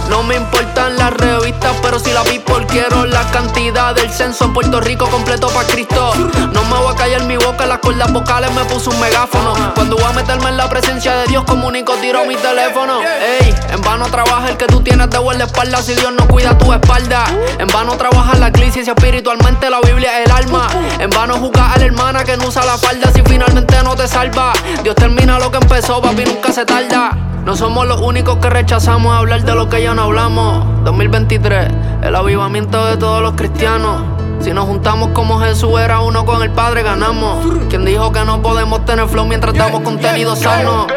No 0.10 0.24
me 0.24 0.36
importan 0.36 0.98
las 0.98 1.14
revistas, 1.14 1.76
pero 1.84 2.00
si 2.00 2.12
la 2.12 2.24
people 2.24 2.66
quiero 2.66 3.06
la 3.06 3.22
cantidad 3.30 3.94
del 3.94 4.10
censo 4.10 4.46
en 4.46 4.54
Puerto 4.54 4.82
Rico 4.82 5.08
completo 5.10 5.48
pa' 5.50 5.66
Cristo. 5.66 6.14
No 6.54 6.64
me 6.64 6.78
voy 6.78 6.92
a 6.92 6.96
callar 6.96 7.24
mi 7.26 7.38
boca, 7.38 7.68
las 7.68 7.78
cuerdas 7.80 8.12
vocales 8.12 8.52
me 8.54 8.66
puso 8.66 8.90
un 8.90 9.00
megáfono. 9.00 9.54
Cuando 9.76 9.96
voy 9.96 10.06
a 10.06 10.14
meterme 10.14 10.50
en 10.50 10.58
la 10.58 10.68
presencia 10.68 11.14
de 11.18 11.28
Dios, 11.28 11.44
comunico, 11.44 11.94
tiro 12.02 12.26
mi 12.26 12.36
teléfono. 12.36 13.02
Ey, 13.04 13.54
en 13.70 13.82
vano 13.82 14.08
trabaja 14.08 14.50
el 14.50 14.58
que 14.58 14.66
tú 14.66 14.82
tienes 14.82 15.10
de 15.12 15.44
espalda 15.44 15.82
si 15.84 15.94
Dios 15.94 16.12
no 16.18 16.28
cuida 16.28 16.58
tu 16.58 16.74
espalda. 16.74 17.26
En 17.60 17.68
vano 17.68 17.96
trabaja 17.98 18.38
la 18.38 18.52
crisis 18.52 18.86
si 18.86 18.90
espiritualmente 18.90 19.70
la 19.70 19.82
Biblia 19.82 20.20
es 20.20 20.26
el 20.26 20.32
alma. 20.32 20.68
En 21.00 21.10
vano 21.10 21.36
juzgar 21.36 21.74
a 21.74 21.78
la 21.78 21.86
hermana 21.86 22.24
que 22.24 22.38
no 22.38 22.48
usa 22.48 22.64
la 22.66 22.78
falda 22.78 23.12
si 23.14 23.22
finalmente 23.24 23.76
no 23.84 23.96
te 23.96 24.08
salva. 24.08 24.54
Dios 24.84 24.96
termina 24.96 25.38
lo 25.38 25.52
que 25.52 25.58
empezó, 25.58 26.02
papi, 26.08 26.24
nunca 26.24 26.52
se 26.52 26.66
tarda. 26.66 27.18
No 27.46 27.56
somos 27.56 27.86
los 27.88 28.02
únicos 28.02 28.38
que 28.38 28.50
rechazamos 28.50 29.14
hablar 29.14 29.44
de 29.44 29.56
lo 29.56 29.70
que 29.70 29.82
ya 29.82 29.94
no 29.94 30.04
hablamos. 30.04 30.66
2023, 30.84 31.68
el 32.02 32.16
avivamiento 32.16 32.86
de 32.86 32.98
todos 32.98 33.22
los 33.22 33.34
cristianos. 33.34 34.04
Si 34.40 34.54
nos 34.54 34.66
juntamos 34.66 35.10
como 35.10 35.40
Jesús 35.40 35.80
era 35.80 36.00
uno 36.00 36.26
con 36.26 36.44
el 36.44 36.52
Padre, 36.52 36.84
ganamos. 36.84 37.46
Quien 37.70 37.84
dijo 37.84 38.12
que 38.12 38.24
no 38.24 38.42
podemos 38.42 38.86
tener 38.86 39.08
flow 39.08 39.26
mientras 39.26 39.54
damos 39.56 39.82
contenido 39.82 40.36
sano? 40.36 40.88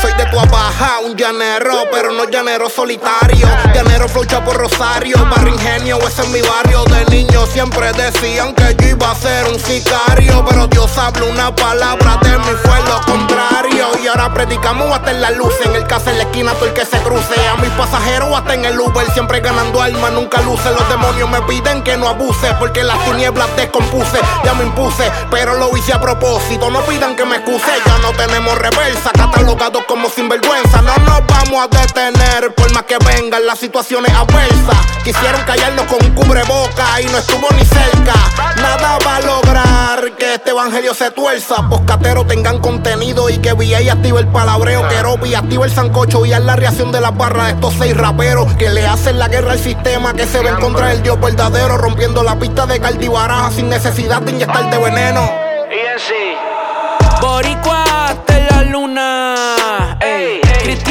Soy 0.00 0.12
de 0.14 0.26
tu 0.26 0.38
abaja, 0.38 1.00
un 1.04 1.16
llanero, 1.16 1.84
pero 1.90 2.12
no 2.12 2.28
llanero 2.28 2.68
solitario. 2.68 3.48
Llanero 3.74 4.08
flocha 4.08 4.44
por 4.44 4.56
Rosario, 4.56 5.16
barrio 5.30 5.54
ingenio, 5.54 5.98
ese 6.06 6.22
es 6.22 6.28
mi 6.28 6.40
barrio. 6.42 6.84
De 6.84 7.04
niño 7.06 7.46
siempre 7.46 7.92
decían 7.92 8.54
que 8.54 8.76
yo 8.78 8.88
iba 8.88 9.10
a 9.10 9.14
ser 9.14 9.46
un 9.48 9.58
sicario, 9.58 10.44
pero 10.48 10.66
Dios 10.66 10.96
habló 10.98 11.26
una 11.30 11.54
palabra 11.54 12.18
de 12.22 12.38
mí, 12.38 12.52
fue 12.62 12.78
lo 12.82 13.00
contrario. 13.02 13.86
Y 14.02 14.06
ahora 14.06 14.32
predicamos 14.32 14.90
hasta 14.92 15.10
en 15.10 15.22
la 15.22 15.30
luz. 15.30 15.54
En 15.64 15.74
el 15.74 15.86
caso 15.86 16.10
en 16.10 16.18
la 16.18 16.24
esquina, 16.24 16.52
todo 16.52 16.66
el 16.66 16.74
que 16.74 16.84
se 16.84 16.98
cruce. 16.98 17.34
A 17.48 17.56
mis 17.56 17.70
pasajeros 17.70 18.36
hasta 18.36 18.54
en 18.54 18.64
el 18.66 18.78
Uber, 18.78 19.10
siempre 19.12 19.40
ganando 19.40 19.80
alma, 19.80 20.10
nunca 20.10 20.40
luce. 20.42 20.70
Los 20.70 20.88
demonios 20.88 21.28
me 21.30 21.40
piden 21.42 21.82
que 21.82 21.96
no 21.96 22.08
abuse, 22.08 22.54
porque 22.58 22.84
las 22.84 23.02
tinieblas 23.04 23.48
descompuse. 23.56 24.20
Ya 24.44 24.52
me 24.54 24.64
impuse, 24.64 25.10
pero 25.30 25.54
lo 25.54 25.74
hice 25.76 25.94
a 25.94 26.00
propósito. 26.00 26.70
No 26.70 26.80
pidan 26.82 27.16
que 27.16 27.24
me 27.24 27.36
excuse, 27.36 27.72
ya 27.84 27.98
no 27.98 28.12
tenemos 28.12 28.56
reversa. 28.58 29.10
Catalogados 29.12 29.84
como 29.86 30.08
sinvergüenza. 30.08 30.82
No 30.82 30.96
nos 30.98 31.26
vamos 31.26 31.64
a 31.64 31.68
detener, 31.68 32.54
por 32.54 32.72
más 32.72 32.84
que 32.84 32.96
vengan 32.98 33.44
las 33.46 33.58
situaciones 33.58 34.12
adversas. 34.12 34.76
Quisieron 35.04 35.40
callarnos 35.42 35.86
con 35.86 36.04
un 36.04 36.14
cubreboca 36.14 37.00
y 37.00 37.06
no 37.06 37.18
estuvo 37.18 37.48
ni 37.56 37.64
cerca. 37.64 38.14
Nada 38.56 38.98
va 39.06 39.16
a 39.16 39.20
lograr 39.20 40.12
que 40.16 40.34
este 40.34 40.50
evangelio 40.50 40.94
se 40.94 41.10
tuerza. 41.10 41.68
Poscatero 41.68 42.26
tengan 42.26 42.58
contenido 42.60 43.30
y 43.30 43.38
que 43.38 43.52
VA 43.52 43.92
active 43.92 44.20
el 44.20 44.28
palabreo. 44.28 44.86
Que 44.88 45.02
Robi 45.02 45.34
activa 45.34 45.64
el 45.64 45.72
sancocho 45.72 46.26
y 46.26 46.32
haz 46.32 46.42
la 46.42 46.56
reacción 46.56 46.92
de 46.92 47.00
las 47.00 47.16
barras 47.16 47.46
de 47.46 47.52
estos 47.54 47.74
seis 47.78 47.96
raperos 47.96 48.52
que 48.54 48.70
le 48.70 48.86
hacen 48.86 49.18
la 49.18 49.28
guerra 49.28 49.52
al 49.52 49.60
sistema 49.60 50.14
que 50.14 50.26
se 50.26 50.40
ven 50.40 50.56
contra 50.56 50.92
el 50.92 51.02
Dios 51.02 51.20
verdadero. 51.20 51.76
Rompiendo 51.78 52.22
la 52.22 52.38
pista 52.38 52.66
de 52.66 52.80
Caldibaraja 52.80 53.50
sin 53.50 53.68
necesidad 53.68 54.22
de 54.22 54.32
inyectarte 54.32 54.78
veneno. 54.78 55.30
Boricua 55.76 56.45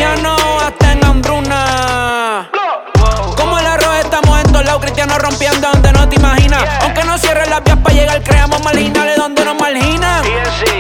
Cristiano 0.06 0.36
hasta 0.62 0.92
en 0.92 1.04
hambruna. 1.04 2.50
Como 3.36 3.58
el 3.58 3.66
arroz 3.66 3.96
estamos 4.02 4.40
en 4.40 4.52
todos 4.52 4.64
lados, 4.64 4.82
cristianos 4.82 5.18
rompiendo 5.18 5.68
donde 5.72 5.92
no 5.94 6.08
te 6.08 6.16
imaginas. 6.18 6.64
Aunque 6.82 7.04
no 7.06 7.18
cierren 7.18 7.50
las 7.50 7.64
vías 7.64 7.78
para 7.78 7.96
llegar, 7.96 8.22
creamos 8.22 8.64
marginales 8.64 9.18
donde 9.18 9.44
nos 9.44 9.56
marginan. 9.60 10.24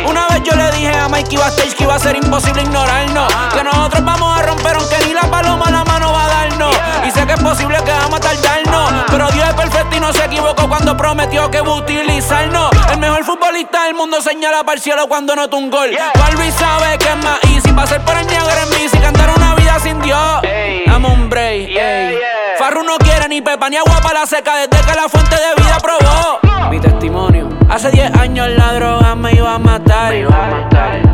Una 0.08 0.28
vez 0.28 0.44
yo 0.44 0.56
le 0.56 0.72
dije 0.74 0.96
a 0.96 1.10
Mikey 1.10 1.38
Bastage 1.38 1.76
que 1.76 1.84
iba 1.86 1.96
a 1.96 2.00
ser 2.00 2.16
imposible 2.18 2.62
ignorarnos. 2.62 3.34
Que 3.52 3.64
nosotros 3.64 4.06
vamos 4.06 4.40
a 4.40 4.44
romper 4.44 4.76
aunque 4.76 4.98
ni 5.08 5.14
la 5.14 5.24
paloma 5.24 5.72
la 5.72 5.84
mano 5.84 6.14
va 6.14 6.26
a 6.26 6.28
darnos. 6.28 6.76
Y 7.08 7.10
sé 7.10 7.26
que 7.26 7.34
es 7.34 7.42
posible 7.42 7.80
que 7.84 7.92
vamos 7.92 8.20
a 8.20 8.22
tardarnos. 8.22 9.06
Pero 9.08 9.32
Dios 9.32 9.48
es 9.48 9.56
perfecto 9.56 9.96
y 9.96 10.00
no 10.02 10.14
se 10.14 10.24
equivocó 10.24 10.70
cuando 10.70 10.96
prometió 10.96 11.50
que 11.50 11.62
va 11.62 11.72
a 11.72 11.76
utilizarnos. 11.78 12.70
El 12.96 13.02
mejor 13.02 13.26
futbolista 13.26 13.84
del 13.84 13.94
mundo 13.94 14.22
señala 14.22 14.64
para 14.64 14.76
el 14.78 14.82
cielo 14.82 15.06
cuando 15.10 15.36
nota 15.36 15.58
un 15.58 15.70
gol. 15.70 15.90
Balbi 16.18 16.50
sabe 16.50 16.98
que 16.98 17.10
es 17.10 17.18
más 17.18 17.44
easy 17.54 17.74
pasar 17.74 18.00
por 18.06 18.16
el 18.16 18.26
Niagara 18.26 18.64
en 18.64 18.70
bici, 18.70 18.98
cantar 19.00 19.32
una 19.36 19.54
vida 19.56 19.78
sin 19.82 20.02
Dios. 20.02 20.42
Dame 20.86 21.08
un 21.10 21.30
break. 21.30 21.72
ey. 21.72 22.18
Farru 22.58 22.84
no 22.84 22.96
quiere 22.98 23.28
ni 23.28 23.42
pepa 23.42 23.70
ni 23.70 23.76
agua 23.76 24.00
para 24.02 24.22
la 24.22 24.26
seca 24.26 24.56
desde 24.56 24.82
que 24.86 24.96
la 24.96 25.10
fuente 25.10 25.36
de 25.36 25.62
vida 25.62 25.78
probó. 25.82 26.40
Mi 26.70 26.80
testimonio. 26.80 27.50
Hace 27.70 27.92
10 27.92 28.16
años 28.16 28.48
la 28.52 28.74
droga 28.76 29.14
me 29.16 29.34
iba 29.34 29.56
a 29.56 29.60
matar. 29.60 30.14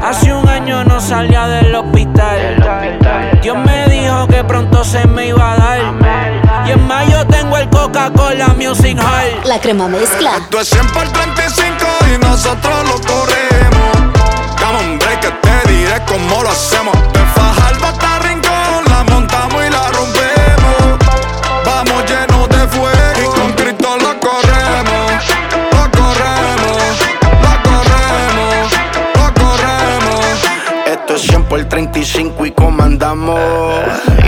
Hace 0.03 0.33
un 0.35 0.47
año 0.47 0.83
no 0.83 1.01
salía 1.01 1.47
del 1.47 1.73
hospital. 1.73 3.39
Dios 3.41 3.57
me 3.57 3.87
dijo 3.87 4.27
que 4.27 4.43
pronto 4.43 4.83
se 4.83 5.07
me 5.07 5.29
iba 5.29 5.53
a 5.53 5.57
dar. 5.57 6.50
Y 6.65 6.71
en 6.71 6.87
mayo 6.87 7.25
tengo 7.27 7.57
el 7.57 7.69
Coca-Cola 7.69 8.49
Music 8.49 8.97
Hall. 8.99 9.41
La 9.45 9.59
crema 9.59 9.87
mezcla. 9.87 10.37
Esto 10.37 10.61
es 10.61 10.69
100 10.69 10.87
por 10.87 11.07
35 11.09 11.85
y 12.13 12.17
nosotros 12.19 12.75
lo 12.85 13.01
corremos. 13.01 14.13
Dame 14.59 14.91
un 14.91 14.99
break 14.99 15.19
que 15.21 15.31
te 15.31 15.71
diré 15.71 16.01
cómo 16.05 16.43
lo 16.43 16.49
hacemos. 16.49 16.95
De 17.13 17.19
Fajardo 17.35 17.85
hasta 17.87 18.19
Rincón 18.19 18.83
la 18.89 19.03
montamos 19.03 19.63
y 19.65 19.69
la 19.71 19.87
rompemos. 19.89 20.99
Vamos 21.65 22.03
llenos 22.09 22.49
de 22.49 22.67
fuego 22.67 23.21
y 23.21 23.39
con 23.39 23.51
Cristo 23.53 23.97
lo 23.97 24.19
corremos. 24.19 25.11
Lo 25.71 25.91
corremos, 25.91 26.99
lo 27.41 27.53
corremos, 27.69 28.71
lo 29.15 29.33
corremos. 29.33 30.25
Esto 30.85 31.15
es 31.15 31.21
100 31.23 31.43
por 31.45 31.63
35 31.65 32.45
y 32.45 32.51
comandamos. 32.51 33.39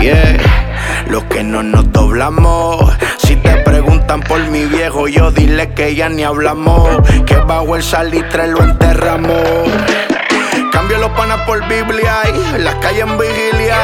Yeah. 0.00 0.73
Los 1.14 1.22
que 1.26 1.44
no 1.44 1.62
nos 1.62 1.92
doblamos. 1.92 2.92
Si 3.18 3.36
te 3.36 3.58
preguntan 3.58 4.20
por 4.20 4.40
mi 4.48 4.64
viejo, 4.64 5.06
yo 5.06 5.30
dile 5.30 5.72
que 5.72 5.94
ya 5.94 6.08
ni 6.08 6.24
hablamos. 6.24 6.88
Que 7.24 7.36
bajo 7.36 7.76
el 7.76 7.84
salitre 7.84 8.48
lo 8.48 8.64
enterramos. 8.64 9.38
Cambio 10.84 10.98
los 10.98 11.12
panas 11.12 11.40
por 11.46 11.66
Biblia 11.66 12.20
y 12.26 12.58
las 12.58 12.74
calles 12.74 13.04
en 13.04 13.16
vigilia. 13.16 13.78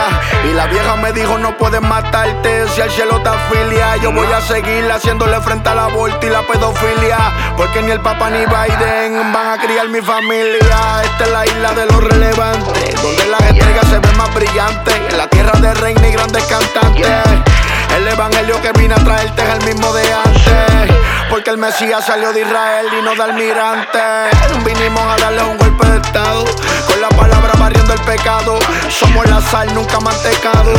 Y 0.44 0.52
la 0.52 0.66
vieja 0.66 0.97
me 0.97 1.14
dijo: 1.14 1.39
No 1.39 1.56
puedes 1.56 1.81
matarte 1.81 2.68
si 2.68 2.82
al 2.82 2.90
cielo 2.90 3.22
te 3.22 3.31
afilia. 3.31 3.97
Yo 4.02 4.12
voy 4.12 4.31
a 4.31 4.43
seguir 4.43 4.86
haciéndole 4.93 5.40
frente 5.40 5.70
al 5.70 5.78
aborto 5.78 6.27
y 6.27 6.28
la 6.28 6.43
pedofilia. 6.43 7.55
Porque 7.56 7.81
ni 7.81 7.90
el 7.93 8.02
Papa 8.02 8.28
ni 8.28 8.40
Biden 8.40 9.32
van 9.32 9.59
a 9.59 9.62
criar 9.62 9.89
mi 9.89 10.02
familia. 10.02 11.02
Esta 11.02 11.24
es 11.24 11.31
la 11.31 11.47
isla 11.47 11.72
de 11.72 11.86
los 11.86 12.05
relevantes, 12.05 13.02
donde 13.02 13.27
las 13.28 13.40
estrellas 13.40 13.86
se 13.89 13.98
ven 13.98 14.16
más 14.18 14.35
brillantes. 14.35 14.94
En 15.09 15.16
la 15.16 15.27
tierra 15.28 15.59
de 15.59 15.72
reina 15.72 16.06
y 16.06 16.12
grandes 16.12 16.44
cantantes. 16.44 17.09
El 18.01 18.09
evangelio 18.09 18.59
que 18.62 18.72
vine 18.81 18.94
a 18.94 19.05
traerte 19.05 19.43
es 19.43 19.48
el 19.51 19.74
mismo 19.74 19.93
de 19.93 20.10
antes. 20.10 20.97
Porque 21.28 21.51
el 21.51 21.59
Mesías 21.59 22.02
salió 22.06 22.32
de 22.32 22.40
Israel 22.40 22.86
y 22.98 23.02
no 23.02 23.14
de 23.14 23.22
almirante. 23.22 24.01
Vinimos 24.64 25.02
a 25.02 25.16
darle 25.18 25.43
un 25.43 25.59
golpe 25.59 25.86
de 25.86 25.98
estado. 25.98 26.47
Con 26.86 26.98
la 26.98 27.10
palabra 27.10 27.52
barriendo 27.59 27.93
el 27.93 28.01
pecado. 28.01 28.59
Somos 28.89 29.28
la 29.28 29.43
sal, 29.43 29.72
nunca 29.74 30.01
mantecado. 30.01 30.72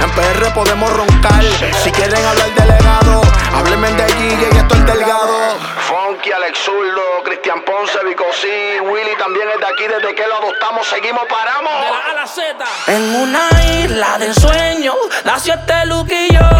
En 0.00 0.10
PR 0.12 0.54
podemos 0.54 0.92
roncar. 0.92 1.42
Si 1.82 1.90
quieren 1.90 2.24
hablar 2.24 2.54
de 2.54 2.64
legado, 2.64 3.22
háblenme 3.54 3.92
de 3.94 4.12
Gigi 4.12 4.46
y 4.52 4.56
esto 4.56 4.74
es 4.76 4.86
delgado. 4.86 5.58
Funky, 5.88 6.30
Alex 6.30 6.58
Zurdo, 6.60 7.24
Cristian 7.24 7.62
Ponce, 7.64 7.98
Vico 8.04 8.24
C, 8.40 8.80
Willy 8.80 9.16
también 9.18 9.48
es 9.52 9.58
de 9.58 9.66
aquí. 9.66 9.88
Desde 9.88 10.14
que 10.14 10.26
lo 10.28 10.36
adoptamos, 10.36 10.86
seguimos, 10.86 11.22
paramos. 11.28 11.72
A 12.08 12.14
la 12.14 12.26
Z. 12.26 12.64
En 12.86 13.16
una 13.16 13.48
isla 13.82 14.16
de 14.18 14.32
sueño 14.32 14.94
nació 15.24 15.54
este 15.54 15.86
luquillo. 15.86 16.51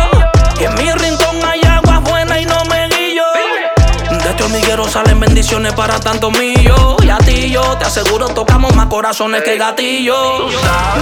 Salen 4.89 5.21
bendiciones 5.21 5.73
para 5.75 5.99
tantos 6.01 6.33
millos. 6.39 6.97
Y 7.03 7.11
a 7.11 7.19
ti 7.19 7.51
yo 7.51 7.63
te 7.79 7.85
aseguro 7.85 8.29
tocamos 8.29 8.75
más 8.75 8.87
corazones 8.87 9.43
que 9.43 9.57
gatillos. 9.57 10.53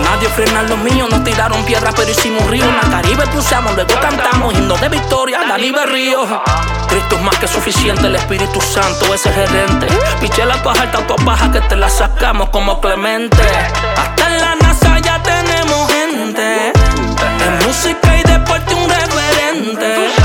Nadie 0.03 0.29
frena 0.29 0.63
los 0.63 0.79
míos, 0.79 1.09
nos 1.11 1.25
tiraron 1.25 1.63
piedras 1.65 1.95
pero 1.97 2.11
hicimos 2.11 2.45
río. 2.49 2.65
En 2.65 2.77
la 2.77 2.91
Caribe 2.91 3.27
pulsamos, 3.29 3.75
luego 3.75 3.95
cantamos 4.01 4.55
himnos 4.55 4.81
de 4.81 4.89
victoria, 4.89 5.41
Dani 5.49 5.71
Berrío. 5.71 6.27
Cristo 6.89 7.17
es 7.17 7.23
más 7.23 7.37
que 7.39 7.49
suficiente, 7.49 8.07
el 8.07 8.17
Espíritu 8.17 8.61
Santo 8.61 9.15
es 9.15 9.25
el 9.27 9.35
gerente. 9.35 9.87
Piché 10.21 10.45
la 10.45 10.63
paja 10.63 10.83
alta, 10.83 11.07
tu 11.07 11.15
baja 11.25 11.51
que 11.53 11.61
te 11.61 11.77
la 11.77 11.89
sacamos 11.89 12.51
como 12.51 12.81
Clemente. 12.81 13.43
Hasta 13.97 14.27
en 14.27 14.41
la 14.41 14.55
NASA 14.57 14.99
ya 14.99 15.23
tenemos 15.23 15.91
gente. 15.91 16.73
En 17.47 17.67
música 17.67 18.17
y 18.19 18.23
deporte 18.23 18.75
un 18.75 18.89
referente. 18.89 20.20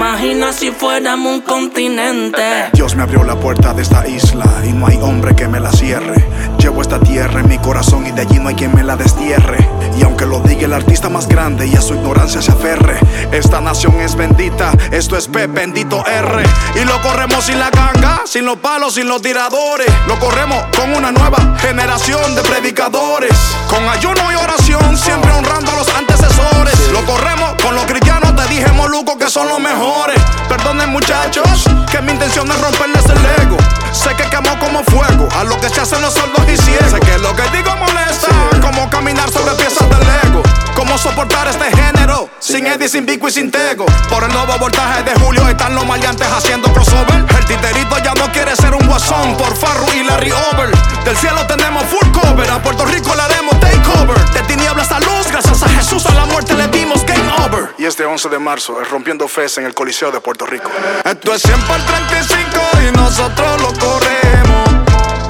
Imagina 0.00 0.50
si 0.50 0.70
fuéramos 0.70 1.30
un 1.30 1.40
continente. 1.42 2.70
Dios 2.72 2.96
me 2.96 3.02
abrió 3.02 3.22
la 3.22 3.38
puerta 3.38 3.74
de 3.74 3.82
esta 3.82 4.08
isla 4.08 4.46
y 4.66 4.72
no 4.72 4.86
hay 4.86 4.96
hombre 4.96 5.36
que 5.36 5.46
me 5.46 5.60
la 5.60 5.70
cierre. 5.70 6.24
Llevo 6.58 6.80
esta 6.80 6.98
tierra 6.98 7.40
en 7.40 7.48
mi 7.50 7.58
corazón 7.58 8.06
y 8.06 8.10
de 8.10 8.22
allí 8.22 8.38
no 8.38 8.48
hay 8.48 8.54
quien 8.54 8.74
me 8.74 8.82
la 8.82 8.96
destierre. 8.96 9.58
Y 9.96 10.02
aunque 10.02 10.26
lo 10.26 10.40
diga 10.40 10.66
el 10.66 10.72
artista 10.72 11.08
más 11.08 11.26
grande 11.26 11.66
y 11.66 11.76
a 11.76 11.80
su 11.80 11.94
ignorancia 11.94 12.40
se 12.40 12.52
aferre, 12.52 12.98
esta 13.32 13.60
nación 13.60 14.00
es 14.00 14.14
bendita, 14.14 14.72
esto 14.90 15.16
es 15.16 15.28
P, 15.28 15.46
bendito 15.46 16.04
R. 16.06 16.42
Y 16.76 16.84
lo 16.84 17.00
corremos 17.02 17.44
sin 17.44 17.58
la 17.58 17.70
ganga, 17.70 18.22
sin 18.24 18.44
los 18.44 18.58
palos, 18.58 18.94
sin 18.94 19.08
los 19.08 19.20
tiradores. 19.22 19.88
Lo 20.06 20.18
corremos 20.18 20.64
con 20.76 20.94
una 20.94 21.10
nueva 21.10 21.38
generación 21.58 22.34
de 22.34 22.42
predicadores. 22.42 23.32
Con 23.68 23.88
ayuno 23.88 24.32
y 24.32 24.36
oración, 24.36 24.96
siempre 24.96 25.30
honrando 25.32 25.70
a 25.72 25.76
los 25.76 25.88
antecesores. 25.88 26.90
Lo 26.92 27.04
corremos 27.04 27.54
con 27.62 27.74
los 27.74 27.84
cristianos, 27.84 28.34
te 28.36 28.46
dije 28.48 28.70
moluco 28.72 29.18
que 29.18 29.28
son 29.28 29.48
los 29.48 29.60
mejores. 29.60 30.20
Perdonen 30.48 30.90
muchachos, 30.90 31.64
que 31.90 32.00
mi 32.02 32.12
intención 32.12 32.50
es 32.50 32.60
romperles 32.60 33.04
el 33.06 33.42
ego. 33.42 33.56
Sé 33.92 34.10
que 34.14 34.24
quemó 34.24 34.58
como 34.58 34.82
fuego 34.84 35.28
a 35.38 35.44
lo 35.44 35.60
que 35.60 35.68
se 35.68 35.80
hacen 35.80 36.00
los 36.00 36.14
sordos 36.14 36.44
y 36.48 36.56
ciegos. 36.56 36.90
Sé 36.90 37.00
que 37.00 37.18
lo 37.18 37.34
que 37.34 37.42
digo 37.56 37.74
molesta, 37.76 38.28
como 38.60 38.88
caminar 38.90 39.30
sobre 39.30 39.52
piezas 39.54 39.79
de 39.88 39.98
Lego. 39.98 40.42
Cómo 40.74 40.96
soportar 40.98 41.48
este 41.48 41.70
género, 41.76 42.30
sin 42.38 42.66
Eddie, 42.66 42.88
sin 42.88 43.06
Vico 43.06 43.28
y 43.28 43.32
sin 43.32 43.50
Tego. 43.50 43.86
Por 44.08 44.24
el 44.24 44.32
nuevo 44.32 44.58
voltaje 44.58 45.02
de 45.02 45.14
Julio 45.20 45.46
están 45.48 45.74
los 45.74 45.86
maleantes 45.86 46.26
haciendo 46.28 46.72
crossover. 46.72 47.24
El 47.36 47.44
titerito 47.44 47.98
ya 47.98 48.14
no 48.14 48.30
quiere 48.32 48.54
ser 48.56 48.74
un 48.74 48.86
guasón 48.86 49.36
por 49.36 49.54
Farru 49.56 49.86
y 49.94 50.04
Larry 50.04 50.32
Over. 50.32 50.70
Del 51.04 51.16
cielo 51.16 51.46
tenemos 51.46 51.84
full 51.84 52.10
cover, 52.12 52.50
a 52.50 52.62
Puerto 52.62 52.84
Rico 52.84 53.14
le 53.14 53.22
haremos 53.22 53.58
takeover. 53.60 54.18
De 54.30 54.42
tinieblas 54.42 54.90
a 54.92 55.00
luz, 55.00 55.26
gracias 55.30 55.62
a 55.62 55.68
Jesús 55.68 56.06
a 56.06 56.14
la 56.14 56.26
muerte 56.26 56.54
le 56.54 56.66
dimos 56.68 57.04
game 57.04 57.30
over. 57.46 57.70
Y 57.78 57.84
este 57.84 58.04
11 58.04 58.28
de 58.28 58.38
marzo 58.38 58.80
es 58.80 58.90
rompiendo 58.90 59.28
fes 59.28 59.58
en 59.58 59.66
el 59.66 59.74
Coliseo 59.74 60.10
de 60.10 60.20
Puerto 60.20 60.46
Rico. 60.46 60.70
Esto 61.04 61.34
es 61.34 61.42
100 61.42 61.60
por 61.62 61.78
35 61.78 62.46
y 62.88 62.96
nosotros 62.96 63.60
lo 63.62 63.68
corremos. 63.78 64.70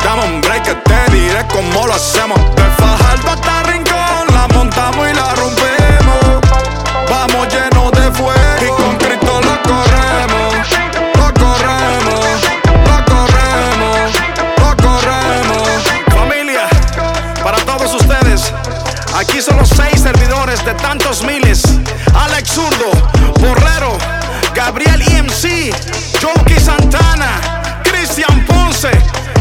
Dame 0.05 0.24
un 0.24 0.40
break 0.40 0.82
te 0.85 1.12
diré 1.12 1.47
cómo 1.48 1.86
lo 1.86 1.94
hacemos. 1.94 2.39
De 2.56 2.62
Fajardo 2.62 3.31
hasta 3.31 3.62
Rincón 3.64 3.89
la 4.40 4.48
montamos 4.54 5.06
y 5.08 5.14
la 5.14 5.34
rompemos. 5.34 6.40
Vamos 7.08 7.48
llenos 7.48 7.92
de 7.92 8.10
fuego 8.12 8.64
y 8.64 8.82
con 8.82 8.96
Cristo 8.96 9.40
la 9.42 9.56
corremos. 9.68 10.54
La 11.20 11.32
corremos, 11.42 12.24
la 12.88 13.04
corremos, 13.04 14.10
la 14.62 14.76
corremos. 14.76 15.68
Familia, 16.14 16.68
para 17.42 17.58
todos 17.58 17.94
ustedes, 17.94 18.52
aquí 19.14 19.42
son 19.42 19.58
los 19.58 19.68
seis 19.68 20.00
servidores 20.00 20.64
de 20.64 20.74
tantos 20.74 21.22
miles. 21.22 21.62
Alex 22.14 22.50
Zurdo, 22.50 22.90
Borrero, 23.40 23.98
Gabriel 24.54 25.02
EMC, 25.02 25.74
Joki 26.22 26.58
Santana, 26.58 27.80
Cristian 27.82 28.46
Ponce 28.46 28.90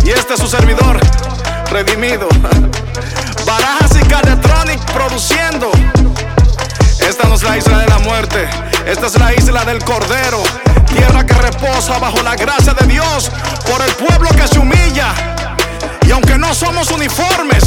y 0.04 0.10
este 0.10 0.34
es 0.34 0.40
su 0.40 0.48
servidor, 0.48 1.00
Redimido. 1.72 2.28
Barajas 3.50 3.96
y 3.96 4.08
Caletronic 4.08 4.80
produciendo. 4.94 5.72
Esta 7.00 7.28
no 7.28 7.34
es 7.34 7.42
la 7.42 7.58
isla 7.58 7.80
de 7.80 7.88
la 7.88 7.98
muerte, 7.98 8.48
esta 8.86 9.08
es 9.08 9.18
la 9.18 9.34
isla 9.34 9.66
del 9.66 9.84
Cordero. 9.84 10.44
Tierra 10.86 11.26
que 11.26 11.34
reposa 11.34 11.98
bajo 11.98 12.22
la 12.22 12.36
gracia 12.36 12.76
de 12.76 12.86
Dios 12.86 13.32
por 13.66 13.82
el 13.82 13.92
pueblo 13.96 14.30
que 14.30 14.48
se 14.48 14.60
humilla. 14.60 15.14
Y 16.06 16.12
aunque 16.12 16.38
no 16.38 16.54
somos 16.54 16.92
uniformes, 16.92 17.64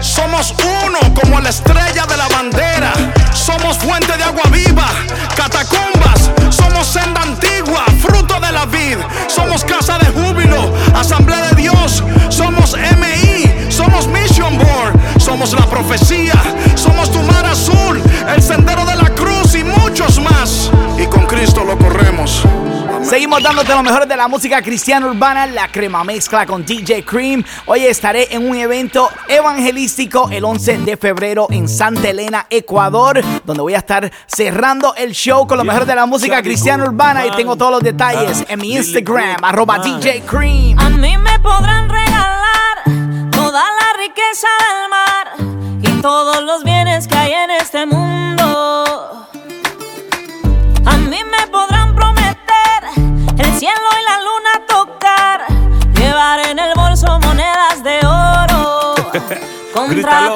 somos 0.00 0.52
uno 0.84 0.98
como 1.14 1.40
la 1.40 1.50
estrella 1.50 2.04
de 2.06 2.16
la 2.16 2.26
bandera. 2.26 2.92
Somos 3.32 3.78
fuente 3.78 4.16
de 4.16 4.24
agua 4.24 4.42
viva, 4.50 4.88
catacumbas. 5.36 6.32
Somos 6.50 6.86
senda 6.86 7.22
antigua, 7.22 7.84
fruto 8.00 8.40
de 8.40 8.50
la 8.50 8.66
vid. 8.66 8.98
Somos 9.28 9.64
casa 9.64 9.98
de 9.98 10.06
júbilo, 10.06 10.74
asamblea 10.94 11.42
de 11.48 11.62
Dios. 11.62 12.02
Somos 12.28 12.74
MI, 12.76 13.70
somos 13.70 14.06
Mission 14.08 14.56
Board. 14.58 14.95
Somos 15.26 15.52
la 15.54 15.66
profecía, 15.66 16.34
somos 16.76 17.10
tu 17.10 17.20
mar 17.20 17.44
azul, 17.46 18.00
el 18.32 18.40
sendero 18.40 18.86
de 18.86 18.94
la 18.94 19.12
cruz 19.12 19.56
y 19.56 19.64
muchos 19.64 20.20
más. 20.20 20.70
Y 20.96 21.06
con 21.06 21.26
Cristo 21.26 21.64
lo 21.64 21.76
corremos. 21.76 22.44
Seguimos 23.02 23.42
dándote 23.42 23.74
lo 23.74 23.82
mejor 23.82 24.06
de 24.06 24.16
la 24.16 24.28
música 24.28 24.62
cristiana 24.62 25.08
urbana, 25.08 25.48
la 25.48 25.66
crema 25.66 26.04
mezcla 26.04 26.46
con 26.46 26.64
DJ 26.64 27.04
Cream. 27.04 27.42
Hoy 27.66 27.86
estaré 27.86 28.28
en 28.36 28.48
un 28.48 28.54
evento 28.54 29.10
evangelístico 29.26 30.28
el 30.30 30.44
11 30.44 30.78
de 30.78 30.96
febrero 30.96 31.48
en 31.50 31.68
Santa 31.68 32.08
Elena, 32.08 32.46
Ecuador, 32.48 33.20
donde 33.44 33.62
voy 33.62 33.74
a 33.74 33.78
estar 33.78 34.08
cerrando 34.28 34.94
el 34.94 35.10
show 35.10 35.44
con 35.48 35.58
lo 35.58 35.64
mejor 35.64 35.86
de 35.86 35.96
la 35.96 36.06
música 36.06 36.40
cristiana 36.40 36.84
urbana 36.84 37.26
y 37.26 37.32
tengo 37.32 37.56
todos 37.56 37.72
los 37.72 37.80
detalles 37.80 38.44
en 38.48 38.60
mi 38.60 38.76
Instagram, 38.76 39.42
arroba 39.42 39.80
DJ 39.80 40.22
Cream. 40.22 40.78
A 40.78 40.88
mí 40.88 41.18
me 41.18 41.36
podrán 41.40 41.88
regalar 41.88 42.46
riqueza 44.06 44.48
del 44.66 44.88
mar 44.88 45.26
y 45.82 46.00
todos 46.00 46.42
los 46.44 46.62
bienes 46.62 47.08
que 47.08 47.16
hay 47.16 47.32
en 47.32 47.50
este 47.50 47.86
mundo. 47.86 49.26
A 50.84 50.96
mí 50.96 51.20
me 51.24 51.46
podrán 51.48 51.94
prometer 51.96 52.80
el 53.36 53.52
cielo 53.58 53.88
y 54.00 54.04
la 54.10 54.16
luna 54.28 54.66
tocar, 54.68 55.46
llevar 55.94 56.38
en 56.40 56.58
el 56.60 56.74
bolso 56.74 57.18
monedas 57.18 57.82
de 57.82 57.98
oro. 58.06 58.94
Contra 59.74 60.34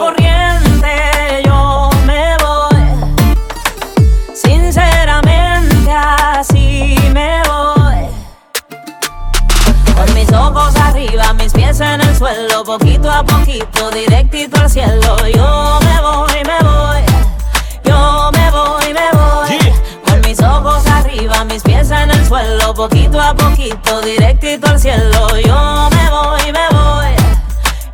arriba, 11.01 11.32
mis 11.35 11.52
pies 11.52 11.81
en 11.81 12.01
el 12.01 12.16
suelo, 12.16 12.64
poquito 12.64 13.10
a 13.10 13.24
poquito, 13.24 13.90
directito 13.90 14.60
al 14.60 14.70
cielo. 14.70 15.16
Yo 15.35 15.78
me 15.82 16.01
voy, 16.01 16.32
me 16.44 16.59
voy. 16.68 17.02
Yo 17.85 18.31
me 18.32 18.51
voy, 18.51 18.93
me 18.93 19.10
voy. 19.12 19.72
Con 20.06 20.20
mis 20.20 20.40
ojos 20.40 20.86
arriba, 20.86 21.44
mis 21.44 21.62
pies 21.62 21.90
en 21.90 22.10
el 22.10 22.27
suelo, 22.27 22.74
poquito 22.74 23.20
a 23.20 23.35
poquito, 23.35 24.01
directito 24.02 24.66
al 24.68 24.78
cielo. 24.78 25.28
Yo 25.39 25.89
me 25.90 26.10
voy, 26.10 26.52
me 26.52 26.68
voy. 26.70 27.14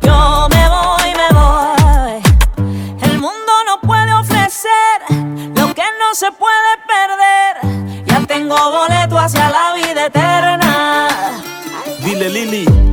Yo 0.01 0.47
me 0.49 0.67
voy, 0.67 1.13
me 1.15 1.29
voy. 1.39 2.21
El 3.03 3.19
mundo 3.19 3.53
no 3.65 3.79
puede 3.87 4.13
ofrecer 4.13 4.97
lo 5.55 5.73
que 5.73 5.83
no 5.99 6.13
se 6.13 6.31
puede 6.31 6.71
perder. 6.87 8.05
Ya 8.05 8.25
tengo 8.27 8.57
boleto 8.71 9.17
hacia 9.17 9.49
la 9.49 9.73
vida 9.73 10.07
eterna. 10.07 11.07
Dile 12.03 12.29
Lili. 12.29 12.86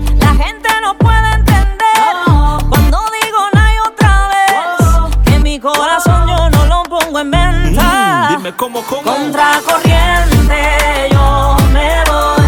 Contra 8.52 9.58
corriente 9.64 11.08
yo 11.10 11.56
me 11.72 12.04
voy. 12.04 12.44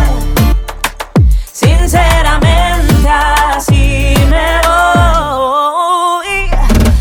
Sinceramente 1.51 3.09
así 3.09 4.15
me 4.29 4.61
voy. 4.67 6.51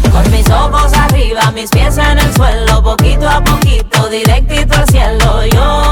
Con 0.09 0.31
mis 0.31 0.49
ojos 0.49 0.93
arriba, 0.93 1.51
mis 1.51 1.69
pies 1.72 1.97
en 1.97 2.19
el 2.19 2.34
suelo, 2.35 2.81
poquito 2.81 3.27
a 3.27 3.43
poquito, 3.43 4.07
directito 4.07 4.73
al 4.73 4.88
cielo. 4.88 5.45
Yo 5.47 5.84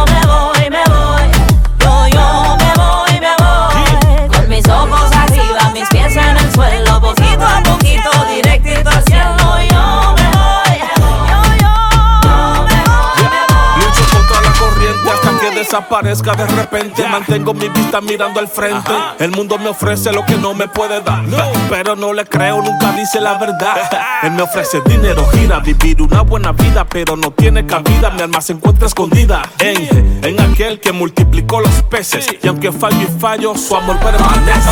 desaparezca 15.73 16.35
de 16.35 16.45
repente. 16.45 17.07
Mantengo 17.07 17.53
mi 17.53 17.67
vista 17.67 17.99
mirando 17.99 18.39
al 18.39 18.47
frente. 18.47 18.91
El 19.17 19.31
mundo 19.31 19.57
me 19.57 19.69
ofrece 19.69 20.11
lo 20.11 20.23
que 20.23 20.35
no 20.35 20.53
me 20.53 20.67
puede 20.67 21.01
dar. 21.01 21.23
Pero 21.67 21.95
no 21.95 22.13
le 22.13 22.25
creo, 22.25 22.61
nunca 22.61 22.91
dice 22.91 23.19
la 23.19 23.39
verdad. 23.39 23.77
Él 24.23 24.31
me 24.31 24.43
ofrece 24.43 24.81
dinero, 24.85 25.25
gira, 25.31 25.59
vivir 25.59 26.01
una 26.01 26.21
buena 26.21 26.51
vida, 26.51 26.85
pero 26.87 27.15
no 27.15 27.31
tiene 27.31 27.65
cabida. 27.65 28.11
Mi 28.11 28.21
alma 28.21 28.39
se 28.41 28.53
encuentra 28.53 28.85
escondida 28.85 29.41
en, 29.57 30.23
en 30.23 30.39
aquel 30.39 30.79
que 30.79 30.91
multiplicó 30.91 31.59
los 31.59 31.81
peces. 31.83 32.27
Y 32.43 32.47
aunque 32.47 32.71
fallo 32.71 33.01
y 33.01 33.19
fallo, 33.19 33.55
su 33.55 33.75
amor 33.75 33.97
permanece. 33.97 34.69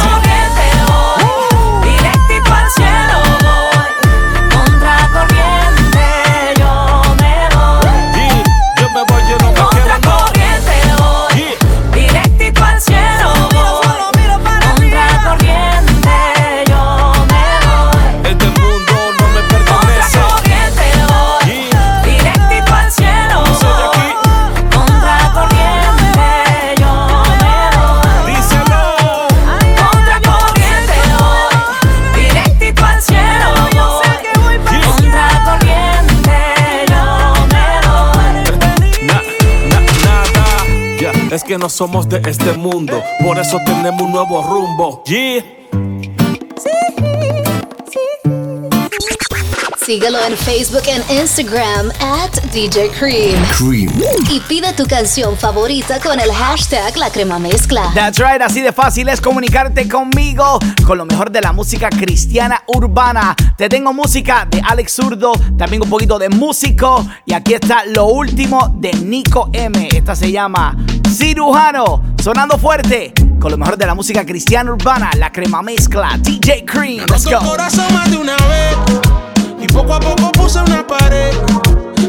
Directito 1.81 2.53
al 2.53 2.69
cielo 2.69 3.10
Es 41.31 41.45
que 41.45 41.57
no 41.57 41.69
somos 41.69 42.09
de 42.09 42.21
este 42.29 42.51
mundo, 42.51 43.01
por 43.23 43.39
eso 43.39 43.57
tenemos 43.65 44.01
un 44.01 44.11
nuevo 44.11 44.43
rumbo. 44.43 45.01
Yeah. 45.05 45.45
Síguelo 49.85 50.19
en 50.25 50.35
Facebook 50.35 50.83
e 50.87 51.21
Instagram 51.21 51.89
at 52.01 52.31
DJ 52.53 52.89
Cream. 52.89 53.41
Cream. 53.57 53.91
Y 54.29 54.41
pide 54.41 54.73
tu 54.73 54.85
canción 54.85 55.37
favorita 55.37 56.01
con 56.01 56.19
el 56.19 56.31
hashtag 56.33 56.97
La 56.97 57.09
Crema 57.09 57.39
Mezcla. 57.39 57.89
That's 57.95 58.19
right, 58.19 58.41
así 58.41 58.59
de 58.59 58.73
fácil 58.73 59.07
es 59.07 59.21
comunicarte 59.21 59.87
conmigo 59.87 60.59
con 60.85 60.97
lo 60.97 61.05
mejor 61.05 61.31
de 61.31 61.39
la 61.39 61.53
música 61.53 61.89
cristiana 61.89 62.61
urbana. 62.67 63.35
Te 63.57 63.69
tengo 63.69 63.93
música 63.93 64.45
de 64.51 64.61
Alex 64.61 64.91
Zurdo, 64.93 65.31
también 65.57 65.81
un 65.81 65.89
poquito 65.89 66.19
de 66.19 66.27
músico. 66.29 67.05
Y 67.25 67.33
aquí 67.33 67.53
está 67.53 67.85
lo 67.85 68.05
último 68.05 68.69
de 68.75 68.93
Nico 68.93 69.49
M. 69.53 69.87
Esta 69.93 70.15
se 70.15 70.31
llama 70.31 70.75
Cirujano, 71.11 72.01
sonando 72.23 72.57
fuerte 72.57 73.13
con 73.39 73.51
lo 73.51 73.57
mejor 73.57 73.77
de 73.77 73.85
la 73.85 73.93
música 73.93 74.25
cristiana 74.25 74.71
urbana, 74.71 75.09
la 75.17 75.31
crema 75.31 75.61
mezcla. 75.61 76.17
DJ 76.17 76.63
Cream, 76.65 77.05
let's 77.09 77.25
roto 77.25 77.37
go. 77.37 77.43
el 77.43 77.49
corazón 77.49 77.93
más 77.93 78.09
de 78.09 78.17
una 78.17 78.35
vez 78.35 78.77
y 79.61 79.67
poco 79.67 79.93
a 79.93 79.99
poco 79.99 80.31
puse 80.31 80.59
una 80.59 80.85
pared 80.87 81.31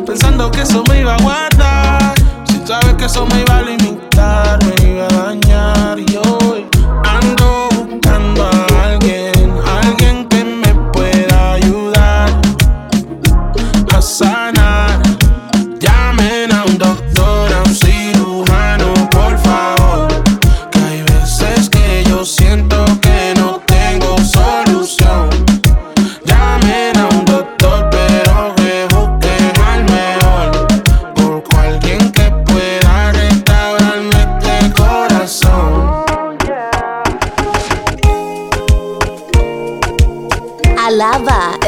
pensando 0.06 0.50
que 0.50 0.62
eso 0.62 0.84
me 0.88 1.00
iba 1.00 1.14
a 1.14 1.22
guardar 1.22 2.14
sin 2.44 2.66
saber 2.66 2.96
que 2.96 3.06
eso 3.06 3.26
me 3.26 3.40
iba 3.40 3.58
a 3.58 3.62
limitar 3.62 4.58
me 4.64 4.90
iba 4.90 5.06
a 5.06 5.24
dañar 5.24 5.98
y 5.98 6.16
hoy 6.16 6.66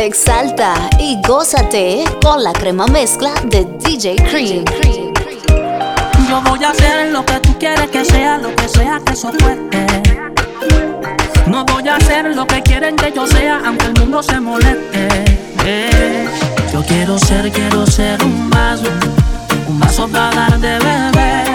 exalta 0.04 0.74
y 0.98 1.18
gózate 1.26 2.04
con 2.22 2.42
la 2.42 2.52
crema 2.52 2.86
mezcla 2.86 3.32
de 3.44 3.64
DJ 3.64 4.16
Cream. 4.16 4.64
Yo 6.28 6.42
voy 6.42 6.62
a 6.62 6.70
hacer 6.70 7.10
lo 7.10 7.24
que 7.24 7.40
tú 7.40 7.58
quieres 7.58 7.88
que 7.90 8.04
sea, 8.04 8.38
lo 8.38 8.54
que 8.54 8.68
sea 8.68 9.00
que 9.04 9.12
eso 9.12 9.32
fuerte. 9.38 9.86
No 11.46 11.64
voy 11.64 11.88
a 11.88 11.96
hacer 11.96 12.34
lo 12.36 12.46
que 12.46 12.62
quieren 12.62 12.96
que 12.96 13.12
yo 13.12 13.26
sea, 13.26 13.62
aunque 13.64 13.86
el 13.86 13.94
mundo 13.94 14.22
se 14.22 14.40
moleste. 14.40 15.08
Eh, 15.64 16.28
Yo 16.72 16.82
quiero 16.82 17.18
ser, 17.18 17.50
quiero 17.50 17.86
ser 17.86 18.22
un 18.22 18.50
vaso, 18.50 18.90
un 19.68 19.78
vaso 19.78 20.08
para 20.08 20.34
dar 20.34 20.60
de 20.60 20.78
beber. 20.78 21.46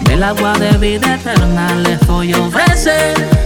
Del 0.00 0.22
agua 0.22 0.52
de 0.58 0.76
vida 0.78 1.14
eterna 1.16 1.74
les 1.76 2.06
voy 2.06 2.32
a 2.32 2.38
ofrecer. 2.38 3.45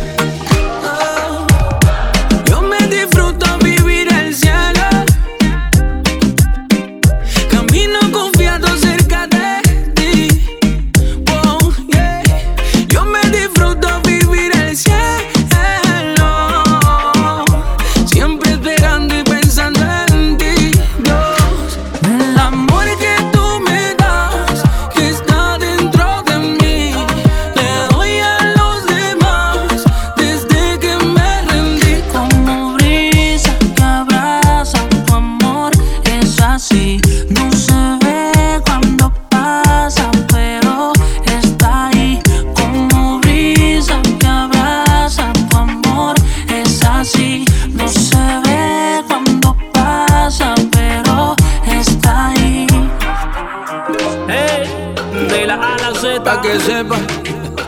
Que 56.51 56.60
sepa. 56.60 56.97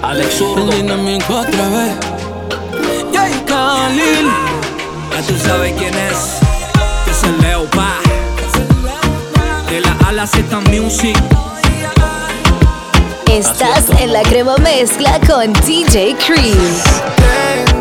Alex 0.02 0.38
Zurdo. 0.38 0.72
Dinámico 0.72 1.34
otra 1.34 1.68
vez. 1.68 1.94
Jay 3.12 3.32
Khalil. 3.46 4.26
Ya 5.12 5.22
tú 5.26 5.34
sabes 5.38 5.72
quién 5.78 5.94
es. 5.94 6.40
Que 7.04 7.10
es 7.10 7.22
el 7.22 7.40
Leo 7.40 7.64
Pa. 7.70 7.98
De 9.70 9.80
la 9.80 9.92
A 10.04 10.08
a 10.08 10.12
la 10.12 10.26
Z 10.26 10.60
Music. 10.70 11.16
Estás 13.30 13.88
en 14.00 14.12
la 14.12 14.22
crema 14.22 14.56
mezcla 14.58 15.18
con 15.26 15.52
DJ 15.52 16.16
Cream. 16.26 17.71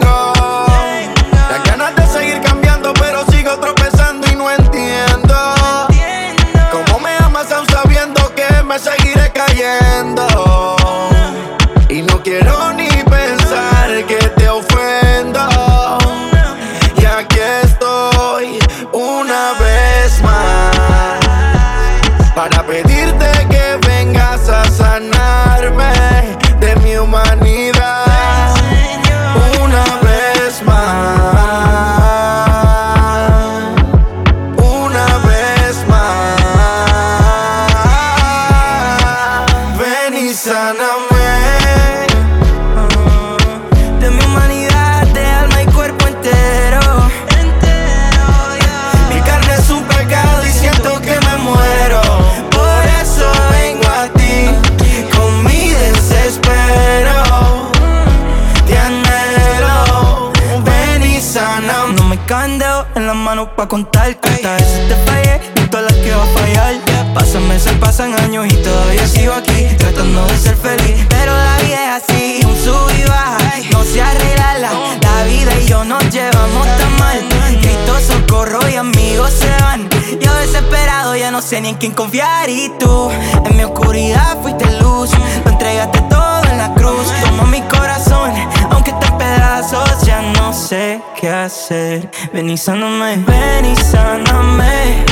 No 81.32 81.42
sé 81.42 81.62
ni 81.62 81.70
en 81.70 81.76
quién 81.76 81.94
confiar 81.94 82.50
y 82.50 82.70
tú 82.78 83.10
en 83.46 83.56
mi 83.56 83.64
oscuridad 83.64 84.38
fuiste 84.42 84.70
luz, 84.82 85.12
lo 85.46 85.52
entregaste 85.52 86.02
todo 86.02 86.44
en 86.52 86.58
la 86.58 86.74
cruz. 86.74 87.08
Toma 87.24 87.46
mi 87.46 87.62
corazón, 87.62 88.32
aunque 88.70 88.92
esté 88.92 89.08
en 89.08 89.18
pedazos 89.18 90.02
ya 90.04 90.22
no 90.22 90.52
sé 90.52 91.02
qué 91.16 91.30
hacer. 91.30 92.12
Ven 92.34 92.50
y 92.50 92.58
sáname, 92.58 93.18
ven 93.26 93.66
y 93.66 93.76
sáname. 93.78 95.06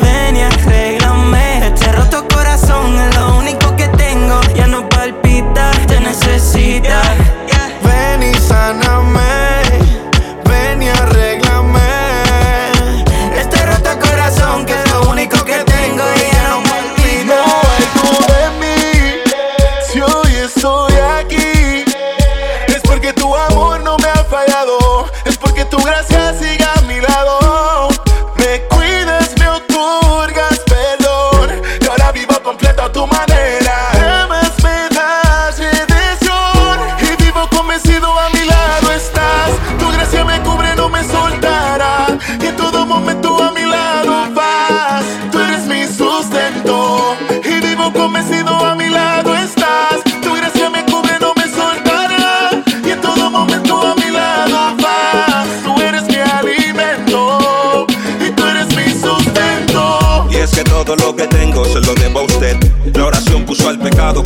Ven 0.00 0.36
y 0.36 0.40
arréglame. 0.40 1.66
Este 1.66 1.92
roto 1.92 2.26
corazón 2.26 2.98
es 2.98 3.14
lo 3.16 3.36
único 3.36 3.76
que 3.76 3.88
tengo. 3.88 4.40
Ya 4.56 4.66
no 4.66 4.88
palpita, 4.88 5.72
te 5.86 6.00
necesita. 6.00 7.02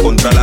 Contra 0.08 0.37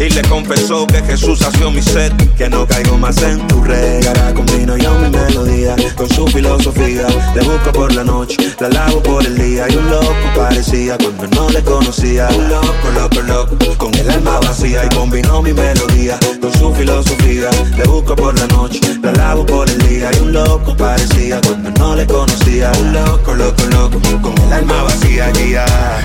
y 0.00 0.10
le 0.10 0.22
confesó 0.22 0.86
que 0.86 1.02
Jesús 1.02 1.38
sació 1.38 1.70
mi 1.70 1.82
sed. 1.82 2.12
Que 2.36 2.48
no 2.48 2.66
caigo 2.66 2.96
más 2.96 3.22
en 3.22 3.46
tu 3.48 3.62
red. 3.62 4.06
Ahora 4.06 4.32
combino 4.34 4.76
yo 4.76 4.94
mi 4.98 5.10
melodía 5.10 5.76
con 5.94 6.08
su 6.08 6.26
filosofía. 6.26 7.06
Le 7.34 7.42
busco 7.42 7.72
por 7.72 7.94
la 7.94 8.04
noche, 8.04 8.36
la 8.58 8.68
lavo 8.68 9.02
por 9.02 9.24
el 9.24 9.36
día. 9.36 9.66
Y 9.68 9.76
un 9.76 9.90
loco 9.90 10.14
parecía 10.34 10.96
cuando 10.98 11.26
no 11.36 11.50
le 11.50 11.62
conocía. 11.62 12.28
Un 12.28 12.48
loco, 12.48 12.90
loco, 12.94 13.20
loco, 13.22 13.56
con 13.76 13.94
el 13.94 14.10
alma 14.10 14.40
vacía. 14.40 14.84
Y 14.84 14.94
combinó 14.94 15.42
mi 15.42 15.52
melodía 15.52 16.18
con 16.40 16.52
su 16.52 16.72
filosofía. 16.74 17.50
Le 17.76 17.84
busco 17.84 18.16
por 18.16 18.38
la 18.38 18.46
noche, 18.48 18.80
la 19.02 19.12
lavo 19.12 19.44
por 19.46 19.68
el 19.68 19.78
día. 19.88 20.10
Y 20.16 20.20
un 20.20 20.32
loco 20.32 20.76
parecía 20.76 21.40
cuando 21.46 21.70
no 21.72 21.94
le 21.94 22.06
conocía. 22.06 22.72
Un 22.80 22.92
loco, 22.92 23.34
loco, 23.34 23.64
loco, 23.70 24.00
con 24.22 24.38
el 24.46 24.52
alma 24.52 24.82
vacía. 24.84 25.30
guía. 25.32 25.64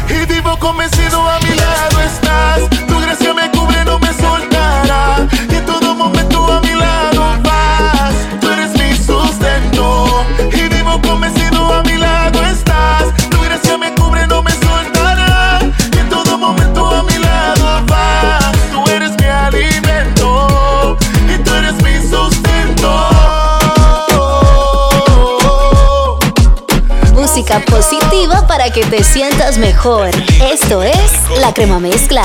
Y 0.09 0.25
vivo 0.25 0.57
convencido 0.59 1.21
a 1.21 1.39
mi 1.39 1.55
lado 1.55 2.01
estás. 2.01 2.69
Tu 2.87 2.95
gracia 3.25 3.33
me 3.33 3.51
cubre, 3.51 3.85
no 3.85 3.99
me 3.99 4.13
soltará. 4.13 5.27
Y 5.49 5.55
en 5.55 5.65
todo 5.65 5.95
momento 5.95 6.51
a 6.51 6.64
positiva 27.61 28.47
para 28.47 28.69
que 28.69 28.83
te 28.85 29.03
sientas 29.03 29.57
mejor. 29.57 30.09
Esto 30.51 30.83
es 30.83 31.11
La 31.39 31.53
Crema 31.53 31.79
Mezcla. 31.79 32.23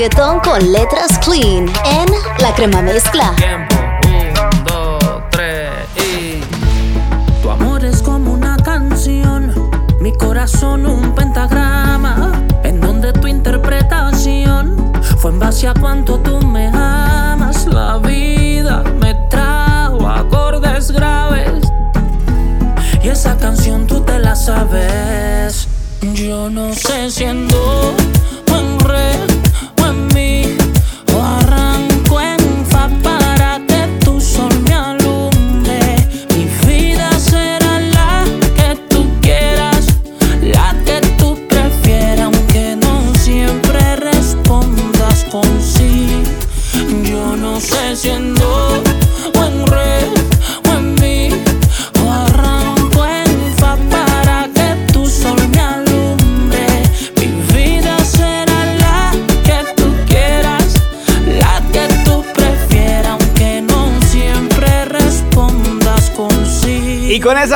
reggaetón 0.00 0.40
con 0.40 0.72
letras 0.72 1.18
clean 1.18 1.68
en 1.84 2.06
La 2.40 2.54
Crema 2.54 2.80
Mezcla. 2.80 3.34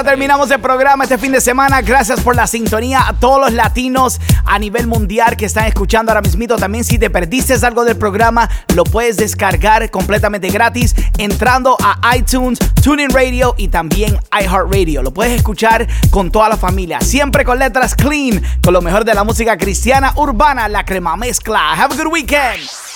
Terminamos 0.05 0.51
el 0.51 0.61
programa 0.61 1.05
este 1.05 1.19
fin 1.19 1.33
de 1.33 1.41
semana. 1.41 1.81
Gracias 1.81 2.21
por 2.21 2.37
la 2.37 2.47
sintonía 2.47 3.09
a 3.09 3.15
todos 3.15 3.41
los 3.41 3.53
latinos 3.53 4.21
a 4.45 4.59
nivel 4.59 4.87
mundial 4.87 5.37
que 5.37 5.47
están 5.47 5.67
escuchando 5.67 6.13
ahora 6.13 6.21
mismito. 6.21 6.57
También 6.57 6.85
si 6.85 6.99
te 6.99 7.11
perdiste 7.11 7.55
algo 7.65 7.85
del 7.85 7.97
programa, 7.97 8.49
lo 8.75 8.85
puedes 8.85 9.17
descargar 9.17 9.91
completamente 9.91 10.49
gratis 10.49 10.95
entrando 11.19 11.77
a 11.81 12.17
iTunes, 12.17 12.59
Tuning 12.83 13.11
Radio 13.11 13.55
y 13.57 13.69
también 13.69 14.19
iHeartRadio. 14.39 15.03
Lo 15.03 15.13
puedes 15.13 15.33
escuchar 15.33 15.89
con 16.11 16.31
toda 16.31 16.49
la 16.49 16.57
familia. 16.57 17.01
Siempre 17.01 17.45
con 17.45 17.59
letras 17.59 17.95
clean, 17.95 18.43
con 18.63 18.75
lo 18.75 18.83
mejor 18.83 19.05
de 19.05 19.15
la 19.15 19.25
música 19.25 19.57
cristiana 19.57 20.13
urbana, 20.17 20.69
la 20.69 20.85
crema 20.85 21.17
mezcla. 21.17 21.73
Have 21.73 21.95
a 21.95 21.97
good 21.97 22.13
weekend. 22.13 22.94